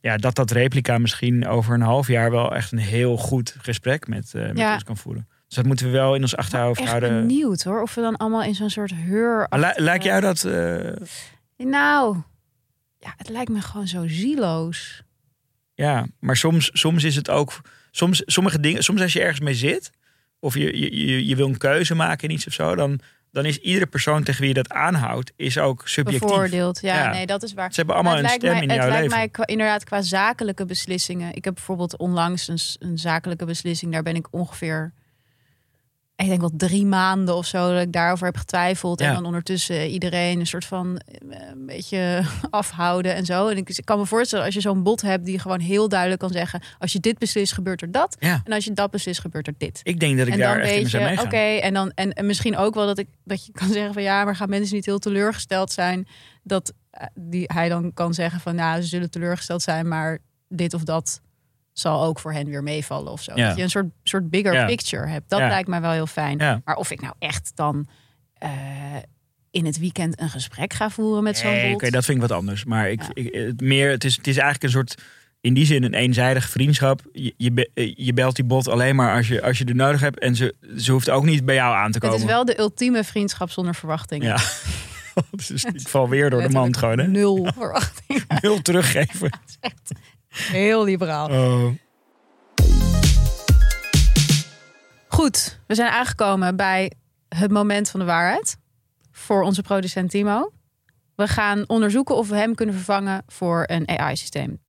Ja, 0.00 0.16
dat 0.16 0.34
dat 0.34 0.50
replica 0.50 0.98
misschien 0.98 1.46
over 1.46 1.74
een 1.74 1.80
half 1.80 2.06
jaar 2.08 2.30
wel 2.30 2.54
echt 2.54 2.72
een 2.72 2.78
heel 2.78 3.16
goed 3.16 3.56
gesprek 3.58 4.08
met, 4.08 4.34
eh, 4.34 4.42
met 4.42 4.58
Ja. 4.58 4.72
ons 4.72 4.84
kan 4.84 4.96
voeren. 4.96 5.28
Dus 5.46 5.56
dat 5.56 5.66
moeten 5.66 5.86
we 5.86 5.92
wel 5.92 6.14
in 6.14 6.22
ons 6.22 6.36
achterhoofd 6.36 6.84
houden. 6.84 7.26
benieuwd 7.26 7.62
hoor. 7.62 7.82
Of 7.82 7.94
we 7.94 8.00
dan 8.00 8.16
allemaal 8.16 8.42
in 8.42 8.54
zo'n 8.54 8.70
soort 8.70 8.92
heur... 8.94 9.46
Lijkt 9.76 10.04
jou 10.04 10.20
dat... 10.20 10.44
eh, 10.44 10.90
Nou, 11.66 12.16
ja, 12.98 13.14
het 13.16 13.28
lijkt 13.28 13.50
me 13.50 13.60
gewoon 13.60 13.86
zo 13.88 14.06
zieloos. 14.08 15.02
Ja, 15.74 16.06
maar 16.20 16.36
soms, 16.36 16.70
soms 16.72 17.04
is 17.04 17.16
het 17.16 17.30
ook. 17.30 17.60
Soms, 17.90 18.22
sommige 18.26 18.60
dingen, 18.60 18.82
soms 18.82 19.00
als 19.00 19.12
je 19.12 19.20
ergens 19.20 19.40
mee 19.40 19.54
zit, 19.54 19.90
of 20.38 20.54
je, 20.54 20.78
je, 20.80 21.06
je, 21.06 21.26
je 21.26 21.36
wil 21.36 21.46
een 21.48 21.56
keuze 21.58 21.94
maken 21.94 22.28
in 22.28 22.34
iets 22.34 22.46
of 22.46 22.52
zo, 22.52 22.74
dan, 22.74 23.00
dan 23.32 23.44
is 23.44 23.58
iedere 23.58 23.86
persoon 23.86 24.22
tegen 24.22 24.40
wie 24.40 24.48
je 24.48 24.54
dat 24.54 24.70
aanhoudt, 24.70 25.32
is 25.36 25.58
ook 25.58 25.88
subjectief. 25.88 26.28
Bevoordeeld. 26.28 26.80
Ja, 26.80 27.02
Ja. 27.02 27.10
nee, 27.10 27.26
dat 27.26 27.42
is 27.42 27.52
waar. 27.54 27.70
Ze 27.70 27.76
hebben 27.76 27.94
allemaal 27.94 28.16
een 28.18 28.24
het 28.24 28.30
stem 28.32 28.42
lijkt 28.50 28.66
mij, 28.66 28.66
in 28.66 28.70
het 28.70 28.78
jouw 28.78 28.88
lijkt 28.88 29.02
leven. 29.02 29.18
mij 29.18 29.28
qua- 29.28 29.46
inderdaad 29.46 29.84
qua 29.84 30.02
zakelijke 30.02 30.64
beslissingen. 30.64 31.34
Ik 31.34 31.44
heb 31.44 31.54
bijvoorbeeld 31.54 31.96
onlangs 31.96 32.48
een 32.80 32.98
zakelijke 32.98 33.44
beslissing. 33.44 33.92
Daar 33.92 34.02
ben 34.02 34.14
ik 34.16 34.26
ongeveer 34.30 34.92
ik 36.24 36.28
denk 36.28 36.40
wel 36.40 36.50
drie 36.56 36.86
maanden 36.86 37.34
of 37.36 37.46
zo 37.46 37.72
dat 37.72 37.82
ik 37.82 37.92
daarover 37.92 38.26
heb 38.26 38.36
getwijfeld. 38.36 39.00
En 39.00 39.14
dan 39.14 39.24
ondertussen 39.24 39.88
iedereen 39.88 40.40
een 40.40 40.46
soort 40.46 40.64
van 40.64 40.96
eh, 40.96 41.48
een 41.50 41.66
beetje 41.66 42.22
afhouden 42.50 43.14
en 43.14 43.24
zo. 43.24 43.48
En 43.48 43.56
ik, 43.56 43.80
kan 43.84 43.98
me 43.98 44.06
voorstellen 44.06 44.44
als 44.44 44.54
je 44.54 44.60
zo'n 44.60 44.82
bot 44.82 45.02
hebt 45.02 45.24
die 45.24 45.38
gewoon 45.38 45.60
heel 45.60 45.88
duidelijk 45.88 46.20
kan 46.20 46.30
zeggen: 46.30 46.62
als 46.78 46.92
je 46.92 47.00
dit 47.00 47.18
beslist, 47.18 47.52
gebeurt 47.52 47.82
er 47.82 47.90
dat. 47.90 48.16
Ja. 48.18 48.40
En 48.44 48.52
als 48.52 48.64
je 48.64 48.72
dat 48.72 48.90
beslist, 48.90 49.20
gebeurt 49.20 49.46
er 49.46 49.54
dit. 49.58 49.80
Ik 49.82 50.00
denk 50.00 50.18
dat 50.18 50.26
ik 50.26 50.32
en 50.32 50.38
daar 50.38 50.60
echt 50.60 50.74
in 50.74 50.88
zou 50.88 51.18
oké, 51.20 51.36
en 51.36 51.74
dan 51.74 51.92
en, 51.94 52.12
en 52.12 52.26
misschien 52.26 52.56
ook 52.56 52.74
wel 52.74 52.86
dat 52.86 52.98
ik 52.98 53.08
dat 53.24 53.46
je 53.46 53.52
kan 53.52 53.72
zeggen 53.78 53.92
van 53.92 54.02
ja, 54.02 54.24
maar 54.24 54.36
gaan 54.36 54.48
mensen 54.48 54.74
niet 54.74 54.86
heel 54.86 54.98
teleurgesteld 54.98 55.72
zijn 55.72 56.08
dat 56.42 56.72
eh, 56.90 57.06
die 57.14 57.44
hij 57.46 57.68
dan 57.68 57.92
kan 57.94 58.14
zeggen 58.14 58.40
van 58.40 58.54
nou, 58.54 58.80
ze 58.80 58.88
zullen 58.88 59.10
teleurgesteld 59.10 59.62
zijn, 59.62 59.88
maar 59.88 60.18
dit 60.48 60.74
of 60.74 60.82
dat 60.82 61.20
zal 61.80 62.04
ook 62.04 62.18
voor 62.18 62.32
hen 62.32 62.46
weer 62.48 62.62
meevallen 62.62 63.12
of 63.12 63.22
zo. 63.22 63.32
Ja. 63.34 63.48
Dat 63.48 63.56
je 63.56 63.62
een 63.62 63.70
soort 63.70 63.86
soort 64.02 64.30
bigger 64.30 64.52
Ja. 64.52 64.66
picture 64.66 65.06
hebt. 65.06 65.30
Dat 65.30 65.38
Ja. 65.38 65.48
lijkt 65.48 65.68
mij 65.68 65.80
wel 65.80 65.90
heel 65.90 66.06
fijn. 66.06 66.36
Maar 66.64 66.76
of 66.76 66.90
ik 66.90 67.00
nou 67.00 67.14
echt 67.18 67.52
dan 67.54 67.88
eh, 68.34 68.50
in 69.50 69.66
het 69.66 69.78
weekend 69.78 70.20
een 70.20 70.30
gesprek 70.30 70.72
ga 70.72 70.90
voeren 70.90 71.22
met 71.22 71.38
zo'n 71.38 71.50
Nee, 71.50 71.74
oké, 71.74 71.90
dat 71.90 72.04
vind 72.04 72.22
ik 72.22 72.28
wat 72.28 72.38
anders. 72.38 72.64
Maar 72.64 72.90
ik, 72.90 73.02
het, 73.32 73.60
meer, 73.60 73.90
het, 73.90 74.04
is, 74.04 74.16
het 74.16 74.26
is 74.26 74.36
eigenlijk 74.36 74.64
een 74.64 74.70
soort, 74.70 75.02
in 75.40 75.54
die 75.54 75.66
zin 75.66 75.82
een 75.82 75.94
eenzijdige 75.94 76.48
vriendschap. 76.48 77.00
Je, 77.12 77.34
je, 77.36 77.70
eh, 77.74 77.92
je 77.96 78.12
belt 78.12 78.36
die 78.36 78.44
bot 78.44 78.68
alleen 78.68 78.96
maar 78.96 79.16
als 79.16 79.28
je, 79.28 79.42
als 79.42 79.58
je 79.58 79.64
er 79.64 79.74
nodig 79.74 80.00
hebt. 80.00 80.18
En 80.18 80.36
ze, 80.36 80.54
ze 80.76 80.92
hoeft 80.92 81.10
ook 81.10 81.24
niet 81.24 81.44
bij 81.44 81.54
jou 81.54 81.74
aan 81.74 81.90
te 81.90 81.98
het 81.98 82.06
komen. 82.06 82.18
is 82.18 82.24
wel 82.24 82.44
de 82.44 82.58
ultieme 82.58 83.04
vriendschap 83.04 83.50
zonder 83.50 83.74
verwachtingen. 83.74 84.26
Ja. 84.26 84.38
dus 85.48 85.64
ik 85.64 85.88
val 85.88 86.08
weer 86.08 86.30
door 86.30 86.42
de 86.42 86.48
mand 86.48 86.76
gewoon, 86.76 86.98
hè? 86.98 87.06
Nul 87.06 87.48
verwachtingen. 87.54 88.24
Heel 88.28 88.62
teruggeven. 88.62 89.30
Heel 90.28 90.84
liberaal. 90.84 91.28
Oh. 91.30 91.70
Goed, 95.08 95.60
we 95.66 95.74
zijn 95.74 95.90
aangekomen 95.90 96.56
bij 96.56 96.92
het 97.28 97.50
moment 97.50 97.90
van 97.90 98.00
de 98.00 98.06
waarheid. 98.06 98.56
Voor 99.12 99.42
onze 99.42 99.62
producent 99.62 100.10
Timo. 100.10 100.52
We 101.14 101.28
gaan 101.28 101.64
onderzoeken 101.66 102.16
of 102.16 102.28
we 102.28 102.36
hem 102.36 102.54
kunnen 102.54 102.74
vervangen 102.74 103.22
voor 103.26 103.64
een 103.66 103.88
AI-systeem. 103.88 104.60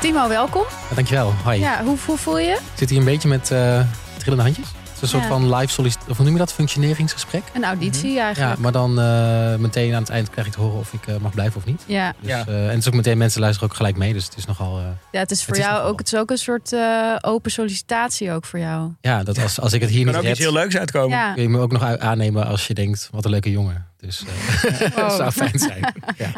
Timo, 0.00 0.28
welkom. 0.28 0.64
Ja, 0.88 0.94
dankjewel. 0.94 1.32
Hoi. 1.44 1.58
Ja, 1.58 1.84
hoe, 1.84 1.96
hoe 2.06 2.16
voel 2.16 2.38
je? 2.38 2.52
Ik 2.52 2.60
zit 2.74 2.90
hier 2.90 2.98
een 2.98 3.04
beetje 3.04 3.28
met 3.28 3.50
eh, 3.50 3.80
trillende 4.18 4.44
handjes. 4.44 4.68
Het 4.96 5.04
is 5.04 5.12
een 5.12 5.20
soort 5.20 5.22
Ja. 5.32 5.38
van 5.46 5.54
live 5.56 5.72
sollicitatie. 5.72 6.10
Of 6.10 6.16
hoe 6.16 6.24
noem 6.26 6.34
je 6.34 6.40
dat? 6.40 6.52
Functioneringsgesprek. 6.52 7.42
Een 7.54 7.64
auditie 7.64 8.12
Ja, 8.12 8.24
eigenlijk. 8.24 8.58
maar 8.60 8.72
dan 8.72 9.00
eh, 9.00 9.54
meteen 9.56 9.94
aan 9.94 10.00
het 10.00 10.10
eind 10.10 10.30
krijg 10.30 10.46
ik 10.46 10.52
te 10.52 10.60
horen 10.60 10.78
of 10.78 10.92
ik 10.92 11.06
eh, 11.06 11.16
mag 11.16 11.32
blijven 11.32 11.56
of 11.56 11.64
niet. 11.66 11.82
Ja, 11.86 12.14
Dus, 12.20 12.30
Ja. 12.30 12.44
eh, 12.46 12.62
en 12.64 12.68
het 12.68 12.78
is 12.78 12.86
ook 12.88 12.94
meteen, 12.94 13.18
mensen 13.18 13.40
luisteren 13.40 13.70
ook 13.70 13.76
gelijk 13.76 13.96
mee. 13.96 14.12
Dus 14.12 14.24
het 14.24 14.36
is 14.36 14.44
nogal... 14.46 14.78
eh, 14.78 14.84
ja, 15.12 15.18
het 15.20 15.30
is 15.30 15.44
voor 15.44 15.48
Het 15.48 15.58
is 15.58 15.62
jou 15.64 15.76
nogal- 15.76 15.90
ook, 15.92 15.98
het 15.98 16.12
is 16.12 16.18
ook 16.18 16.30
een 16.30 16.38
soort 16.38 16.72
eh, 16.72 17.16
open 17.20 17.50
sollicitatie 17.50 18.30
ook 18.32 18.44
voor 18.44 18.58
jou. 18.58 18.90
ja, 19.00 19.22
dat 19.22 19.38
als, 19.42 19.60
als 19.60 19.72
ik 19.72 19.80
het 19.80 19.90
hier 19.90 20.04
kan 20.04 20.14
niet 20.14 20.22
ook 20.24 20.30
iets 20.30 20.38
heel 20.40 20.52
leuks 20.52 20.76
uitkomen. 20.76 21.16
Ja, 21.18 21.32
kun 21.32 21.42
je 21.42 21.48
me 21.48 21.58
ook 21.58 21.72
nog 21.72 21.82
aannemen 21.98 22.46
als 22.46 22.66
je 22.66 22.74
denkt, 22.74 23.08
wat 23.12 23.24
een 23.24 23.30
leuke 23.30 23.50
jongen. 23.50 23.86
Dus 23.96 24.24
eh 24.24 24.88
Wow. 24.88 24.96
dat 25.08 25.12
zou 25.12 25.30
fijn 25.30 25.58
zijn. 25.58 25.94
Ja. 26.16 26.30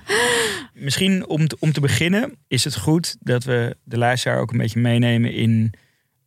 Misschien 0.74 1.26
om 1.28 1.48
te, 1.48 1.56
om 1.60 1.72
te 1.72 1.80
beginnen 1.80 2.36
is 2.48 2.64
het 2.64 2.76
goed 2.76 3.16
dat 3.20 3.44
we 3.44 3.76
de 3.84 3.98
luisteraar 3.98 4.38
ook 4.40 4.50
een 4.52 4.58
beetje 4.58 4.80
meenemen 4.80 5.32
in 5.32 5.72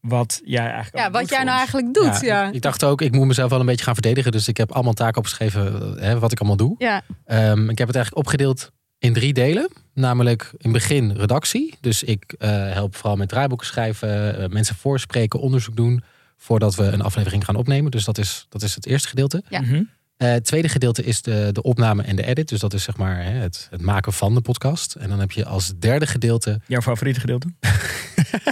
wat 0.02 0.42
jij 0.46 0.66
eigenlijk 0.72 0.98
ja 1.06 1.12
wat 1.12 1.30
jij 1.30 1.38
nou 1.44 1.50
ons. 1.50 1.58
eigenlijk 1.58 1.94
doet. 1.94 2.22
Ja, 2.22 2.48
ik- 2.48 2.54
Ik 2.54 2.62
dacht 2.62 2.84
ook, 2.84 3.02
ik 3.02 3.12
moet 3.12 3.28
mezelf 3.28 3.50
wel 3.50 3.60
een 3.60 3.66
beetje 3.66 3.86
gaan 3.86 3.94
verdedigen. 3.94 4.32
Dus 4.32 4.48
ik 4.48 4.58
heb 4.58 4.72
allemaal 4.72 4.94
taken 4.94 5.18
opgeschreven 5.18 5.98
eh, 5.98 6.04
hè, 6.04 6.20
wat 6.20 6.32
ik 6.32 6.40
allemaal 6.40 6.58
doe. 6.58 6.76
ja. 6.78 7.02
Ehm, 7.26 7.70
ik 7.70 7.78
heb 7.78 7.88
het 7.88 7.96
eigenlijk 7.96 8.18
opgedeeld 8.28 8.72
in 8.98 9.14
drie 9.14 9.34
delen. 9.34 9.70
Namelijk 9.94 10.42
in 10.52 10.58
het 10.62 10.72
begin 10.72 11.12
redactie. 11.12 11.78
Dus 11.82 12.04
ik 12.04 12.34
eh, 12.38 12.50
help 12.50 12.96
vooral 12.96 13.16
met 13.16 13.30
draaiboeken 13.30 13.68
schrijven, 13.68 14.38
eh, 14.38 14.48
mensen 14.50 14.76
voorspreken, 14.76 15.40
onderzoek 15.40 15.76
doen. 15.76 16.04
Voordat 16.38 16.76
we 16.76 16.84
een 16.84 17.02
aflevering 17.02 17.46
gaan 17.46 17.56
opnemen. 17.56 17.92
Dus 17.92 18.06
dat 18.06 18.18
is, 18.18 18.46
dat 18.50 18.62
is 18.62 18.76
het 18.76 18.86
eerste 18.86 19.08
gedeelte. 19.08 19.44
Ja. 19.50 19.62
Mhm. 19.62 19.84
Eh, 20.22 20.32
het 20.32 20.46
tweede 20.46 20.70
gedeelte 20.70 21.04
is 21.04 21.22
de, 21.22 21.50
de 21.52 21.62
opname 21.62 22.04
en 22.04 22.16
de 22.16 22.26
edit. 22.26 22.50
Dus 22.50 22.60
dat 22.60 22.74
is 22.74 22.84
zeg 22.84 22.98
maar 22.98 23.24
hè, 23.24 23.32
het, 23.32 23.68
het 23.70 23.82
maken 23.82 24.14
van 24.14 24.34
de 24.34 24.42
podcast. 24.42 24.96
En 24.96 25.10
dan 25.10 25.20
heb 25.20 25.32
je 25.32 25.46
als 25.46 25.74
derde 25.80 26.08
gedeelte. 26.08 26.62
Jouw 26.68 26.82
favoriete 26.82 27.20
gedeelte? 27.20 27.48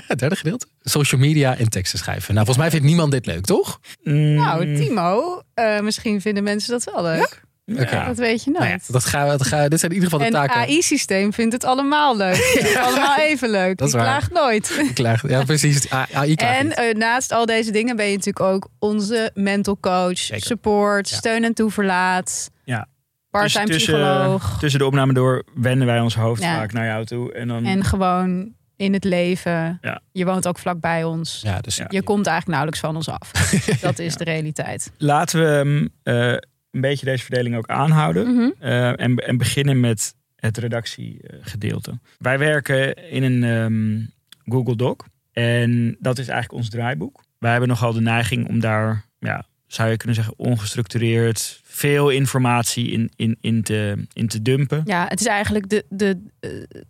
Het 0.07 0.19
derde 0.23 0.35
gedeelte? 0.35 0.67
Social 0.81 1.21
media 1.21 1.57
en 1.57 1.69
teksten 1.69 1.99
schrijven. 1.99 2.33
Nou, 2.33 2.45
volgens 2.45 2.57
mij 2.57 2.69
vindt 2.69 2.85
niemand 2.85 3.11
dit 3.11 3.25
leuk, 3.25 3.45
toch? 3.45 3.79
Nou, 4.03 4.75
Timo, 4.75 5.41
eh, 5.53 5.79
misschien 5.79 6.21
vinden 6.21 6.43
mensen 6.43 6.71
dat 6.71 6.83
wel 6.83 7.03
leuk. 7.03 7.41
Oké. 7.71 8.03
Dat 8.05 8.17
weet 8.17 8.43
je 8.43 8.49
nooit. 8.51 8.63
Nou 8.63 8.71
ja, 8.77 8.79
dat 8.87 9.05
gaan 9.05 9.23
we, 9.25 9.37
dat 9.37 9.47
gaan 9.47 9.63
we- 9.63 9.69
dit 9.69 9.79
zijn 9.79 9.91
in 9.91 9.97
ieder 9.97 10.09
geval 10.11 10.31
de 10.31 10.37
en 10.37 10.47
taken. 10.47 10.61
AI-systeem 10.61 11.33
vindt 11.33 11.53
het 11.53 11.63
allemaal 11.63 12.17
leuk. 12.17 12.35
Het 12.59 12.77
allemaal 12.77 13.17
even 13.17 13.49
leuk. 13.49 13.77
Dat 13.77 13.87
is 13.87 13.93
Die 13.93 14.01
waar. 14.03 14.09
klaagt 14.11 14.31
nooit. 14.33 14.77
Ik 14.89 14.93
klaag- 14.95 15.27
Ja, 15.27 15.43
precies. 15.43 15.89
AI 15.91 16.35
klaagt 16.35 16.57
En 16.59 16.71
eh, 16.75 16.95
naast 16.95 17.31
al 17.31 17.45
deze 17.45 17.71
dingen 17.71 17.95
ben 17.95 18.05
je 18.05 18.11
natuurlijk 18.17 18.45
ook 18.45 18.67
onze 18.79 19.31
mental 19.33 19.77
coach, 19.79 20.17
Zeker. 20.17 20.45
support, 20.45 21.09
Ja. 21.09 21.15
steun 21.17 21.43
en 21.43 21.53
toeverlaat, 21.53 22.49
Ja. 22.63 22.87
part-time 23.29 23.65
Dus 23.65 23.75
tussen, 23.75 23.93
psycholoog. 23.93 24.57
Tussen 24.59 24.79
de 24.79 24.85
opname 24.85 25.13
door 25.13 25.43
wenden 25.55 25.87
wij 25.87 25.99
ons 25.99 26.15
hoofd 26.15 26.41
Ja. 26.41 26.55
vaak 26.55 26.71
naar 26.73 26.85
jou 26.85 27.05
toe. 27.05 27.33
En 27.33 27.47
dan 27.47 27.65
En 27.65 27.83
gewoon 27.83 28.57
in 28.75 28.93
het 28.93 29.03
leven. 29.03 29.77
Ja. 29.81 30.01
Je 30.11 30.25
woont 30.25 30.47
ook 30.47 30.59
vlakbij 30.59 31.03
ons. 31.03 31.39
Ja, 31.43 31.59
dus 31.59 31.75
Ja. 31.75 31.85
Je 31.89 32.03
komt 32.03 32.27
eigenlijk 32.27 32.47
nauwelijks 32.47 32.79
van 32.79 32.95
ons 32.95 33.09
af. 33.09 33.31
Dat 33.81 33.99
is 33.99 34.15
de 34.15 34.23
realiteit. 34.23 34.91
laten 34.97 35.39
we 35.39 35.89
eh, 36.03 36.48
een 36.71 36.81
beetje 36.81 37.05
deze 37.05 37.23
verdeling 37.23 37.55
ook 37.55 37.67
aanhouden. 37.67 38.33
Mhm. 38.33 38.49
Eh, 38.59 38.99
en, 38.99 39.15
en 39.15 39.37
beginnen 39.37 39.79
met 39.79 40.15
het 40.35 40.57
redactiegedeelte. 40.57 41.99
Wij 42.17 42.39
werken 42.39 43.09
in 43.11 43.23
een 43.23 43.43
ehm, 43.43 44.05
Google 44.53 44.75
Doc. 44.75 44.95
En 45.31 45.97
dat 45.99 46.19
is 46.19 46.27
eigenlijk 46.27 46.61
ons 46.61 46.69
draaiboek. 46.69 47.23
Wij 47.37 47.51
hebben 47.51 47.69
nogal 47.69 47.93
de 47.93 48.01
neiging 48.01 48.47
om 48.47 48.59
daar, 48.59 49.05
ja, 49.19 49.45
zou 49.69 49.89
je 49.89 49.97
kunnen 49.97 50.15
zeggen, 50.15 50.33
ongestructureerd 50.37 51.61
veel 51.63 52.09
informatie 52.09 52.91
in, 52.91 53.11
in, 53.15 53.37
in, 53.41 53.63
te, 53.63 54.05
in 54.13 54.27
te 54.27 54.41
dumpen. 54.41 54.81
Ja, 54.85 55.05
het 55.07 55.19
is 55.19 55.25
eigenlijk 55.25 55.69
de, 55.69 55.85
de, 55.89 56.21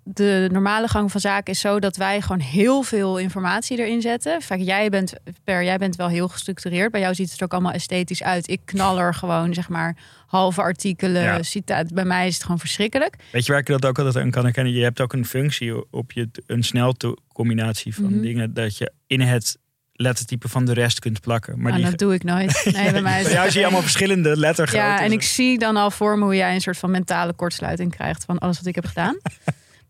de 0.04 0.50
normale 0.52 0.88
gang 0.88 1.12
van 1.12 1.22
zaken 1.22 1.54
is 1.54 1.60
zo 1.60 1.80
dat 1.80 1.96
wij 1.98 2.22
gewoon 2.22 2.40
heel 2.40 2.82
veel 2.84 3.18
informatie 3.18 3.78
erin 3.80 4.02
zetten. 4.02 4.42
Vaak 4.42 4.60
jij 4.60 4.90
bent, 4.90 5.14
per, 5.44 5.64
jij 5.64 5.78
bent 5.78 5.96
wel 5.96 6.08
heel 6.08 6.28
gestructureerd. 6.28 6.92
Bij 6.92 7.02
jou 7.02 7.16
ziet 7.16 7.30
het 7.30 7.38
er 7.40 7.44
ook 7.46 7.52
allemaal 7.54 7.72
esthetisch 7.72 8.24
uit. 8.24 8.50
Ik 8.50 8.62
knal 8.66 9.00
er 9.00 9.14
gewoon, 9.14 9.54
zeg 9.54 9.70
maar, 9.70 9.98
halve 10.28 10.62
artikelen, 10.62 11.22
Ja. 11.24 11.44
citaat. 11.44 11.94
Bij 11.94 12.06
mij 12.06 12.28
is 12.28 12.34
het 12.34 12.44
gewoon 12.44 12.60
verschrikkelijk. 12.60 13.16
Weet 13.32 13.46
je 13.46 13.52
waar 13.52 13.62
ik 13.62 13.68
dat 13.68 13.86
ook 13.86 13.98
altijd 13.98 14.24
aan 14.24 14.32
kan 14.32 14.44
herkennen? 14.44 14.74
Je 14.74 14.84
hebt 14.84 15.02
ook 15.02 15.14
een 15.14 15.26
functie 15.26 15.92
op 15.92 16.12
je, 16.12 16.30
een 16.46 16.64
snelcombinatie 16.64 17.96
van 17.96 18.04
Mhm. 18.14 18.22
dingen 18.22 18.54
dat 18.54 18.78
je 18.78 18.92
in 19.08 19.22
het 19.22 19.58
lettertype 20.02 20.48
van 20.48 20.66
de 20.66 20.74
rest 20.74 21.00
kunt 21.00 21.22
plakken. 21.22 21.54
Maar 21.54 21.72
Maar 21.72 21.82
die, 21.82 21.90
dat 21.90 22.00
doe 22.00 22.14
ik 22.14 22.24
nooit. 22.24 22.70
Nee, 22.74 22.92
bij 22.92 23.02
mij 23.12 23.22
is 23.22 23.32
jou 23.32 23.50
zie 23.50 23.60
je 23.60 23.66
allemaal 23.66 23.82
verschillende 23.82 24.38
lettergroottes. 24.38 25.00
Ja, 25.00 25.06
en 25.06 25.12
ik 25.12 25.22
zie 25.22 25.58
dan 25.58 25.76
al 25.76 25.92
voor 25.92 26.18
me 26.18 26.24
hoe 26.24 26.36
jij 26.36 26.54
een 26.54 26.62
soort 26.62 26.78
van 26.78 26.92
mentale 26.92 27.34
kortsluiting 27.34 27.92
krijgt 27.92 28.26
van 28.26 28.40
alles 28.40 28.58
wat 28.58 28.66
ik 28.66 28.76
heb 28.76 28.86
gedaan. 28.86 29.18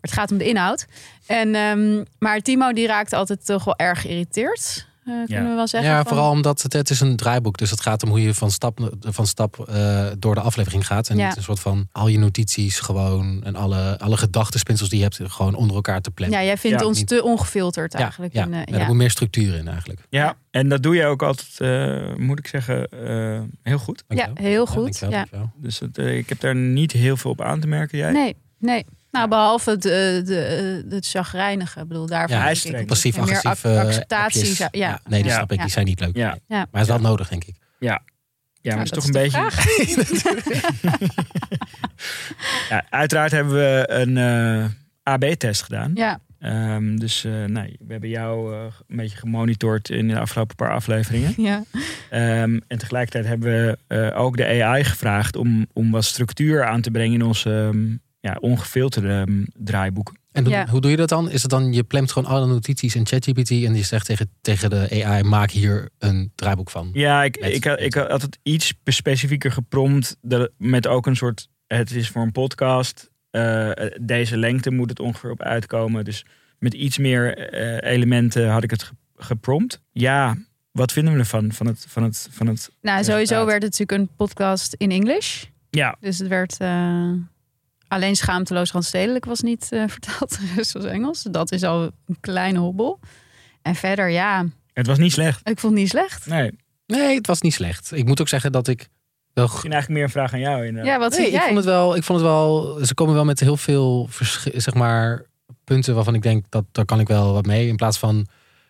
Maar 0.02 0.10
het 0.10 0.20
gaat 0.20 0.32
om 0.32 0.38
de 0.38 0.48
inhoud. 0.48 0.86
En, 1.26 1.56
ehm, 1.56 2.04
maar 2.20 2.40
Timo 2.40 2.74
die 2.74 2.88
raakt 2.88 3.14
altijd 3.14 3.46
toch 3.46 3.64
wel 3.64 3.78
erg 3.78 4.02
geïrriteerd. 4.02 4.88
Eh, 5.10 5.26
kunnen 5.26 5.44
Ja. 5.44 5.50
we 5.50 5.56
wel 5.56 5.68
zeggen. 5.68 5.90
Ja, 5.90 5.98
van- 5.98 6.08
vooral 6.08 6.32
omdat 6.32 6.62
het, 6.62 6.74
het 6.74 6.90
is 6.90 7.00
een 7.00 7.16
draaiboek. 7.16 7.58
Dus 7.58 7.70
het 7.70 7.82
gaat 7.82 8.04
om 8.04 8.10
hoe 8.10 8.22
je 8.22 8.34
van 8.34 8.52
stap, 8.52 8.98
van 9.00 9.28
stap 9.28 9.60
eh, 9.70 10.06
door 10.20 10.36
de 10.36 10.42
aflevering 10.42 10.86
gaat. 10.88 11.10
En 11.10 11.18
Ja. 11.18 11.28
niet 11.28 11.38
een 11.38 11.44
soort 11.44 11.60
van 11.60 11.88
al 11.92 12.08
je 12.08 12.18
notities 12.20 12.80
gewoon 12.80 13.44
en 13.44 13.56
alle, 13.56 14.00
alle 14.00 14.18
gedachtenspinsels 14.18 14.90
die 14.90 14.98
je 14.98 15.04
hebt 15.04 15.20
gewoon 15.24 15.56
onder 15.56 15.76
elkaar 15.76 16.02
te 16.02 16.12
plannen. 16.12 16.40
Ja, 16.40 16.46
jij 16.46 16.58
vindt 16.58 16.80
Ja, 16.80 16.86
ons 16.86 16.98
niet- 16.98 17.08
te 17.08 17.24
ongefilterd 17.24 17.94
Ja, 17.94 18.00
eigenlijk. 18.00 18.34
ja. 18.34 18.48
Eh, 18.50 18.62
ja. 18.66 18.80
Er 18.80 18.86
moet 18.88 18.96
meer 18.96 19.12
structuur 19.12 19.56
in 19.56 19.68
eigenlijk. 19.68 20.00
Ja, 20.10 20.36
en 20.52 20.70
dat 20.70 20.84
doe 20.84 20.96
jij 20.96 21.08
ook 21.08 21.24
altijd, 21.24 21.60
eh, 21.60 22.16
moet 22.18 22.40
ik 22.40 22.48
zeggen, 22.48 22.88
eh, 22.90 23.42
heel 23.64 23.78
goed. 23.80 24.04
Ja, 24.08 24.30
heel 24.34 24.66
goed. 24.66 24.76
dankjewel, 25.00 25.10
Ja. 25.12 25.18
dankjewel. 25.18 25.52
Dus 25.56 25.80
het, 25.80 25.98
eh, 25.98 26.18
ik 26.18 26.30
heb 26.30 26.40
daar 26.40 26.56
niet 26.56 26.92
heel 26.92 27.18
veel 27.18 27.32
op 27.32 27.42
aan 27.42 27.60
te 27.60 27.68
merken. 27.68 27.98
Jij? 27.98 28.12
Nee, 28.12 28.36
nee. 28.58 28.86
Nou, 29.12 29.28
behalve 29.30 29.70
het, 29.70 29.86
eh, 29.86 29.92
de, 30.26 30.84
eh, 30.86 30.92
het 30.92 31.08
chagrijnige. 31.08 31.80
Ik 31.80 31.88
bedoel, 31.88 32.06
daarvan 32.06 32.38
Ja, 32.38 32.42
hij 32.44 32.52
is 32.52 32.58
ik, 32.58 32.64
streng. 32.68 32.74
meer 32.76 32.84
ac- 32.84 32.90
Passief-agressieve 32.90 33.70
eh, 33.70 33.80
acceptatie. 33.86 34.40
appjes. 34.42 34.58
zou- 34.58 34.70
Ja. 34.72 35.00
Nee, 35.10 35.22
die 35.22 35.30
Ja. 35.32 35.36
snap 35.38 35.52
ik. 35.52 35.58
Ja. 35.58 35.64
Die 35.64 35.72
zijn 35.72 35.86
niet 35.86 36.00
leuk. 36.00 36.16
Ja. 36.16 36.30
Nee. 36.30 36.42
Ja. 36.48 36.58
Maar 36.58 36.68
het 36.72 36.82
is 36.82 36.88
wel 36.88 37.00
nodig, 37.00 37.28
denk 37.30 37.44
ik. 37.44 37.56
Ja, 37.80 37.90
maar 37.92 38.76
Nou, 38.76 38.80
het 38.80 38.84
is 38.84 38.90
dat 38.90 39.00
toch 39.00 39.06
een 39.06 39.30
beetje... 39.32 40.98
Ja, 42.70 42.86
uiteraard 42.90 43.32
hebben 43.32 43.54
we 43.54 43.84
een 43.88 44.18
eh, 44.18 44.66
AB-test 45.04 45.62
gedaan. 45.62 45.92
Ja, 45.96 46.20
Ehm, 46.40 46.96
dus 46.98 47.24
eh, 47.24 47.32
nou, 47.46 47.76
we 47.80 47.92
hebben 47.92 48.10
jou 48.10 48.56
een 48.88 48.98
beetje 48.98 49.18
gemonitord 49.18 49.90
in 49.90 50.08
de 50.08 50.20
afgelopen 50.20 50.56
paar 50.56 50.72
afleveringen. 50.74 51.34
ja. 51.38 51.64
Ehm, 52.10 52.60
en 52.68 52.78
tegelijkertijd 52.78 53.26
hebben 53.26 53.50
we 53.50 53.78
eh, 54.12 54.20
ook 54.22 54.38
de 54.38 54.64
AI 54.64 54.84
gevraagd 54.84 55.36
om, 55.36 55.68
om 55.74 55.92
wat 55.92 56.06
structuur 56.06 56.66
aan 56.66 56.82
te 56.82 56.92
brengen 56.92 57.14
in 57.14 57.24
onze 57.26 57.70
ehm, 57.74 57.86
ja, 58.20 58.38
ongefilterde 58.40 59.10
ehm, 59.28 59.44
draaiboeken. 59.54 60.18
En 60.32 60.46
Ja. 60.50 60.68
hoe 60.68 60.82
doe 60.82 60.92
je 60.92 60.98
dat 60.98 61.10
dan? 61.10 61.30
Is 61.30 61.42
het 61.42 61.52
dan, 61.52 61.74
je 61.74 61.84
plemt 61.84 62.12
gewoon 62.12 62.32
alle 62.32 62.48
notities 62.48 62.96
in 62.96 63.06
ChatGPT 63.06 63.50
en 63.50 63.76
je 63.76 63.84
zegt 63.84 64.06
tegen, 64.06 64.30
tegen 64.42 64.70
de 64.70 65.04
AI, 65.06 65.24
maak 65.24 65.52
hier 65.52 65.90
een 65.98 66.32
draaiboek 66.36 66.70
van. 66.70 66.90
Ja, 66.94 67.24
ik, 67.24 67.40
Met- 67.40 67.54
ik, 67.56 67.64
had- 67.64 67.80
ik 67.80 67.94
had 67.94 68.22
het 68.22 68.40
iets 68.44 68.74
specifieker 68.86 69.52
geprompt. 69.52 70.18
Dat, 70.22 70.52
met 70.58 70.88
ook 70.88 71.06
een 71.06 71.16
soort, 71.16 71.48
het 71.68 71.92
is 71.92 72.10
voor 72.10 72.22
een 72.22 72.32
podcast. 72.32 73.10
eh, 73.30 73.72
deze 74.02 74.38
lengte 74.38 74.72
moet 74.72 74.90
het 74.90 75.00
ongeveer 75.00 75.32
op 75.32 75.42
uitkomen. 75.42 76.06
Dus 76.06 76.26
met 76.60 76.74
iets 76.74 76.98
meer 76.98 77.38
eh, 77.38 77.92
elementen 77.94 78.50
had 78.50 78.64
ik 78.64 78.72
het 78.72 78.84
ge- 78.84 78.94
geprompt. 79.16 79.82
Ja, 79.92 80.38
wat 80.72 80.92
vinden 80.92 81.14
we 81.14 81.20
ervan? 81.20 81.52
Van 81.52 81.68
het, 81.68 81.86
van 81.88 82.04
het, 82.04 82.28
van 82.32 82.48
het 82.48 82.72
Nou, 82.82 83.04
sowieso 83.04 83.46
werd 83.46 83.64
het 83.64 83.72
natuurlijk 83.80 83.92
een 84.10 84.16
podcast 84.16 84.74
in 84.78 84.92
English. 84.92 85.44
ja, 85.70 85.96
Dus 86.00 86.18
het 86.20 86.28
werd 86.28 86.58
eh, 86.58 87.12
alleen 87.90 88.16
schaamteloos 88.16 88.72
randstedelijk 88.72 89.26
was 89.26 89.42
niet 89.42 89.68
eh, 89.72 89.84
vertaald. 89.98 90.40
Rest 90.56 90.72
was 90.72 90.84
Engels. 90.86 91.22
Dat 91.32 91.52
is 91.52 91.64
al 91.64 91.82
een 92.06 92.18
kleine 92.20 92.60
hobbel. 92.60 93.00
En 93.62 93.76
verder, 93.76 94.10
ja, 94.10 94.46
het 94.74 94.88
was 94.88 94.98
niet 94.98 95.12
slecht. 95.12 95.40
ik 95.50 95.60
vond 95.60 95.74
het 95.74 95.82
niet 95.82 95.90
slecht. 95.90 96.26
Nee, 96.26 96.52
Nee, 96.88 97.16
het 97.16 97.28
was 97.28 97.42
niet 97.42 97.54
slecht. 97.54 97.92
Ik 97.92 98.06
moet 98.06 98.22
ook 98.22 98.28
zeggen 98.28 98.52
dat 98.52 98.68
ik 98.68 98.88
wel 99.34 99.46
misschien 99.48 99.72
eigenlijk 99.72 100.02
meer 100.02 100.04
een 100.04 100.14
vraag 100.22 100.34
aan 100.34 100.40
jou. 100.40 100.66
Inderdaad. 100.66 100.92
Ja, 100.94 101.00
wat 101.00 101.10
Nee, 101.10 101.20
vind 101.20 101.34
ik 101.34 101.40
jij? 101.40 101.46
vond 101.46 101.58
het 101.58 101.66
wel. 101.66 101.96
Ik 101.96 102.04
vond 102.04 102.20
het 102.20 102.28
wel. 102.28 102.80
Ze 102.86 102.94
komen 102.94 103.14
wel 103.14 103.26
met 103.26 103.40
heel 103.40 103.58
veel 103.58 104.10
zeg 104.56 104.74
maar 104.74 105.26
punten 105.64 105.96
waarvan 105.96 106.14
ik 106.16 106.22
denk 106.22 106.46
dat 106.50 106.66
daar 106.72 106.86
kan 106.86 107.00
ik 107.00 107.08
wel 107.08 107.34
wat 107.34 107.46
mee. 107.46 107.68
In 107.68 107.76
plaats 107.76 107.98
van 107.98 108.16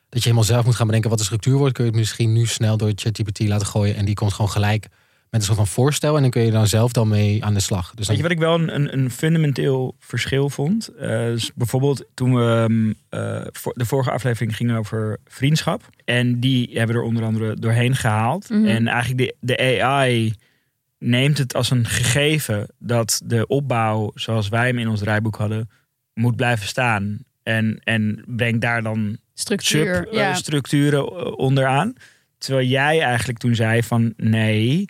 dat 0.09 0.19
je 0.23 0.29
helemaal 0.29 0.43
zelf 0.43 0.65
moet 0.65 0.75
gaan 0.75 0.85
bedenken 0.85 1.09
wat 1.09 1.19
de 1.19 1.25
structuur 1.25 1.57
wordt, 1.57 1.73
kun 1.73 1.83
je 1.83 1.89
het 1.89 1.99
misschien 1.99 2.33
nu 2.33 2.45
snel 2.45 2.77
door 2.77 2.91
ChatGPT 2.95 3.39
laten 3.39 3.67
gooien 3.67 3.95
en 3.95 4.05
die 4.05 4.15
komt 4.15 4.33
gewoon 4.33 4.51
gelijk 4.51 4.87
met 5.29 5.39
een 5.41 5.47
soort 5.47 5.57
van 5.57 5.67
voorstel 5.67 6.15
en 6.15 6.21
dan 6.21 6.31
kun 6.31 6.41
je 6.41 6.51
dan 6.51 6.67
zelf 6.67 6.91
dan 6.91 7.07
mee 7.07 7.43
aan 7.43 7.53
de 7.53 7.59
slag. 7.59 7.93
Dus 7.95 8.07
dan, 8.07 8.15
Weet 8.15 8.15
je 8.15 8.21
wat 8.21 8.31
ik 8.31 8.39
wel 8.39 8.53
een, 8.53 8.75
een, 8.75 8.93
een 8.93 9.11
fundamenteel 9.11 9.95
verschil 9.99 10.49
vond? 10.49 10.87
Eh, 10.87 11.09
dus 11.09 11.51
bijvoorbeeld 11.55 12.05
toen 12.13 12.35
we 12.35 12.65
ehm, 12.69 12.93
eh, 13.09 13.47
voor, 13.51 13.73
de 13.75 13.85
vorige 13.85 14.11
aflevering 14.11 14.55
ging 14.55 14.75
over 14.75 15.17
vriendschap. 15.25 15.89
En 16.05 16.39
die 16.39 16.69
hebben 16.73 16.95
we 16.95 17.01
er 17.01 17.07
onder 17.07 17.23
andere 17.23 17.55
doorheen 17.59 17.95
gehaald. 17.95 18.49
Mhm. 18.49 18.65
En 18.65 18.87
eigenlijk 18.87 19.17
de, 19.17 19.35
de 19.39 19.81
AI 19.83 20.33
neemt 20.99 21.37
het 21.37 21.55
als 21.55 21.69
een 21.71 21.85
gegeven 21.85 22.67
dat 22.79 23.21
de 23.25 23.47
opbouw 23.47 24.11
zoals 24.15 24.49
wij 24.49 24.67
hem 24.67 24.77
in 24.77 24.87
ons 24.87 24.99
draaiboek 24.99 25.35
hadden, 25.35 25.69
moet 26.13 26.35
blijven 26.35 26.67
staan. 26.67 27.23
En, 27.43 27.79
en 27.83 28.23
brengt 28.27 28.61
daar 28.61 28.83
dan 28.83 29.17
Structuur. 29.33 30.07
ja. 30.11 30.35
eh, 30.35 31.37
onderaan. 31.37 31.93
Terwijl 32.37 32.67
jij 32.67 33.01
eigenlijk 33.01 33.39
toen 33.39 33.55
zei 33.55 33.83
van 33.83 34.13
nee, 34.17 34.89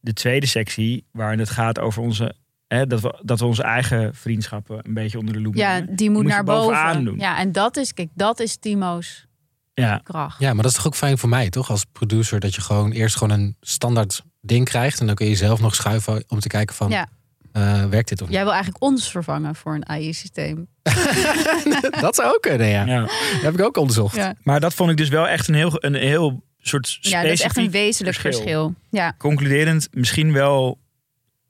de 0.00 0.12
tweede 0.12 0.46
sectie 0.46 1.04
waarin 1.12 1.38
het 1.38 1.50
gaat 1.50 1.78
over 1.78 2.02
onze, 2.02 2.34
hè, 2.68 2.86
dat, 2.86 3.00
we, 3.00 3.20
dat 3.22 3.38
we 3.40 3.46
onze 3.46 3.62
eigen 3.62 4.14
vriendschappen 4.14 4.80
een 4.82 4.94
beetje 4.94 5.18
onder 5.18 5.34
de 5.34 5.40
loep 5.40 5.54
ja, 5.54 5.78
nemen. 5.78 5.96
die 5.96 6.10
moet, 6.10 6.24
naar 6.26 6.44
boven. 6.44 7.04
doen. 7.04 7.18
Ja, 7.18 7.38
en 7.38 7.52
dat 7.52 7.76
is, 7.76 7.94
kijk, 7.94 8.08
dat 8.14 8.40
is 8.40 8.56
Timo's 8.56 9.26
Ja, 9.74 10.00
kracht. 10.04 10.40
ja, 10.40 10.52
maar 10.52 10.62
dat 10.62 10.70
is 10.70 10.76
toch 10.76 10.86
ook 10.86 10.94
fijn 10.94 11.18
voor 11.18 11.28
mij, 11.28 11.50
toch? 11.50 11.70
Als 11.70 11.84
producer 11.92 12.40
dat 12.40 12.54
je 12.54 12.60
gewoon 12.60 12.90
eerst 12.92 13.16
gewoon 13.16 13.38
een 13.38 13.56
standaard 13.60 14.22
ding 14.40 14.64
krijgt 14.64 15.00
en 15.00 15.06
dan 15.06 15.14
kun 15.14 15.26
je 15.26 15.34
zelf 15.36 15.60
nog 15.60 15.74
schuiven 15.74 16.24
om 16.28 16.40
te 16.40 16.48
kijken 16.48 16.74
van 16.76 16.90
Ja. 16.90 17.06
eh, 17.52 17.84
werkt 17.84 18.08
dit 18.08 18.20
of 18.20 18.26
niet? 18.26 18.36
Jij 18.36 18.44
wil 18.44 18.52
eigenlijk 18.54 18.82
ons 18.82 19.10
vervangen 19.10 19.54
voor 19.54 19.74
een 19.74 19.88
AI-systeem. 19.88 20.68
dat 22.00 22.14
zou 22.14 22.28
ook 22.34 22.38
kunnen, 22.40 22.66
ja. 22.66 22.84
ja. 22.86 23.00
Dat 23.00 23.10
heb 23.42 23.54
ik 23.54 23.62
ook 23.64 23.76
onderzocht. 23.76 24.16
Ja. 24.16 24.34
Maar 24.42 24.60
dat 24.60 24.74
vond 24.74 24.90
ik 24.90 24.96
dus 24.96 25.08
wel 25.08 25.28
echt 25.28 25.48
een 25.48 25.54
heel, 25.54 25.70
een 25.84 25.94
heel 25.94 26.42
soort 26.60 26.86
specifiek 26.86 27.12
Ja, 27.16 27.22
dat 27.22 27.32
is 27.32 27.40
echt 27.40 27.56
een 27.56 27.70
wezenlijk 27.70 28.16
verschil. 28.16 28.42
verschil. 28.42 28.74
Ja. 28.90 29.14
Concluderend, 29.18 29.88
misschien 29.90 30.32
wel, 30.32 30.78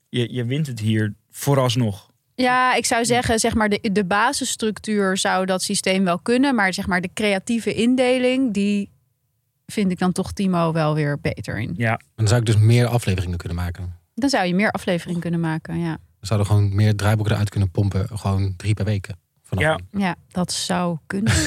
je, 0.09 0.33
je 0.33 0.45
wint 0.45 0.67
het 0.67 0.79
hier 0.79 1.13
vooralsnog. 1.31 2.11
ja, 2.35 2.75
ik 2.75 2.85
zou 2.85 3.05
zeggen, 3.05 3.39
zeg 3.39 3.53
maar, 3.53 3.69
de, 3.69 3.89
de 3.91 4.05
basisstructuur 4.05 5.17
zou 5.17 5.45
dat 5.45 5.61
systeem 5.61 6.03
wel 6.03 6.19
kunnen. 6.19 6.55
Maar 6.55 6.73
zeg 6.73 6.87
maar, 6.87 7.01
de 7.01 7.09
creatieve 7.13 7.73
indeling, 7.73 8.53
die 8.53 8.89
vind 9.65 9.91
ik 9.91 9.99
dan 9.99 10.11
toch 10.11 10.31
Timo 10.31 10.71
wel 10.73 10.93
weer 10.95 11.19
beter 11.21 11.59
in. 11.59 11.73
Ja, 11.77 11.99
Dan 12.15 12.27
zou 12.27 12.39
ik 12.39 12.45
dus 12.45 12.57
meer 12.57 12.87
afleveringen 12.87 13.37
kunnen 13.37 13.57
maken. 13.57 13.97
Dan 14.15 14.29
zou 14.29 14.45
je 14.47 14.55
meer 14.55 14.71
afleveringen 14.71 15.19
kunnen 15.19 15.39
maken, 15.39 15.79
ja. 15.79 15.97
We 16.19 16.25
zouden 16.25 16.47
gewoon 16.47 16.75
meer 16.75 16.95
draaiboeken 16.95 17.33
eruit 17.33 17.49
kunnen 17.49 17.71
pompen. 17.71 18.07
Gewoon 18.17 18.53
drie 18.57 18.73
per 18.73 18.85
week. 18.85 19.09
Vanaf 19.43 19.63
Ja. 19.63 19.79
Ja, 19.91 20.15
dat 20.31 20.51
zou 20.51 20.97
kunnen. 21.07 21.33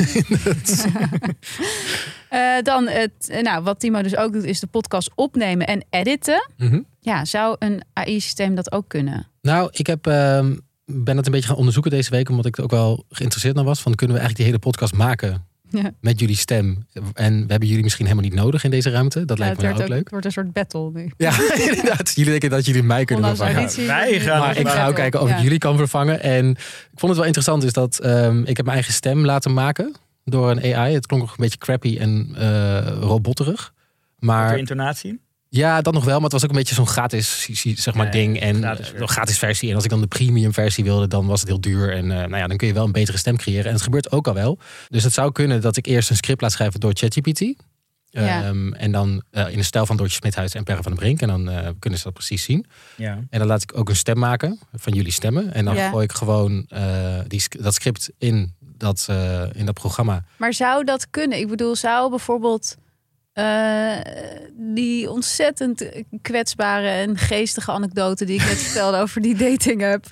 Eh, 2.32 2.62
dan 2.62 2.88
het, 2.88 3.12
eh, 3.28 3.42
nou, 3.42 3.62
wat 3.62 3.80
Timo 3.80 4.02
dus 4.02 4.16
ook 4.16 4.32
doet, 4.32 4.44
is 4.44 4.60
de 4.60 4.66
podcast 4.66 5.10
opnemen 5.14 5.66
en 5.66 5.84
editen. 5.90 6.48
Mhm. 6.56 6.80
Ja, 7.00 7.24
zou 7.24 7.56
een 7.58 7.82
AI-systeem 7.92 8.54
dat 8.54 8.72
ook 8.72 8.88
kunnen? 8.88 9.26
Nou, 9.42 9.68
ik 9.72 9.86
heb, 9.86 10.06
ehm, 10.06 10.56
ben 10.84 11.16
het 11.16 11.26
een 11.26 11.32
beetje 11.32 11.48
gaan 11.48 11.56
onderzoeken 11.56 11.90
deze 11.90 12.10
week. 12.10 12.28
Omdat 12.28 12.46
ik 12.46 12.56
er 12.56 12.62
ook 12.64 12.70
wel 12.70 13.04
geïnteresseerd 13.10 13.54
naar 13.54 13.64
was. 13.64 13.80
Van 13.82 13.94
kunnen 13.94 14.16
we 14.16 14.22
eigenlijk 14.22 14.36
die 14.36 14.46
hele 14.46 14.70
podcast 14.70 14.94
maken 14.94 15.44
Ja. 15.82 15.90
met 16.00 16.20
jullie 16.20 16.36
stem? 16.36 16.86
En 17.14 17.32
we 17.44 17.50
hebben 17.50 17.68
jullie 17.68 17.82
misschien 17.82 18.06
helemaal 18.06 18.28
niet 18.28 18.34
nodig 18.38 18.64
in 18.64 18.70
deze 18.70 18.90
ruimte. 18.90 19.24
Dat 19.24 19.38
Ja, 19.38 19.44
lijkt 19.44 19.60
me 19.60 19.62
nou 19.66 19.76
ook 19.76 19.82
ook, 19.82 19.88
leuk. 19.88 19.98
het 19.98 20.10
wordt 20.10 20.26
een 20.26 20.32
soort 20.32 20.52
battle 20.52 20.90
nu. 20.92 21.10
Ja, 21.16 21.32
inderdaad. 21.68 22.12
Jullie 22.14 22.30
denken 22.30 22.50
dat 22.50 22.66
jullie 22.66 22.82
mij 22.82 23.04
kunnen 23.04 23.30
Ondanks 23.30 23.52
vervangen. 23.54 23.86
wij 23.86 24.20
gaan 24.20 24.38
Maar 24.38 24.56
ik 24.56 24.68
ga 24.68 24.86
ook 24.88 24.94
kijken 24.94 25.20
of 25.20 25.30
ik 25.30 25.38
jullie 25.38 25.58
kan 25.58 25.76
vervangen. 25.76 26.20
En 26.22 26.50
ik 26.50 26.98
vond 26.98 27.02
het 27.02 27.16
wel 27.16 27.24
interessant 27.24 27.64
is 27.64 27.72
dat 27.72 27.98
ehm, 28.00 28.40
ik 28.40 28.56
heb 28.56 28.64
mijn 28.64 28.76
eigen 28.76 28.92
stem 28.92 29.24
laten 29.24 29.52
maken 29.54 29.94
door 30.24 30.50
een 30.50 30.74
AI. 30.74 30.94
Het 30.94 31.06
klonk 31.06 31.22
nog 31.22 31.30
een 31.30 31.36
beetje 31.40 31.58
crappy 31.58 31.96
en 31.98 32.34
eh 32.36 32.86
robotterig. 33.00 33.72
de 34.18 34.26
Maar 34.26 34.58
intonatie. 34.58 35.20
ja, 35.48 35.80
dat 35.80 35.94
nog 35.94 36.04
wel. 36.04 36.14
Maar 36.14 36.22
het 36.22 36.32
was 36.32 36.44
ook 36.44 36.50
een 36.50 36.56
beetje 36.56 36.74
zo'n 36.74 36.86
gratis 36.86 37.48
zeg 37.74 37.94
maar, 37.94 38.04
Ja, 38.06 38.10
ding. 38.12 38.40
En 38.40 38.56
gratis 38.56 38.80
eh, 38.86 38.90
versie. 38.90 39.08
gratis 39.08 39.38
versie. 39.38 39.68
En 39.68 39.74
als 39.74 39.84
ik 39.84 39.90
dan 39.90 40.00
de 40.00 40.06
premium 40.06 40.52
versie 40.52 40.84
wilde, 40.84 41.08
dan 41.08 41.26
was 41.26 41.40
het 41.40 41.48
heel 41.48 41.60
duur. 41.60 41.92
En 41.92 42.10
eh, 42.10 42.16
nou 42.18 42.36
ja, 42.36 42.46
dan 42.46 42.56
kun 42.56 42.66
je 42.66 42.74
wel 42.74 42.84
een 42.84 42.92
betere 42.92 43.18
stem 43.18 43.36
creëren. 43.36 43.66
En 43.66 43.72
het 43.72 43.82
gebeurt 43.82 44.12
ook 44.12 44.26
al 44.28 44.34
wel. 44.34 44.58
Dus 44.88 45.04
het 45.04 45.12
zou 45.12 45.32
kunnen 45.32 45.60
dat 45.60 45.76
ik 45.76 45.86
eerst 45.86 46.10
een 46.10 46.16
script 46.16 46.40
laat 46.40 46.52
schrijven 46.52 46.80
door 46.80 46.90
ChatGPT. 46.94 47.40
Ja. 48.14 48.44
Ehm, 48.44 48.72
en 48.72 48.92
dan 48.92 49.22
in 49.30 49.56
de 49.56 49.62
stijl 49.62 49.86
van 49.86 49.96
Doortje 49.96 50.16
Smithuis 50.16 50.54
en 50.54 50.64
Perre 50.64 50.82
van 50.82 50.92
den 50.92 51.00
Brink. 51.00 51.20
En 51.20 51.28
dan 51.28 51.50
eh, 51.50 51.68
kunnen 51.78 51.98
ze 51.98 52.04
dat 52.04 52.14
precies 52.14 52.42
zien. 52.42 52.66
Ja. 52.96 53.12
En 53.30 53.38
dan 53.38 53.46
laat 53.48 53.62
ik 53.62 53.76
ook 53.78 53.88
een 53.88 53.96
stem 53.96 54.18
maken 54.18 54.58
van 54.72 54.92
jullie 54.92 55.12
stemmen. 55.12 55.52
En 55.54 55.64
dan 55.64 55.74
Ja. 55.74 55.90
gooi 55.90 56.04
ik 56.04 56.12
gewoon 56.12 56.64
eh, 56.68 57.18
die, 57.26 57.42
dat 57.60 57.74
script 57.74 58.10
in 58.18 58.54
dat, 58.82 59.06
eh, 59.08 59.42
in 59.52 59.66
dat 59.66 59.74
programma. 59.74 60.24
Maar 60.36 60.52
zou 60.52 60.84
dat 60.84 61.10
kunnen? 61.10 61.38
Ik 61.38 61.48
bedoel, 61.48 61.76
zou 61.76 62.10
bijvoorbeeld 62.10 62.76
eh, 63.32 63.96
die 64.52 65.10
ontzettend 65.10 65.88
kwetsbare 66.22 66.88
en 66.88 67.16
geestige 67.16 67.72
anekdote 67.72 68.24
die 68.24 68.40
ik 68.40 68.46
net 68.46 68.62
vertelde 68.66 68.98
over 68.98 69.20
die 69.20 69.36
dating 69.36 69.84
app, 69.84 70.04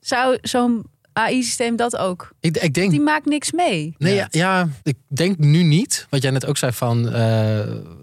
zou 0.00 0.38
zo'n 0.42 0.86
AI-systeem 1.16 1.76
dat 1.76 1.96
ook? 1.96 2.30
Ik, 2.40 2.56
ik 2.56 2.74
denk 2.74 2.90
Die 2.90 3.00
maakt 3.00 3.26
niks 3.26 3.52
mee. 3.52 3.94
Nee, 3.98 4.14
Ja. 4.14 4.28
ja. 4.30 4.58
ja, 4.58 4.68
ik 4.82 4.96
denk 5.08 5.38
nu 5.38 5.62
niet. 5.62 6.06
Wat 6.10 6.22
jij 6.22 6.30
net 6.30 6.46
ook 6.46 6.56
zei 6.56 6.72
van, 6.72 7.08
eh, 7.12 7.56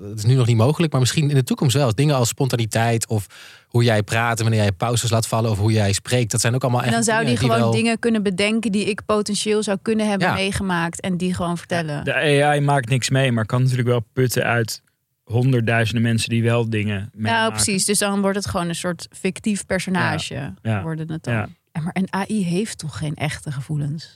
het 0.10 0.18
is 0.18 0.26
nu 0.26 0.34
nog 0.36 0.48
niet 0.48 0.58
mogelijk. 0.58 0.92
Maar 0.92 1.02
misschien 1.02 1.30
in 1.30 1.36
de 1.36 1.44
toekomst 1.44 1.76
wel. 1.76 1.96
Dingen 1.96 2.16
als 2.16 2.28
spontaniteit 2.30 3.08
of 3.08 3.26
hoe 3.68 3.84
jij 3.84 4.04
praat 4.04 4.38
en 4.38 4.44
wanneer 4.44 4.62
jij 4.62 4.72
pauzes 4.72 5.10
laat 5.10 5.28
vallen 5.28 5.52
of 5.52 5.58
hoe 5.58 5.72
jij 5.72 5.94
spreekt. 5.94 6.32
Dat 6.32 6.42
zijn 6.42 6.56
ook 6.56 6.62
allemaal 6.62 6.82
En 6.82 6.86
echt 6.88 6.96
dan 6.96 7.04
zou 7.04 7.26
die 7.26 7.38
gewoon 7.38 7.60
wel- 7.60 7.72
dingen 7.72 8.00
kunnen 8.00 8.24
bedenken 8.24 8.72
die 8.72 8.86
ik 8.86 9.06
potentieel 9.06 9.64
zou 9.64 9.78
kunnen 9.82 10.10
hebben 10.10 10.28
Ja. 10.28 10.34
meegemaakt 10.34 11.02
en 11.02 11.18
die 11.18 11.34
gewoon 11.34 11.58
vertellen. 11.58 12.04
De 12.04 12.14
AI 12.44 12.60
maakt 12.62 12.90
niks 12.90 13.10
mee, 13.10 13.32
maar 13.32 13.46
kan 13.46 13.62
natuurlijk 13.62 13.88
wel 13.90 14.06
putten 14.14 14.44
uit 14.44 14.82
honderdduizenden 15.24 16.04
mensen 16.04 16.30
die 16.30 16.44
wel 16.44 16.70
dingen 16.70 17.00
Ja, 17.00 17.10
meemaken. 17.14 17.52
precies. 17.54 17.86
Dus 17.86 18.00
dan 18.00 18.22
wordt 18.22 18.38
het 18.38 18.46
gewoon 18.48 18.68
een 18.70 18.76
soort 18.76 19.08
fictief 19.12 19.66
personage. 19.66 20.54
Ja. 20.62 20.82
Worden 20.82 21.12
het 21.12 21.24
dan. 21.24 21.56
En 21.74 21.84
Maar 21.84 21.96
een 21.98 22.14
AI 22.14 22.44
heeft 22.46 22.78
toch 22.78 22.98
geen 22.98 23.16
echte 23.16 23.52
gevoelens? 23.52 24.14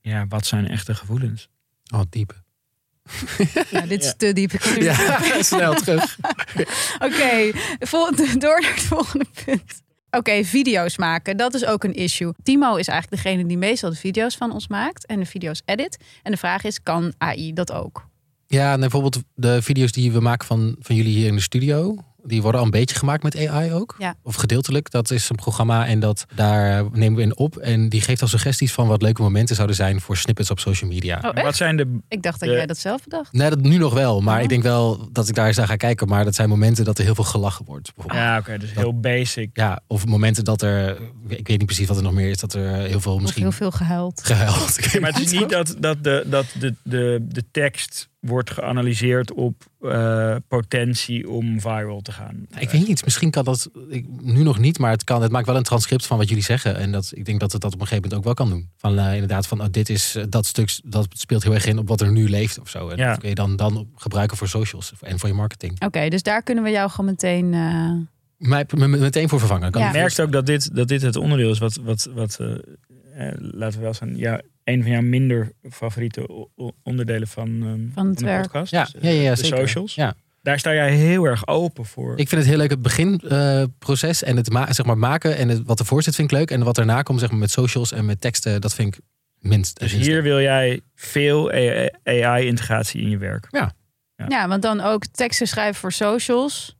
Ja, 0.00 0.26
wat 0.28 0.46
zijn 0.46 0.68
echte 0.68 0.94
gevoelens? 0.94 1.48
Oh, 1.94 2.00
diep. 2.10 2.40
Nou, 3.70 3.86
dit 3.88 4.00
is 4.00 4.06
Ja. 4.06 4.14
te 4.16 4.32
diep. 4.32 4.52
Ik 4.52 4.60
kan 4.60 4.74
niet 4.74 4.82
Ja, 4.82 5.42
snel 5.42 5.74
terug. 5.74 6.18
Oké, 7.06 7.50
vol- 7.78 8.38
door 8.38 8.60
naar 8.60 8.74
het 8.74 8.82
volgende 8.82 9.26
punt. 9.44 9.82
Oké, 10.10 10.44
video's 10.44 10.96
maken, 10.96 11.36
dat 11.36 11.54
is 11.54 11.64
ook 11.64 11.84
een 11.84 11.94
issue. 11.94 12.32
Timo 12.42 12.76
is 12.76 12.88
eigenlijk 12.88 13.22
degene 13.22 13.46
die 13.46 13.56
meestal 13.58 13.90
de 13.90 13.96
video's 13.96 14.36
van 14.36 14.52
ons 14.52 14.68
maakt 14.68 15.06
en 15.06 15.18
de 15.18 15.26
video's 15.26 15.62
edit. 15.64 15.96
En 16.22 16.30
de 16.32 16.36
vraag 16.38 16.64
is, 16.64 16.82
kan 16.82 17.12
AI 17.18 17.52
dat 17.52 17.72
ook? 17.72 18.08
Ja, 18.46 18.72
en 18.72 18.80
bijvoorbeeld 18.80 19.22
de 19.34 19.62
video's 19.62 19.92
die 19.92 20.12
we 20.12 20.20
maken 20.20 20.46
van, 20.46 20.76
van 20.78 20.96
jullie 20.96 21.14
hier 21.16 21.26
in 21.26 21.34
de 21.34 21.40
studio. 21.40 21.96
Die 22.24 22.42
worden 22.42 22.60
al 22.60 22.66
een 22.66 22.72
beetje 22.72 22.96
gemaakt 22.96 23.22
met 23.22 23.46
AI 23.48 23.72
ook. 23.72 23.94
Ja. 23.98 24.14
Of 24.22 24.34
gedeeltelijk. 24.34 24.90
Dat 24.90 25.10
is 25.10 25.28
een 25.28 25.36
programma 25.36 25.86
en 25.86 26.00
dat, 26.00 26.26
daar 26.34 26.84
nemen 26.92 27.16
we 27.16 27.22
in 27.22 27.36
op. 27.36 27.56
En 27.56 27.88
die 27.88 28.00
geeft 28.00 28.22
al 28.22 28.28
suggesties 28.28 28.72
van 28.72 28.86
wat 28.86 29.02
leuke 29.02 29.22
momenten 29.22 29.54
zouden 29.54 29.76
zijn 29.76 30.00
voor 30.00 30.16
snippets 30.16 30.50
op 30.50 30.58
social 30.60 30.90
media. 30.90 31.20
Oh, 31.34 31.42
Wat 31.42 31.56
zijn 31.56 31.76
de... 31.76 31.98
Ik 32.08 32.22
dacht 32.22 32.40
dat 32.40 32.48
de- 32.48 32.54
jij 32.54 32.66
dat 32.66 32.78
zelf 32.78 33.02
bedacht. 33.04 33.32
Nee, 33.32 33.50
dat 33.50 33.60
nu 33.60 33.76
nog 33.76 33.94
wel. 33.94 34.20
Maar 34.20 34.36
Oh. 34.36 34.42
ik 34.42 34.48
denk 34.48 34.62
wel 34.62 35.08
dat 35.12 35.28
ik 35.28 35.34
daar 35.34 35.46
eens 35.46 35.56
naar 35.56 35.66
ga 35.66 35.76
kijken. 35.76 36.08
Maar 36.08 36.24
dat 36.24 36.34
zijn 36.34 36.48
momenten 36.48 36.84
dat 36.84 36.98
er 36.98 37.04
heel 37.04 37.14
veel 37.14 37.24
gelachen 37.24 37.64
wordt. 37.64 37.94
Bijvoorbeeld. 37.94 38.24
Ja, 38.24 38.38
oké, 38.38 38.58
dus 38.58 38.72
heel 38.74 39.00
basic. 39.00 39.50
Ja, 39.52 39.80
of 39.86 40.06
momenten 40.06 40.44
dat 40.44 40.62
er, 40.62 40.90
ik 41.28 41.48
weet 41.48 41.58
niet 41.58 41.66
precies 41.66 41.86
wat 41.88 41.96
er 41.96 42.02
nog 42.02 42.12
meer 42.12 42.30
is, 42.30 42.36
dat 42.38 42.54
er 42.54 42.74
heel 42.74 43.00
veel 43.00 43.14
Of 43.14 43.20
misschien 43.20 43.42
heel 43.42 43.52
veel 43.52 43.70
gehuild. 43.70 44.20
gehuild. 44.24 45.00
Maar 45.00 45.12
het 45.12 45.20
is 45.24 45.32
niet 45.40 45.48
dat, 45.48 45.74
dat, 45.78 46.04
de, 46.04 46.24
dat 46.26 46.46
de, 46.58 46.74
de, 46.82 47.24
de 47.28 47.44
tekst 47.50 48.08
wordt 48.22 48.50
geanalyseerd 48.50 49.32
op 49.32 49.62
eh, 49.80 50.36
potentie 50.48 51.30
om 51.30 51.60
viral 51.60 52.00
te 52.00 52.12
gaan. 52.12 52.46
Ik 52.58 52.70
weet 52.70 52.86
niet, 52.86 53.04
misschien 53.04 53.30
kan 53.30 53.44
dat 53.44 53.70
ik, 53.88 54.06
nu 54.20 54.42
nog 54.42 54.58
niet, 54.58 54.78
maar 54.78 54.90
het 54.90 55.04
kan. 55.04 55.22
Het 55.22 55.30
maakt 55.32 55.46
wel 55.46 55.56
een 55.56 55.62
transcript 55.62 56.06
van 56.06 56.18
wat 56.18 56.28
jullie 56.28 56.44
zeggen. 56.44 56.76
En 56.76 56.92
dat, 56.92 57.10
ik 57.14 57.24
denk 57.24 57.40
dat 57.40 57.52
het 57.52 57.60
dat 57.60 57.74
op 57.74 57.80
een 57.80 57.86
gegeven 57.86 58.08
moment 58.10 58.28
ook 58.28 58.36
wel 58.36 58.46
kan 58.46 58.56
doen. 58.56 58.70
Van 58.76 58.98
eh, 58.98 59.12
inderdaad, 59.14 59.46
van 59.46 59.60
oh, 59.60 59.66
dit 59.70 59.88
is 59.88 60.14
eh, 60.14 60.24
dat 60.28 60.46
stuk, 60.46 60.80
dat 60.84 61.06
speelt 61.12 61.42
heel 61.42 61.54
erg 61.54 61.66
in 61.66 61.78
op 61.78 61.88
wat 61.88 62.00
er 62.00 62.12
nu 62.12 62.28
leeft 62.28 62.58
of 62.60 62.68
zo. 62.68 62.88
En 62.88 62.96
Ja. 62.96 63.08
dat 63.10 63.18
kun 63.18 63.28
je 63.28 63.34
dan, 63.34 63.56
dan 63.56 63.88
gebruiken 63.96 64.36
voor 64.36 64.48
socials 64.48 64.92
en 65.00 65.18
voor 65.18 65.28
je 65.28 65.34
marketing. 65.34 65.84
Oké, 65.84 66.08
dus 66.08 66.22
daar 66.22 66.42
kunnen 66.42 66.64
we 66.64 66.70
jou 66.70 66.90
gewoon 66.90 67.10
meteen 67.10 67.54
eh, 67.54 67.92
mij 68.36 68.66
me- 68.76 68.88
me- 68.88 68.96
meteen 68.98 69.28
voor 69.28 69.38
vervangen. 69.38 69.70
Kan 69.70 69.80
Ja. 69.80 69.86
ik 69.88 69.92
Je 69.94 69.98
merkt 70.00 70.20
ook 70.20 70.32
dat 70.32 70.46
dit, 70.46 70.74
dat 70.74 70.88
dit 70.88 71.02
het 71.02 71.16
onderdeel 71.16 71.50
is 71.50 71.58
wat, 71.58 71.74
wat, 71.82 72.08
wat 72.14 72.38
laten 73.38 73.78
we 73.78 73.84
wel 73.84 73.94
zijn, 73.94 74.16
ja, 74.16 74.40
een 74.64 74.82
van 74.82 74.90
jouw 74.90 75.00
minder 75.02 75.52
favoriete 75.70 76.48
onderdelen 76.82 77.28
van, 77.28 77.48
ehm, 77.62 77.80
Van 77.94 78.06
het 78.08 78.18
de 78.18 78.24
werk. 78.24 78.42
podcast. 78.42 78.70
Ja, 78.72 78.84
Dus, 78.84 78.94
eh, 78.94 79.02
ja, 79.02 79.08
ja, 79.10 79.22
ja, 79.22 79.34
de 79.34 79.36
zeker. 79.44 79.58
socials. 79.58 79.94
Ja. 79.94 80.14
Daar 80.42 80.58
sta 80.58 80.74
jij 80.74 80.94
heel 80.94 81.24
erg 81.24 81.46
open 81.46 81.84
voor. 81.86 82.10
Ik 82.18 82.28
vind 82.28 82.40
het 82.40 82.50
heel 82.50 82.58
leuk 82.58 82.70
het 82.70 82.82
beginproces 82.82 84.22
en 84.22 84.36
het 84.36 84.50
ma- 84.50 84.72
zeg 84.72 84.86
maar, 84.86 84.98
maken 84.98 85.36
en 85.36 85.48
het, 85.48 85.62
wat 85.64 85.78
ervoor 85.78 86.02
zit 86.02 86.14
vind 86.14 86.30
ik 86.32 86.36
leuk. 86.38 86.50
En 86.50 86.62
wat 86.62 86.78
erna 86.78 87.02
komt 87.02 87.20
zeg 87.20 87.30
maar, 87.30 87.38
met 87.38 87.50
socials 87.50 87.92
en 87.92 88.04
met 88.04 88.20
teksten, 88.20 88.60
dat 88.60 88.74
vind 88.74 88.96
ik 88.96 89.00
minst. 89.38 89.78
dus 89.80 89.92
hier 89.92 90.22
wil 90.22 90.40
jij 90.40 90.80
veel 90.94 91.50
AI-integratie 92.04 93.00
in 93.02 93.10
je 93.10 93.18
werk. 93.18 93.46
Ja, 94.28 94.48
want 94.48 94.62
dan 94.62 94.80
ook 94.80 95.06
teksten 95.06 95.46
schrijven 95.46 95.74
voor 95.80 95.92
socials. 95.92 96.76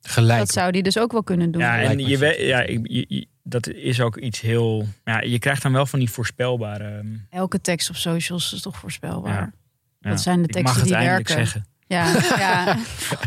gelijk. 0.00 0.38
Dat 0.38 0.50
zou 0.50 0.72
die 0.72 0.82
dus 0.82 0.98
ook 0.98 1.12
wel 1.12 1.22
kunnen 1.22 1.50
doen. 1.50 1.60
Ja, 1.62 1.82
en 1.82 1.98
je 1.98 2.18
weet, 2.18 2.40
ja, 2.40 2.60
ik- 2.62 2.80
je- 3.08 3.26
dat 3.48 3.68
is 3.68 4.00
ook 4.00 4.16
iets 4.16 4.40
heel. 4.40 4.86
Ja, 5.04 5.20
je 5.20 5.38
krijgt 5.38 5.62
dan 5.62 5.72
wel 5.72 5.86
van 5.86 5.98
die 5.98 6.10
voorspelbare. 6.10 6.84
ehm, 6.98 7.06
Elke 7.30 7.60
tekst 7.60 7.88
op 7.90 7.96
socials 7.96 8.52
is 8.52 8.62
toch 8.62 8.76
voorspelbaar. 8.76 9.32
Ja. 9.32 9.52
ja. 10.00 10.10
Dat 10.10 10.20
zijn 10.20 10.42
de 10.42 10.48
Ik 10.48 10.54
mag 10.54 10.62
teksten 10.62 10.80
het 10.80 10.88
die 10.88 10.96
eindelijk 11.08 11.28
werken. 11.28 11.46
zeggen. 11.46 11.66
Ja, 11.86 12.04
ja. 12.44 12.76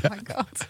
Oh 0.04 0.12
my 0.12 0.20
god. 0.36 0.68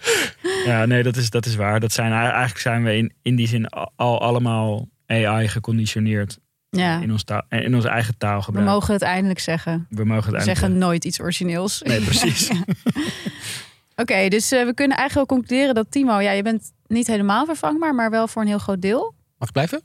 Ja, 0.66 0.86
nee, 0.86 1.04
dat 1.04 1.16
is, 1.16 1.30
dat 1.30 1.46
is 1.46 1.56
waar. 1.56 1.80
Dat 1.80 1.92
zijn, 1.92 2.12
eigenlijk 2.12 2.58
zijn 2.58 2.84
we 2.84 2.98
in, 2.98 3.14
in 3.22 3.36
die 3.36 3.48
zin 3.48 3.68
al, 3.70 3.92
al 3.96 4.22
allemaal 4.22 4.88
AI 5.06 5.48
geconditioneerd 5.48 6.40
Ja, 6.70 7.00
in, 7.02 7.12
ons 7.12 7.24
taal, 7.24 7.42
in 7.50 7.76
onze 7.76 7.88
eigen 7.90 8.12
we 8.12 8.18
taalgebruik. 8.18 8.68
mogen 8.68 8.94
het 8.94 9.02
eindelijk 9.02 9.40
zeggen. 9.40 9.86
we 9.90 10.04
mogen 10.06 10.16
het 10.16 10.26
We 10.32 10.36
eindelijk 10.38 10.60
zeggen 10.60 10.78
nooit 10.78 11.06
iets 11.06 11.20
origineels. 11.22 11.82
Nee, 11.82 12.02
precies. 12.02 12.52
Oké, 13.96 14.28
dus 14.28 14.52
eh, 14.52 14.66
we 14.66 14.74
kunnen 14.74 14.98
eigenlijk 14.98 15.30
wel 15.30 15.38
concluderen 15.38 15.76
dat 15.76 15.92
Timo, 15.92 16.20
ja, 16.20 16.32
je 16.32 16.44
bent 16.44 16.72
niet 16.88 17.08
helemaal 17.08 17.46
vervangbaar, 17.46 17.96
maar 17.96 18.10
wel 18.10 18.28
voor 18.28 18.42
een 18.42 18.48
heel 18.48 18.58
groot 18.58 18.82
deel. 18.82 19.14
Mag 19.42 19.48
ik 19.48 19.54
blijven? 19.54 19.82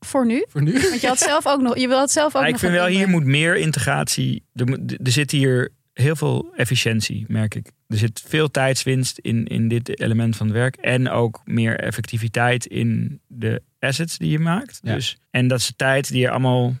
Voor 0.00 0.26
nu. 0.26 0.44
Voor 0.48 0.62
nu? 0.62 0.72
Want 0.72 1.00
je 1.00 1.06
had 1.06 1.18
zelf 1.18 1.46
ook 1.46 1.60
nog, 1.60 1.78
je 1.78 1.88
wil 1.88 2.00
het 2.00 2.10
zelf 2.10 2.34
ook 2.36 2.40
Ja, 2.40 2.46
ik 2.46 2.52
nog 2.52 2.60
vind 2.60 2.72
gaan 2.72 2.80
wel, 2.82 2.90
hier 2.96 3.08
moet 3.08 3.24
meer 3.24 3.56
integratie. 3.56 4.44
Er, 4.54 4.66
moet- 4.68 5.06
er 5.06 5.12
zit 5.12 5.30
hier 5.30 5.72
heel 5.92 6.16
veel 6.16 6.52
efficiëntie, 6.56 7.24
merk 7.28 7.54
ik. 7.54 7.70
Er 7.88 7.96
zit 7.96 8.22
veel 8.26 8.50
tijdswinst 8.50 9.18
in, 9.18 9.46
in 9.46 9.68
dit 9.68 10.00
element 10.00 10.36
van 10.36 10.46
het 10.46 10.56
werk. 10.56 10.76
En 10.76 11.08
ook 11.08 11.40
meer 11.44 11.80
effectiviteit 11.80 12.66
in 12.66 13.20
de 13.26 13.62
assets 13.78 14.18
die 14.18 14.30
je 14.30 14.38
maakt. 14.38 14.78
Ja. 14.82 14.94
Dus, 14.94 15.18
en 15.30 15.48
dat 15.48 15.58
is 15.58 15.66
de 15.66 15.76
tijd 15.76 16.08
die 16.08 16.20
je 16.20 16.30
allemaal 16.30 16.74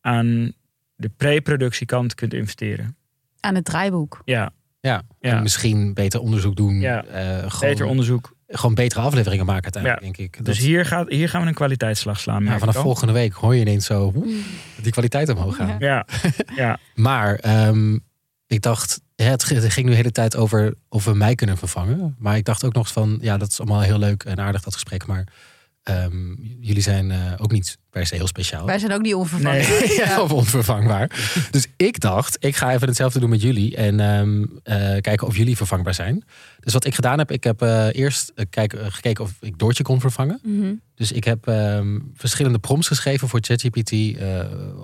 aan 0.00 0.52
de 0.96 1.08
pre-productiekant 1.16 2.14
kunt 2.14 2.34
investeren. 2.34 2.96
aan 3.40 3.54
het 3.54 3.64
draaiboek. 3.64 4.22
Ja, 4.24 4.50
Ja. 4.80 5.02
Ja. 5.20 5.30
En 5.36 5.42
misschien 5.42 5.94
beter 5.94 6.20
onderzoek 6.20 6.56
doen. 6.56 6.80
Ja. 6.80 7.04
eh, 7.04 7.50
gewoon, 7.50 7.70
beter 7.70 7.86
onderzoek. 7.86 8.36
Gewoon 8.48 8.74
betere 8.74 9.00
afleveringen 9.00 9.46
maken 9.46 9.62
uiteindelijk, 9.74 10.02
denk 10.02 10.16
ik. 10.16 10.44
Dus 10.44 10.56
Dat- 10.56 10.66
hier, 10.66 10.84
gaat, 10.86 11.08
hier 11.08 11.28
gaan 11.28 11.42
we 11.42 11.46
een 11.48 11.54
kwaliteitsslag 11.54 12.20
slaan. 12.20 12.44
ja, 12.44 12.58
vanaf 12.58 12.76
volgende 12.76 13.12
week 13.12 13.32
hoor 13.32 13.54
je 13.54 13.60
ineens 13.60 13.86
zo 13.86 14.12
hoe, 14.12 14.34
die 14.82 14.92
kwaliteit 14.92 15.28
omhoog 15.28 15.56
gaan. 15.56 15.76
Ja. 15.78 16.06
Ja. 16.56 16.78
Maar 16.94 17.34
ehm, 17.34 17.98
ik 18.46 18.62
dacht, 18.62 19.00
hè, 19.16 19.24
het 19.24 19.44
ging 19.44 19.62
het 19.62 19.72
ging 19.72 19.86
nu 19.86 19.90
de 19.92 19.96
hele 19.98 20.12
tijd 20.12 20.36
over 20.36 20.74
of 20.88 21.04
we 21.04 21.14
mij 21.14 21.34
kunnen 21.34 21.56
vervangen. 21.58 22.14
Maar 22.18 22.36
ik 22.36 22.44
dacht 22.44 22.64
ook 22.64 22.74
nog 22.74 22.92
van, 22.92 23.18
ja, 23.20 23.36
dat 23.36 23.48
is 23.50 23.58
allemaal 23.60 23.80
heel 23.80 23.98
leuk 23.98 24.22
en 24.24 24.40
aardig 24.40 24.62
dat 24.62 24.72
gesprek. 24.74 25.06
Maar 25.06 25.24
ehm, 25.82 26.34
jullie 26.60 26.82
zijn 26.82 27.10
eh, 27.10 27.18
ook 27.36 27.52
niet 27.52 27.78
se 28.06 28.14
heel 28.14 28.26
speciaal. 28.26 28.66
Wij 28.66 28.78
zijn 28.78 28.92
ook 28.92 29.02
niet 29.02 29.14
onvervangbaar. 29.14 29.68
Nee. 29.68 29.96
ja, 30.04 30.20
of 30.20 30.32
onvervangbaar. 30.32 31.10
Dus 31.50 31.66
ik 31.76 32.00
dacht, 32.00 32.36
ik 32.40 32.56
ga 32.56 32.72
even 32.72 32.88
hetzelfde 32.88 33.20
doen 33.20 33.30
met 33.30 33.42
jullie. 33.42 33.76
En 33.76 34.00
ehm, 34.00 34.44
eh, 34.62 35.00
kijken 35.00 35.26
of 35.26 35.36
jullie 35.36 35.56
vervangbaar 35.56 35.94
zijn. 35.94 36.24
Dus 36.60 36.72
wat 36.72 36.84
ik 36.84 36.94
gedaan 36.94 37.18
heb, 37.18 37.30
ik 37.30 37.44
heb 37.44 37.62
eh, 37.62 37.86
eerst 37.92 38.32
eh, 38.34 38.44
kijk, 38.50 38.74
gekeken 38.88 39.24
of 39.24 39.32
ik 39.40 39.58
Doortje 39.58 39.82
kon 39.82 40.00
vervangen. 40.00 40.40
Mhm. 40.42 40.72
Dus 40.94 41.12
ik 41.12 41.24
heb 41.24 41.46
ehm, 41.46 41.98
verschillende 42.14 42.58
prompts 42.58 42.88
geschreven 42.88 43.28
voor 43.28 43.40
ChatGPT. 43.42 43.92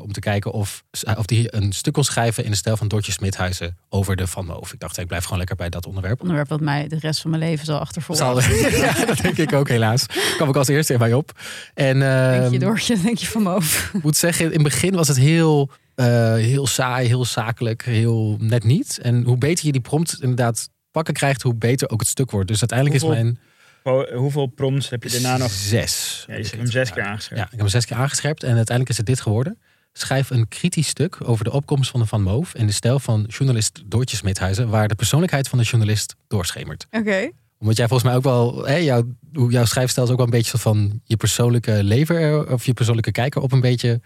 om 0.03 0.12
te 0.12 0.21
kijken 0.21 0.53
of, 0.53 0.85
of 1.17 1.27
die 1.27 1.57
een 1.57 1.73
stuk 1.73 1.93
kon 1.93 2.05
schrijven 2.05 2.45
in 2.45 2.51
de 2.51 2.57
stijl 2.57 2.77
van 2.77 2.89
Doortje 2.89 3.12
Smithuizen 3.12 3.77
over 3.89 4.17
de 4.17 4.27
Van 4.27 4.47
Moof. 4.47 4.73
Ik 4.73 4.81
dacht, 4.81 4.99
ik 4.99 5.07
blijf 5.07 5.23
gewoon 5.23 5.39
lekker 5.39 5.57
bij 5.57 5.69
dat 5.69 5.87
onderwerp. 5.87 6.21
Onderwerp 6.21 6.49
wat 6.49 6.61
mij 6.61 6.89
de 6.89 6.99
rest 6.99 7.21
van 7.21 7.31
mijn 7.31 7.43
leven 7.43 7.67
zal 7.67 7.79
achtervolgen. 7.79 8.43
Zal, 8.43 8.53
ja, 8.85 9.05
dat 9.07 9.19
denk 9.19 9.39
ik 9.39 9.53
ook 9.53 9.69
helaas. 9.69 10.07
Kwam 10.37 10.49
ik 10.49 10.57
als 10.57 10.69
eerste 10.69 10.99
mij 10.99 11.12
op. 11.12 11.33
En, 11.75 11.99
Denk 11.99 12.51
je 12.51 12.51
ehm, 12.51 12.59
Doortje, 12.59 12.97
denk 13.05 13.19
je 13.19 13.27
van 13.27 13.43
me 13.43 13.51
over. 13.55 13.91
ik 13.97 14.03
moet 14.03 14.17
zeggen, 14.17 14.45
in 14.45 14.53
het 14.53 14.63
begin 14.63 14.95
was 14.95 15.09
het 15.09 15.17
heel, 15.17 15.71
eh, 15.95 16.07
heel 16.35 16.67
saai, 16.67 17.07
heel 17.07 17.25
zakelijk, 17.25 17.85
heel 17.85 18.37
net 18.41 18.65
niet. 18.65 18.99
En 19.03 19.23
hoe 19.23 19.39
beter 19.39 19.67
je 19.67 19.73
die 19.73 19.81
prompt 19.81 20.17
inderdaad 20.21 20.69
pakken 20.91 21.15
krijgt, 21.15 21.43
hoe 21.43 21.55
beter 21.55 21.91
ook 21.91 22.01
het 22.01 22.09
stuk 22.09 22.31
wordt. 22.31 22.49
Dus 22.49 22.59
uiteindelijk 22.61 23.03
is 23.03 23.09
mijn 23.09 23.39
Ho- 23.83 24.07
Hoeveel 24.17 24.47
prompts 24.47 24.89
heb 24.89 25.03
je 25.03 25.11
daarna 25.11 25.37
nog? 25.37 25.51
zes. 25.51 26.25
Ja, 26.27 26.35
je 26.35 26.41
hebt 26.43 26.57
hem 26.57 26.67
zes 26.71 26.91
keer 26.91 27.03
aangescherpt. 27.03 27.39
Ja, 27.39 27.45
ik 27.45 27.51
heb 27.51 27.61
hem 27.61 27.69
zes 27.69 27.85
keer 27.87 27.97
aangescherpt 27.97 28.43
en 28.43 28.49
uiteindelijk 28.57 28.89
is 28.89 28.97
het 28.97 29.07
dit 29.07 29.21
geworden. 29.21 29.59
Schrijf 29.93 30.31
een 30.31 30.49
kritisch 30.49 30.89
stuk 30.89 31.17
over 31.25 31.45
de 31.45 31.53
opkomst 31.53 31.91
van 31.91 32.01
de 32.01 32.07
Van 32.07 32.23
Moof 32.23 32.55
en 32.55 32.67
de 32.67 32.73
stijl 32.73 32.99
van 32.99 33.25
journalist 33.29 33.83
Doortje 33.87 34.17
Smithuizen, 34.17 34.69
waar 34.69 34.89
de 34.89 34.95
persoonlijkheid 34.95 35.49
van 35.49 35.59
de 35.59 35.65
journalist 35.65 36.15
doorschemert. 36.29 36.87
Oké. 36.91 37.31
Omdat 37.59 37.77
jij 37.77 37.89
volgens 37.89 38.09
mij 38.09 38.19
ook 38.19 38.25
wel, 38.25 38.67
hè, 38.67 38.77
jouw, 38.77 39.03
jouw 39.49 39.65
schrijfstijl 39.65 40.07
is 40.07 40.13
ook 40.13 40.19
wel 40.19 40.27
een 40.27 40.33
beetje 40.33 40.59
van 40.59 41.01
je 41.05 41.17
persoonlijke 41.17 41.85
leven 41.85 42.51
of 42.53 42.67
je 42.67 42.75
persoonlijke 42.75 43.13
kijker 43.13 43.43
op 43.43 43.53
een 43.53 43.61
beetje 43.61 44.01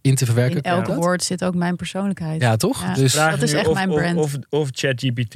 in 0.00 0.14
te 0.14 0.24
verwerken. 0.24 0.56
In 0.56 0.62
elk 0.62 0.86
woord 0.86 1.22
zit 1.22 1.44
ook 1.44 1.54
mijn 1.54 1.76
persoonlijkheid. 1.76 2.40
Ja, 2.40 2.56
toch? 2.56 2.82
Ja. 2.82 2.94
Dus 2.94 3.12
Vraag 3.12 3.30
Dat 3.30 3.42
is 3.42 3.52
nu 3.52 3.58
echt 3.58 3.68
of, 3.68 3.74
mijn 3.74 3.88
brand. 3.88 4.18
Of, 4.18 4.36
of, 4.48 4.68
ChatGPT 4.72 5.34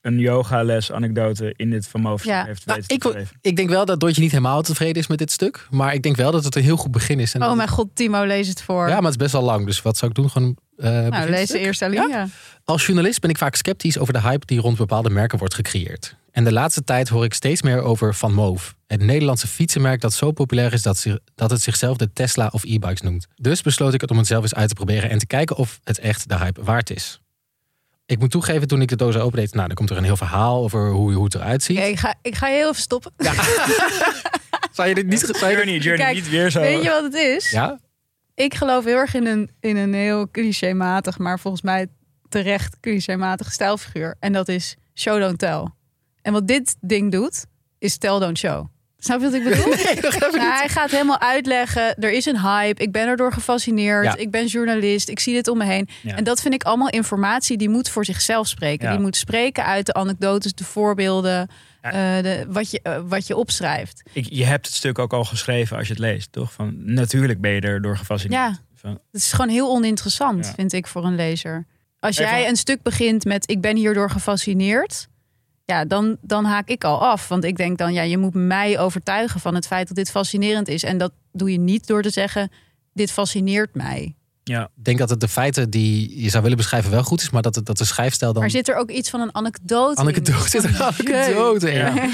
een 0.00 0.18
yogales 0.18 0.92
anekdote 0.92 1.54
in 1.56 1.70
dit 1.70 1.88
Ja. 2.22 2.44
heeft 2.44 2.66
Nou, 2.66 2.80
weten 2.88 2.96
ik, 2.96 3.02
te 3.02 3.34
ik 3.40 3.56
denk 3.56 3.68
wel 3.68 3.84
dat 3.84 4.00
Doortje 4.00 4.22
niet 4.22 4.30
helemaal 4.30 4.62
tevreden 4.62 5.02
is 5.02 5.06
met 5.06 5.18
dit 5.18 5.30
stuk. 5.30 5.66
Maar 5.70 5.94
ik 5.94 6.02
denk 6.02 6.16
wel 6.16 6.30
dat 6.30 6.44
het 6.44 6.56
een 6.56 6.62
heel 6.62 6.76
goed 6.76 6.90
begin 6.90 7.20
is. 7.20 7.34
En 7.34 7.42
Oh 7.42 7.56
mijn 7.56 7.68
god, 7.68 7.88
Timo, 7.94 8.24
lees 8.24 8.48
het 8.48 8.62
voor. 8.62 8.88
ja, 8.88 8.94
maar 8.94 9.02
het 9.02 9.10
is 9.10 9.16
best 9.16 9.32
wel 9.32 9.42
lang. 9.42 9.66
Dus 9.66 9.82
wat 9.82 9.96
zou 9.96 10.10
ik 10.10 10.16
doen? 10.16 10.30
Gewoon, 10.30 10.56
nou, 10.76 11.10
beginstuk? 11.10 11.36
lees 11.36 11.48
de 11.48 11.58
eerste 11.58 11.84
alinea. 11.84 12.26
Als 12.64 12.86
journalist 12.86 13.20
ben 13.20 13.30
ik 13.30 13.38
vaak 13.38 13.54
sceptisch 13.54 13.98
over 13.98 14.12
de 14.12 14.20
hype 14.20 14.46
die 14.46 14.60
rond 14.60 14.76
bepaalde 14.76 15.10
merken 15.10 15.38
wordt 15.38 15.54
gecreëerd. 15.54 16.16
En 16.32 16.44
de 16.44 16.52
laatste 16.52 16.84
tijd 16.84 17.08
hoor 17.08 17.24
ik 17.24 17.34
steeds 17.34 17.62
meer 17.62 17.82
over 17.82 18.14
Van 18.14 18.34
Moof. 18.34 18.74
Het 18.86 19.02
Nederlandse 19.02 19.46
fietsenmerk 19.46 20.00
dat 20.00 20.12
zo 20.12 20.30
populair 20.30 20.72
is 20.72 20.82
dat, 20.82 21.06
het 21.34 21.62
zichzelf 21.62 21.96
de 21.96 22.12
Tesla 22.12 22.48
of 22.52 22.64
e-bikes 22.64 23.00
noemt. 23.00 23.26
Dus 23.34 23.62
besloot 23.62 23.94
ik 23.94 24.00
het 24.00 24.10
om 24.10 24.18
het 24.18 24.26
zelf 24.26 24.42
eens 24.42 24.54
uit 24.54 24.68
te 24.68 24.74
proberen 24.74 25.10
en 25.10 25.18
te 25.18 25.26
kijken 25.26 25.56
of 25.56 25.80
het 25.84 25.98
echt 25.98 26.28
de 26.28 26.36
hype 26.36 26.62
waard 26.62 26.90
is. 26.90 27.20
Ik 28.06 28.18
moet 28.18 28.30
toegeven, 28.30 28.68
toen 28.68 28.80
ik 28.80 28.88
de 28.88 28.96
doos 28.96 29.16
opendeed, 29.16 29.54
nou, 29.54 29.66
dan 29.66 29.76
komt 29.76 29.90
er 29.90 29.96
een 29.96 30.04
heel 30.04 30.16
verhaal 30.16 30.62
over 30.62 30.90
hoe, 30.90 31.12
hoe 31.12 31.24
het 31.24 31.34
eruit 31.34 31.62
ziet. 31.62 31.78
Ik, 31.78 31.98
ga, 31.98 32.14
ik 32.22 32.34
ga 32.34 32.48
je 32.48 32.56
heel 32.56 32.68
even 32.68 32.82
stoppen. 32.82 33.12
Zou 34.72 34.88
je 34.88 34.94
dit 34.94 35.06
niet... 35.06 35.18
Zou 35.18 35.50
je 35.50 35.80
Journey, 35.80 35.96
Kijk, 35.96 36.14
niet 36.14 36.28
weer 36.28 36.50
zo. 36.50 36.60
Weet 36.60 36.82
je 36.82 36.88
wat 36.88 37.02
het 37.02 37.14
is? 37.14 37.50
Ja? 37.50 37.78
Ik 38.34 38.54
geloof 38.54 38.84
heel 38.84 38.96
erg 38.96 39.14
in 39.14 39.26
een, 39.26 39.50
in 39.60 39.76
een 39.76 39.94
heel 39.94 40.30
clichématig, 40.30 41.18
maar 41.18 41.38
volgens 41.38 41.62
mij 41.62 41.86
terecht 42.28 42.80
clichématig 42.80 43.52
stijlfiguur. 43.52 44.16
En 44.20 44.32
dat 44.32 44.48
is 44.48 44.76
show 44.94 45.20
don't 45.20 45.38
tell. 45.38 45.66
En 46.22 46.32
wat 46.32 46.46
dit 46.46 46.76
ding 46.80 47.12
doet, 47.12 47.44
is 47.78 47.96
tell 47.96 48.18
don't 48.18 48.38
show. 48.38 48.66
Snap 48.98 49.20
je 49.20 49.24
wat 49.24 49.34
ik 49.34 49.44
bedoel? 49.44 49.74
Nou, 50.40 50.52
hij 50.52 50.68
gaat 50.68 50.90
helemaal 50.90 51.20
uitleggen. 51.20 51.94
Er 51.94 52.12
is 52.12 52.26
een 52.26 52.40
hype. 52.40 52.82
Ik 52.82 52.92
ben 52.92 53.06
erdoor 53.08 53.32
gefascineerd. 53.32 54.04
Ja. 54.04 54.16
Ik 54.16 54.30
ben 54.30 54.46
journalist. 54.46 55.08
Ik 55.08 55.20
zie 55.20 55.34
dit 55.34 55.48
om 55.48 55.58
me 55.58 55.64
heen. 55.64 55.88
Ja. 56.02 56.16
En 56.16 56.24
dat 56.24 56.40
vind 56.40 56.54
ik 56.54 56.62
allemaal 56.62 56.88
informatie 56.88 57.56
die 57.56 57.68
moet 57.68 57.88
voor 57.88 58.04
zichzelf 58.04 58.46
spreken. 58.48 58.86
Ja. 58.86 58.92
Die 58.92 59.00
moet 59.00 59.16
spreken 59.16 59.64
uit 59.64 59.86
de 59.86 59.94
anekdotes, 59.94 60.52
de 60.54 60.64
voorbeelden, 60.64 61.48
eh, 61.80 61.92
de, 61.92 62.44
wat, 62.48 62.70
je, 62.70 62.80
eh, 62.82 63.00
wat 63.06 63.26
je 63.26 63.36
opschrijft. 63.36 64.02
Ik, 64.12 64.26
je 64.30 64.44
hebt 64.44 64.66
het 64.66 64.74
stuk 64.74 64.98
ook 64.98 65.12
al 65.12 65.24
geschreven 65.24 65.76
als 65.76 65.86
je 65.86 65.92
het 65.92 66.02
leest, 66.02 66.32
toch? 66.32 66.52
Van, 66.52 66.94
natuurlijk 66.94 67.40
ben 67.40 67.50
je 67.52 67.60
erdoor 67.60 67.96
gefascineerd. 67.96 68.40
Ja, 68.40 68.58
Van, 68.74 68.90
het 68.90 69.20
is 69.20 69.32
gewoon 69.32 69.50
heel 69.50 69.70
oninteressant, 69.70 70.52
vind 70.56 70.72
ik, 70.72 70.86
voor 70.86 71.04
een 71.04 71.14
lezer. 71.14 71.66
Als 71.98 72.16
Even- 72.16 72.32
jij 72.32 72.48
een 72.48 72.56
stuk 72.56 72.82
begint 72.82 73.24
met 73.24 73.50
ik 73.50 73.60
ben 73.60 73.76
hierdoor 73.76 74.10
gefascineerd. 74.10 75.08
Ja, 75.72 75.84
dan, 75.84 76.16
dan 76.20 76.44
haak 76.44 76.68
ik 76.68 76.84
al 76.84 77.00
af. 77.06 77.28
Want 77.28 77.44
ik 77.44 77.56
denk 77.56 77.78
dan, 77.78 77.92
ja, 77.92 78.02
je 78.02 78.18
moet 78.18 78.34
mij 78.34 78.78
overtuigen 78.78 79.40
van 79.40 79.54
het 79.54 79.66
feit 79.66 79.86
dat 79.88 79.96
dit 79.96 80.10
fascinerend 80.10 80.68
is. 80.68 80.82
En 80.82 80.98
dat 80.98 81.12
doe 81.32 81.52
je 81.52 81.58
niet 81.58 81.86
door 81.86 82.02
te 82.02 82.10
zeggen, 82.10 82.50
dit 82.92 83.12
fascineert 83.12 83.74
mij. 83.74 84.14
ja. 84.44 84.62
Ik 84.76 84.84
denk 84.84 84.98
dat 84.98 85.10
het 85.10 85.20
de 85.20 85.28
feiten 85.28 85.70
die 85.70 86.22
je 86.22 86.28
zou 86.30 86.42
willen 86.42 86.56
beschrijven 86.58 86.90
wel 86.90 87.02
goed 87.02 87.20
is, 87.20 87.30
maar 87.30 87.42
dat, 87.42 87.54
het, 87.54 87.66
dat 87.66 87.78
de 87.78 87.84
schrijfstijl 87.84 88.32
dan... 88.32 88.42
Maar 88.42 88.50
zit 88.50 88.68
er 88.68 88.76
ook 88.76 88.90
iets 88.90 89.10
van 89.10 89.20
een 89.20 89.34
anekdote 89.34 89.92
in? 90.00 90.08
Anekdote, 90.08 90.48
zit 90.48 90.64
er 90.64 90.70
een 90.74 90.82
anekdote 90.82 91.70
in? 91.72 91.78
Ja. 91.78 91.94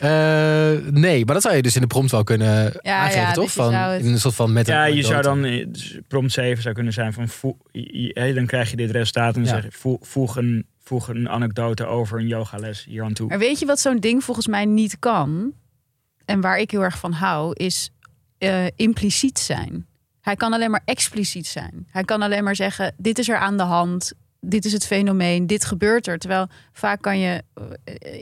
Eh, 0.00 0.86
nee, 0.90 1.24
maar 1.24 1.34
dat 1.34 1.42
zou 1.42 1.54
je 1.56 1.62
dus 1.62 1.74
in 1.74 1.80
de 1.80 1.86
prompt 1.86 2.10
wel 2.10 2.24
kunnen 2.24 2.72
Ja, 2.82 2.98
aangeven, 2.98 3.20
ja, 3.20 3.32
toch? 3.32 3.44
dus 3.44 3.54
je 3.54 3.60
Van, 3.60 3.74
het- 3.74 4.02
In 4.04 4.12
een 4.12 4.20
soort 4.20 4.34
van 4.34 4.52
met 4.52 4.68
een 4.68 4.74
ja, 4.74 4.84
je 4.84 5.02
zou 5.02 5.22
dan, 5.22 5.44
eh, 5.44 5.66
dus 5.68 5.98
prompt 6.08 6.32
7 6.32 6.62
zou 6.62 6.74
kunnen 6.74 6.92
zijn 6.92 7.12
van, 7.12 7.28
voe- 7.28 7.56
je- 7.70 8.02
je- 8.02 8.10
hè, 8.20 8.34
dan 8.34 8.46
krijg 8.46 8.70
je 8.70 8.76
dit 8.76 8.90
resultaat 8.90 9.36
en 9.36 9.44
dan 9.44 9.54
Ja. 9.54 9.60
zeg 9.60 9.70
je, 9.72 9.78
voeg, 9.78 9.98
voeg, 10.00 10.36
een, 10.36 10.66
voeg 10.90 11.08
een 11.08 11.28
anekdote 11.28 11.86
over 11.86 12.18
een 12.18 12.26
yogales 12.26 12.84
hier 12.84 13.04
aan 13.04 13.12
toe. 13.12 13.28
Maar 13.28 13.38
weet 13.38 13.58
je 13.58 13.66
wat 13.66 13.80
zo'n 13.80 13.98
ding 13.98 14.24
volgens 14.24 14.46
mij 14.46 14.64
niet 14.64 14.98
kan? 14.98 15.52
En 16.24 16.40
waar 16.40 16.58
ik 16.58 16.70
heel 16.70 16.82
erg 16.82 16.98
van 16.98 17.12
hou, 17.12 17.52
is 17.54 17.90
eh, 18.38 18.66
impliciet 18.76 19.38
zijn. 19.38 19.86
Hij 20.20 20.36
kan 20.36 20.52
alleen 20.52 20.70
maar 20.70 20.82
expliciet 20.84 21.46
zijn. 21.46 21.86
Hij 21.90 22.04
kan 22.04 22.22
alleen 22.22 22.44
maar 22.44 22.56
zeggen: 22.56 22.94
dit 22.96 23.18
is 23.18 23.28
er 23.28 23.36
aan 23.36 23.56
de 23.56 23.62
hand. 23.62 24.12
Dit 24.40 24.64
is 24.64 24.72
het 24.72 24.86
fenomeen, 24.86 25.46
dit 25.46 25.64
gebeurt 25.64 26.06
er. 26.06 26.18
Terwijl 26.18 26.46
vaak 26.72 27.02
kan 27.02 27.18
je 27.18 27.42
eh, 27.54 27.64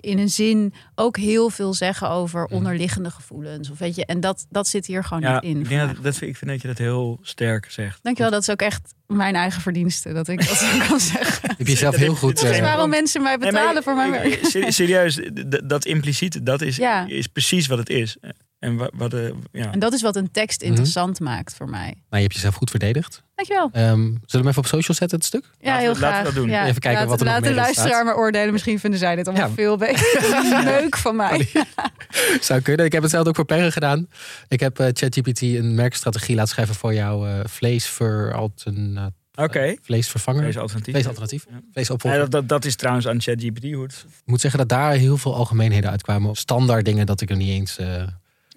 in 0.00 0.18
een 0.18 0.28
zin 0.30 0.72
ook 0.94 1.16
heel 1.16 1.50
veel 1.50 1.74
zeggen 1.74 2.10
over 2.10 2.42
Mhm. 2.44 2.54
onderliggende 2.54 3.10
gevoelens. 3.10 3.70
Of 3.70 3.78
weet 3.78 3.94
je, 3.94 4.06
en 4.06 4.20
dat, 4.20 4.46
dat 4.50 4.68
zit 4.68 4.86
hier 4.86 5.04
gewoon 5.04 5.22
Ja, 5.22 5.34
niet 5.34 5.42
in. 5.42 5.60
ik, 5.60 5.68
denk 5.68 6.02
dat, 6.02 6.16
vind- 6.16 6.30
ik 6.30 6.36
vind 6.36 6.50
dat 6.50 6.62
je 6.62 6.68
dat 6.68 6.78
heel 6.78 7.18
sterk 7.22 7.70
zegt. 7.70 7.98
Dankjewel, 8.02 8.32
dat 8.32 8.40
is 8.42 8.50
ook 8.50 8.60
echt 8.62 8.94
mijn 9.06 9.34
eigen 9.34 9.60
verdienste 9.62 10.12
dat 10.12 10.28
ik 10.28 10.48
dat 10.48 10.56
zo 10.56 10.78
kan 10.88 11.00
zeggen. 11.00 11.48
Heb 11.58 11.66
je 11.66 11.76
zelf 11.76 11.96
heel 11.96 12.14
goed... 12.14 12.36
Dat 12.40 12.50
is 12.50 12.56
eh, 12.56 12.62
waarom 12.62 12.90
mensen 12.90 13.22
mij 13.22 13.36
Nee, 13.36 13.52
maar 13.52 13.60
betalen 13.60 13.82
voor 13.82 13.94
mijn 13.94 14.10
werk. 14.10 14.38
ser- 14.44 14.72
Serieus, 14.72 15.20
dat 15.64 15.84
impliciet, 15.84 16.46
dat 16.46 16.60
is, 16.62 16.76
Ja. 16.76 17.06
is 17.06 17.26
precies 17.26 17.66
wat 17.66 17.78
het 17.78 17.88
is. 17.88 18.16
En 18.58 18.76
wat, 18.76 18.90
wat 18.94 19.14
eh, 19.14 19.28
ja. 19.52 19.72
En 19.72 19.78
dat 19.78 19.92
is 19.92 20.02
wat 20.02 20.16
een 20.16 20.30
tekst 20.30 20.60
Mhm. 20.60 20.68
interessant 20.68 21.20
maakt 21.20 21.54
voor 21.54 21.68
mij. 21.68 21.80
Nou, 21.86 21.96
je 22.08 22.18
hebt 22.20 22.34
jezelf 22.34 22.54
goed 22.54 22.70
verdedigd. 22.70 23.22
Dankjewel. 23.38 23.70
Ehm, 23.72 23.98
zullen 24.04 24.18
we 24.30 24.36
hem 24.38 24.46
even 24.46 24.58
op 24.62 24.66
social 24.66 24.96
zetten, 24.96 25.18
het 25.18 25.26
stuk? 25.26 25.44
Ja, 25.60 25.66
Laten 25.70 25.82
heel 25.84 25.94
we- 25.94 26.00
laten 26.00 26.08
we 26.08 26.14
graag. 26.14 26.24
dat 26.24 26.34
doen. 26.34 26.48
Ja, 26.50 26.66
Even 26.66 26.80
kijken 26.80 27.00
laat, 27.00 27.08
wat 27.10 27.18
er 27.20 27.24
nog 27.24 27.34
laat 27.34 27.44
de 27.44 27.54
luisteraar 27.54 28.04
maar 28.04 28.16
oordelen. 28.16 28.52
Misschien 28.52 28.78
vinden 28.80 28.98
zij 28.98 29.16
dit 29.16 29.28
allemaal 29.28 29.48
Ja. 29.48 29.54
veel 29.54 29.76
beter. 29.76 30.06
Leuk 30.80 30.96
van 30.96 31.16
mij. 31.16 31.48
Zou 32.40 32.60
kunnen. 32.60 32.86
Ik 32.86 32.92
heb 32.92 33.02
hetzelfde 33.02 33.28
ook 33.30 33.36
voor 33.36 33.44
Perren 33.44 33.72
gedaan. 33.72 34.08
Ik 34.48 34.60
heb 34.60 34.78
eh, 34.78 34.86
ChatGPT 34.92 35.40
een 35.42 35.74
merkstrategie 35.74 36.34
laten 36.34 36.50
schrijven 36.52 36.74
voor 36.74 36.94
jouw 36.94 37.26
eh 37.26 37.40
vleesveralternatief. 37.44 39.16
Oké, 39.34 39.76
Vleesvervanger. 39.82 40.42
deze 40.42 40.58
alternatief. 40.60 40.92
Vleesalternatief. 40.92 41.46
Ja. 41.50 41.60
Vleesopvolger. 41.72 42.18
Ja, 42.20 42.26
dat, 42.26 42.48
dat, 42.48 42.64
is 42.64 42.76
trouwens 42.76 43.06
aan 43.08 43.20
ChatGPT. 43.20 43.64
Ik 43.64 44.04
moet 44.24 44.40
zeggen 44.40 44.58
dat 44.58 44.68
daar 44.68 44.92
heel 44.92 45.16
veel 45.16 45.34
algemeenheden 45.34 45.90
uitkwamen. 45.90 46.34
Standaard 46.36 46.84
dingen 46.84 47.06
dat 47.06 47.20
ik 47.20 47.30
er 47.30 47.36
niet 47.36 47.48
eens 47.50 47.78
eh, 47.78 48.02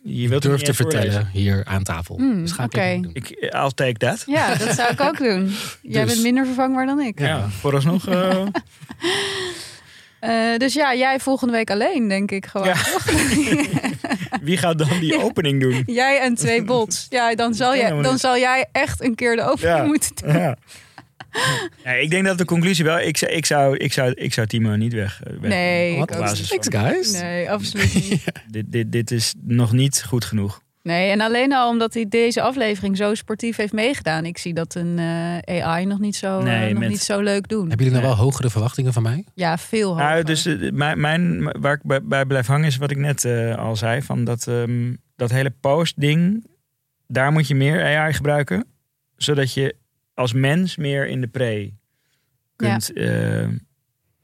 Je 0.03 0.27
wilt 0.29 0.43
het 0.43 0.51
durf 0.51 0.61
te 0.61 0.73
voorlezen. 0.73 1.01
vertellen 1.11 1.29
hier 1.33 1.65
aan 1.65 1.83
tafel. 1.83 2.15
Hmm, 2.17 2.41
dus 2.41 2.51
ga 2.51 2.63
ik 2.71 3.01
doen. 3.03 3.09
Ik, 3.13 3.29
I'll 3.29 3.71
take 3.75 3.93
that. 3.97 4.23
Ja, 4.25 4.55
dat 4.55 4.73
zou 4.75 4.91
ik 4.91 5.01
ook 5.01 5.17
doen. 5.17 5.53
Jij 5.81 6.03
Dus- 6.03 6.11
bent 6.13 6.23
minder 6.23 6.45
vervangbaar 6.45 6.85
dan 6.85 6.99
ik. 7.01 7.19
Ja, 7.19 7.49
vooralsnog... 7.49 8.07
eh, 8.07 8.41
Eh, 10.19 10.57
dus 10.57 10.73
ja, 10.73 10.95
jij 10.95 11.19
volgende 11.19 11.53
week 11.53 11.71
alleen, 11.71 12.07
denk 12.07 12.31
ik 12.31 12.45
gewoon. 12.45 12.67
Ja. 12.67 12.75
wie 14.41 14.57
gaat 14.57 14.77
dan 14.77 14.99
die 14.99 15.23
opening 15.23 15.61
doen? 15.61 15.83
Jij 15.85 16.19
en 16.19 16.35
twee 16.35 16.63
bots. 16.63 17.05
Ja, 17.09 17.35
dan 17.35 17.53
zal, 17.53 17.75
jij, 17.75 18.01
dan 18.01 18.17
zal 18.19 18.37
jij 18.37 18.65
echt 18.71 19.01
een 19.03 19.15
keer 19.15 19.35
de 19.35 19.41
opening 19.41 19.77
Ja. 19.77 19.83
moeten 19.83 20.11
doen. 20.15 20.55
Ja. 21.84 21.91
Ik 21.91 22.09
denk 22.09 22.26
dat 22.26 22.38
de 22.38 22.45
conclusie 22.45 22.86
wel... 22.86 22.99
Ik 22.99 23.17
zou, 23.17 23.32
ik 23.32 23.45
zou, 23.45 23.78
ik 23.78 23.93
zou, 23.93 24.11
ik 24.11 24.34
zou 24.34 24.47
Timo 24.47 24.76
niet 24.76 24.93
weg. 24.93 25.22
weg 25.39 25.49
Nee, 25.49 25.97
Wat? 25.97 26.07
Thanks 26.47 26.67
guys. 26.69 27.11
Nee, 27.22 27.51
absoluut 27.51 27.93
niet. 27.93 28.24
Dit, 28.51 28.65
dit, 28.72 28.91
dit 28.91 29.11
is 29.11 29.34
nog 29.41 29.72
niet 29.72 30.03
goed 30.07 30.26
genoeg. 30.26 30.61
Nee, 30.84 31.09
en 31.11 31.22
alleen 31.22 31.53
al 31.53 31.69
omdat 31.69 31.93
hij 31.93 32.05
deze 32.09 32.41
aflevering 32.41 32.97
zo 32.97 33.13
sportief 33.15 33.55
heeft 33.55 33.74
meegedaan. 33.74 34.26
Ik 34.26 34.38
zie 34.38 34.53
dat 34.53 34.76
een 34.76 34.99
eh, 35.45 35.63
AI 35.63 35.86
nog 35.86 35.99
niet 35.99 36.15
zo, 36.15 36.39
eh, 36.39 36.69
nog 36.69 36.80
met- 36.80 36.89
niet 36.89 36.99
zo 37.01 37.19
leuk 37.19 37.47
doen. 37.47 37.67
Hebben 37.67 37.86
jullie 37.86 38.01
nou 38.01 38.15
wel 38.15 38.24
hogere 38.24 38.49
verwachtingen 38.49 38.93
van 38.93 39.03
mij? 39.03 39.26
Ja, 39.36 39.57
veel 39.57 39.89
hoger. 39.89 40.03
Nou, 40.03 40.24
dus 40.24 40.45
eh, 40.45 40.72
mijn, 40.72 40.99
mijn, 40.99 41.43
waar 41.59 41.74
ik 41.74 41.84
bij, 41.84 42.03
bij 42.03 42.26
blijf 42.26 42.47
hangen 42.47 42.67
is 42.67 42.78
wat 42.78 42.91
ik 42.91 42.97
net 42.97 43.26
eh, 43.26 43.57
al 43.57 43.76
zei. 43.76 44.01
Van 44.01 44.24
dat, 44.24 44.47
ehm, 44.47 44.93
dat 45.15 45.32
hele 45.32 45.53
post-ding, 45.61 46.45
daar 47.07 47.32
moet 47.32 47.47
je 47.47 47.55
meer 47.55 47.84
AI 47.97 48.13
gebruiken. 48.13 48.65
Zodat 49.17 49.53
je 49.53 49.76
als 50.22 50.34
mens 50.34 50.76
meer 50.76 51.07
in 51.07 51.22
de 51.22 51.28
pre 51.28 51.74
kunt 52.55 52.93
eh, 52.93 53.47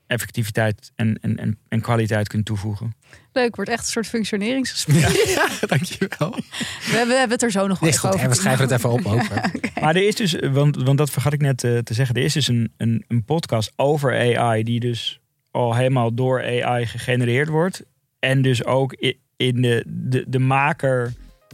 effectiviteit 0.07 0.91
en, 0.95 1.19
en, 1.21 1.37
en, 1.37 1.59
en 1.67 1.81
kwaliteit 1.81 2.27
kunt 2.27 2.45
toevoegen. 2.45 2.95
Leuk, 3.31 3.55
wordt 3.55 3.71
echt 3.71 3.79
een 3.79 3.91
soort 3.91 4.07
functioneringsgesprek. 4.07 5.39
Dankjewel. 5.67 6.29
We, 6.29 6.43
hebben, 6.85 7.07
we 7.07 7.13
hebben 7.13 7.29
het 7.29 7.43
er 7.43 7.51
zo 7.51 7.67
nog 7.67 7.79
wel 7.79 7.89
Nee, 7.89 7.97
even 7.97 7.99
goed. 7.99 8.09
over. 8.09 8.23
En 8.23 8.29
we 8.29 8.35
schrijven 8.35 8.63
het 8.63 8.71
even 8.73 8.89
op 8.89 9.05
ook. 9.05 9.21
Maar 9.81 9.95
er 9.95 10.07
is 10.07 10.15
dus, 10.15 10.35
want, 10.51 10.75
want 10.83 10.97
dat 10.97 11.09
vergat 11.09 11.33
ik 11.33 11.41
net 11.41 11.63
eh, 11.63 11.77
te 11.77 11.93
zeggen, 11.93 12.15
er 12.15 12.23
is 12.23 12.33
dus 12.33 12.47
een, 12.47 12.73
een, 12.77 13.03
een 13.07 13.23
podcast 13.23 13.73
over 13.75 14.37
AI 14.37 14.63
die 14.63 14.79
dus 14.79 15.19
al 15.51 15.75
helemaal 15.75 16.13
door 16.13 16.43
AI 16.43 16.85
gegenereerd 16.85 17.47
wordt. 17.47 17.83
En 18.19 18.41
dus 18.41 18.65
ook 18.65 18.93
in 19.35 19.61
de, 19.61 19.83
de, 19.87 20.25
de 20.27 20.39
maker, 20.39 21.13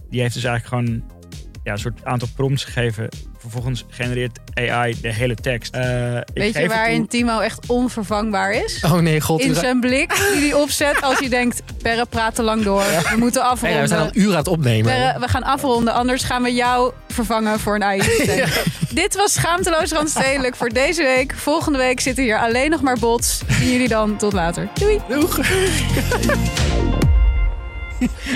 die 0.09 0.21
heeft 0.21 0.33
dus 0.33 0.43
eigenlijk 0.43 0.87
gewoon 0.87 1.03
ja, 1.63 1.71
een 1.71 1.77
soort 1.77 1.99
aantal 2.05 2.27
prompts 2.35 2.63
gegeven. 2.63 3.09
Vervolgens 3.37 3.85
genereert 3.89 4.39
AI 4.53 4.95
de 5.01 5.13
hele 5.13 5.35
tekst. 5.35 5.73
Eh, 5.73 6.15
ik 6.17 6.23
Weet 6.33 6.53
je 6.57 6.67
waarin 6.67 6.97
toe- 6.97 7.07
Timo 7.07 7.39
echt 7.39 7.65
onvervangbaar 7.67 8.53
is? 8.53 8.83
Oh 8.85 8.93
nee, 8.93 9.21
god. 9.21 9.41
In 9.41 9.55
zijn 9.55 9.79
blik 9.79 10.15
die 10.33 10.49
hij 10.49 10.53
opzet 10.53 11.01
als 11.01 11.19
hij 11.19 11.29
denkt... 11.29 11.61
Perre, 11.81 12.05
praat 12.05 12.35
te 12.35 12.43
lang 12.43 12.63
door. 12.63 12.83
We 13.11 13.15
moeten 13.17 13.41
Nee, 13.41 13.51
afronden. 13.51 13.81
we 13.81 13.87
zijn 13.87 13.99
al 14.01 14.09
uren 14.13 14.31
aan 14.31 14.37
het 14.37 14.47
opnemen. 14.47 14.91
Perre, 14.91 15.19
we 15.19 15.27
gaan 15.27 15.43
afronden, 15.43 15.93
anders 15.93 16.23
gaan 16.23 16.43
we 16.43 16.53
jou 16.53 16.93
vervangen 17.07 17.59
voor 17.59 17.75
een 17.75 17.83
AI-systeem. 17.83 18.45
Dit 18.89 19.15
was 19.15 19.33
Schaamteloos 19.33 19.91
Randstedelijk 19.91 20.55
voor 20.55 20.69
deze 20.69 21.03
week. 21.03 21.33
Volgende 21.35 21.77
week 21.77 21.99
zitten 21.99 22.23
hier 22.23 22.39
alleen 22.39 22.69
nog 22.69 22.81
maar 22.81 22.97
bots. 22.99 23.41
Zien 23.49 23.71
jullie 23.71 23.87
dan. 23.87 24.17
Tot 24.17 24.33
later. 24.33 24.67
Doei. 24.73 24.99
Doeg. 25.09 25.39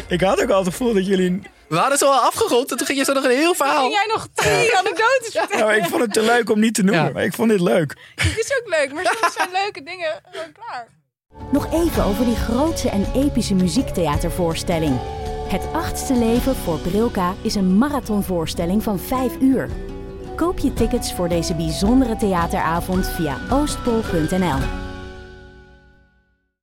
Ik 0.08 0.22
had 0.22 0.42
ook 0.42 0.50
al 0.50 0.58
het 0.64 0.68
gevoel 0.68 0.94
dat 0.94 1.06
jullie... 1.08 1.42
We 1.70 1.78
hadden 1.78 1.98
zo 1.98 2.06
al 2.12 2.20
afgerond 2.20 2.72
en 2.72 2.78
toen 2.78 2.86
ging 2.86 3.00
je 3.00 3.06
zo 3.06 3.14
nog 3.14 3.24
een 3.24 3.30
heel 3.30 3.54
verhaal. 3.56 3.80
Ging 3.82 3.94
jij 3.94 4.06
nog 4.14 4.28
drie 4.34 4.78
anekdotes 4.78 5.30
vertellen? 5.32 5.66
Nou, 5.66 5.78
ik 5.78 5.86
vond 5.86 6.02
het 6.02 6.14
te 6.14 6.22
leuk 6.22 6.50
om 6.50 6.60
niet 6.60 6.74
te 6.74 6.84
noemen, 6.84 7.06
Ja. 7.06 7.12
maar 7.12 7.24
ik 7.24 7.34
vond 7.34 7.50
dit 7.50 7.60
leuk. 7.60 7.96
Het 8.16 8.38
is 8.38 8.52
ook 8.62 8.68
leuk, 8.78 8.94
maar 8.94 9.16
soms 9.20 9.34
zijn 9.34 9.50
leuke 9.64 9.84
dingen 9.84 10.22
gewoon 10.32 10.52
klaar. 10.52 10.88
Nog 11.52 11.74
even 11.74 12.04
over 12.04 12.26
die 12.26 12.36
grootse 12.36 12.90
en 12.90 13.06
epische 13.16 13.54
muziektheatervoorstelling. 13.54 15.00
Het 15.48 15.62
achtste 15.74 16.14
leven 16.14 16.56
voor 16.56 16.80
Brilka 16.80 17.34
is 17.42 17.56
een 17.56 17.78
marathonvoorstelling 17.78 18.84
van 18.84 19.00
5 19.00 19.32
uur. 19.42 19.70
Koop 20.36 20.60
je 20.60 20.74
tickets 20.74 21.14
voor 21.14 21.30
deze 21.30 21.56
bijzondere 21.56 22.16
theateravond 22.16 23.08
via 23.08 23.38
oostpol.nl. 23.50 24.87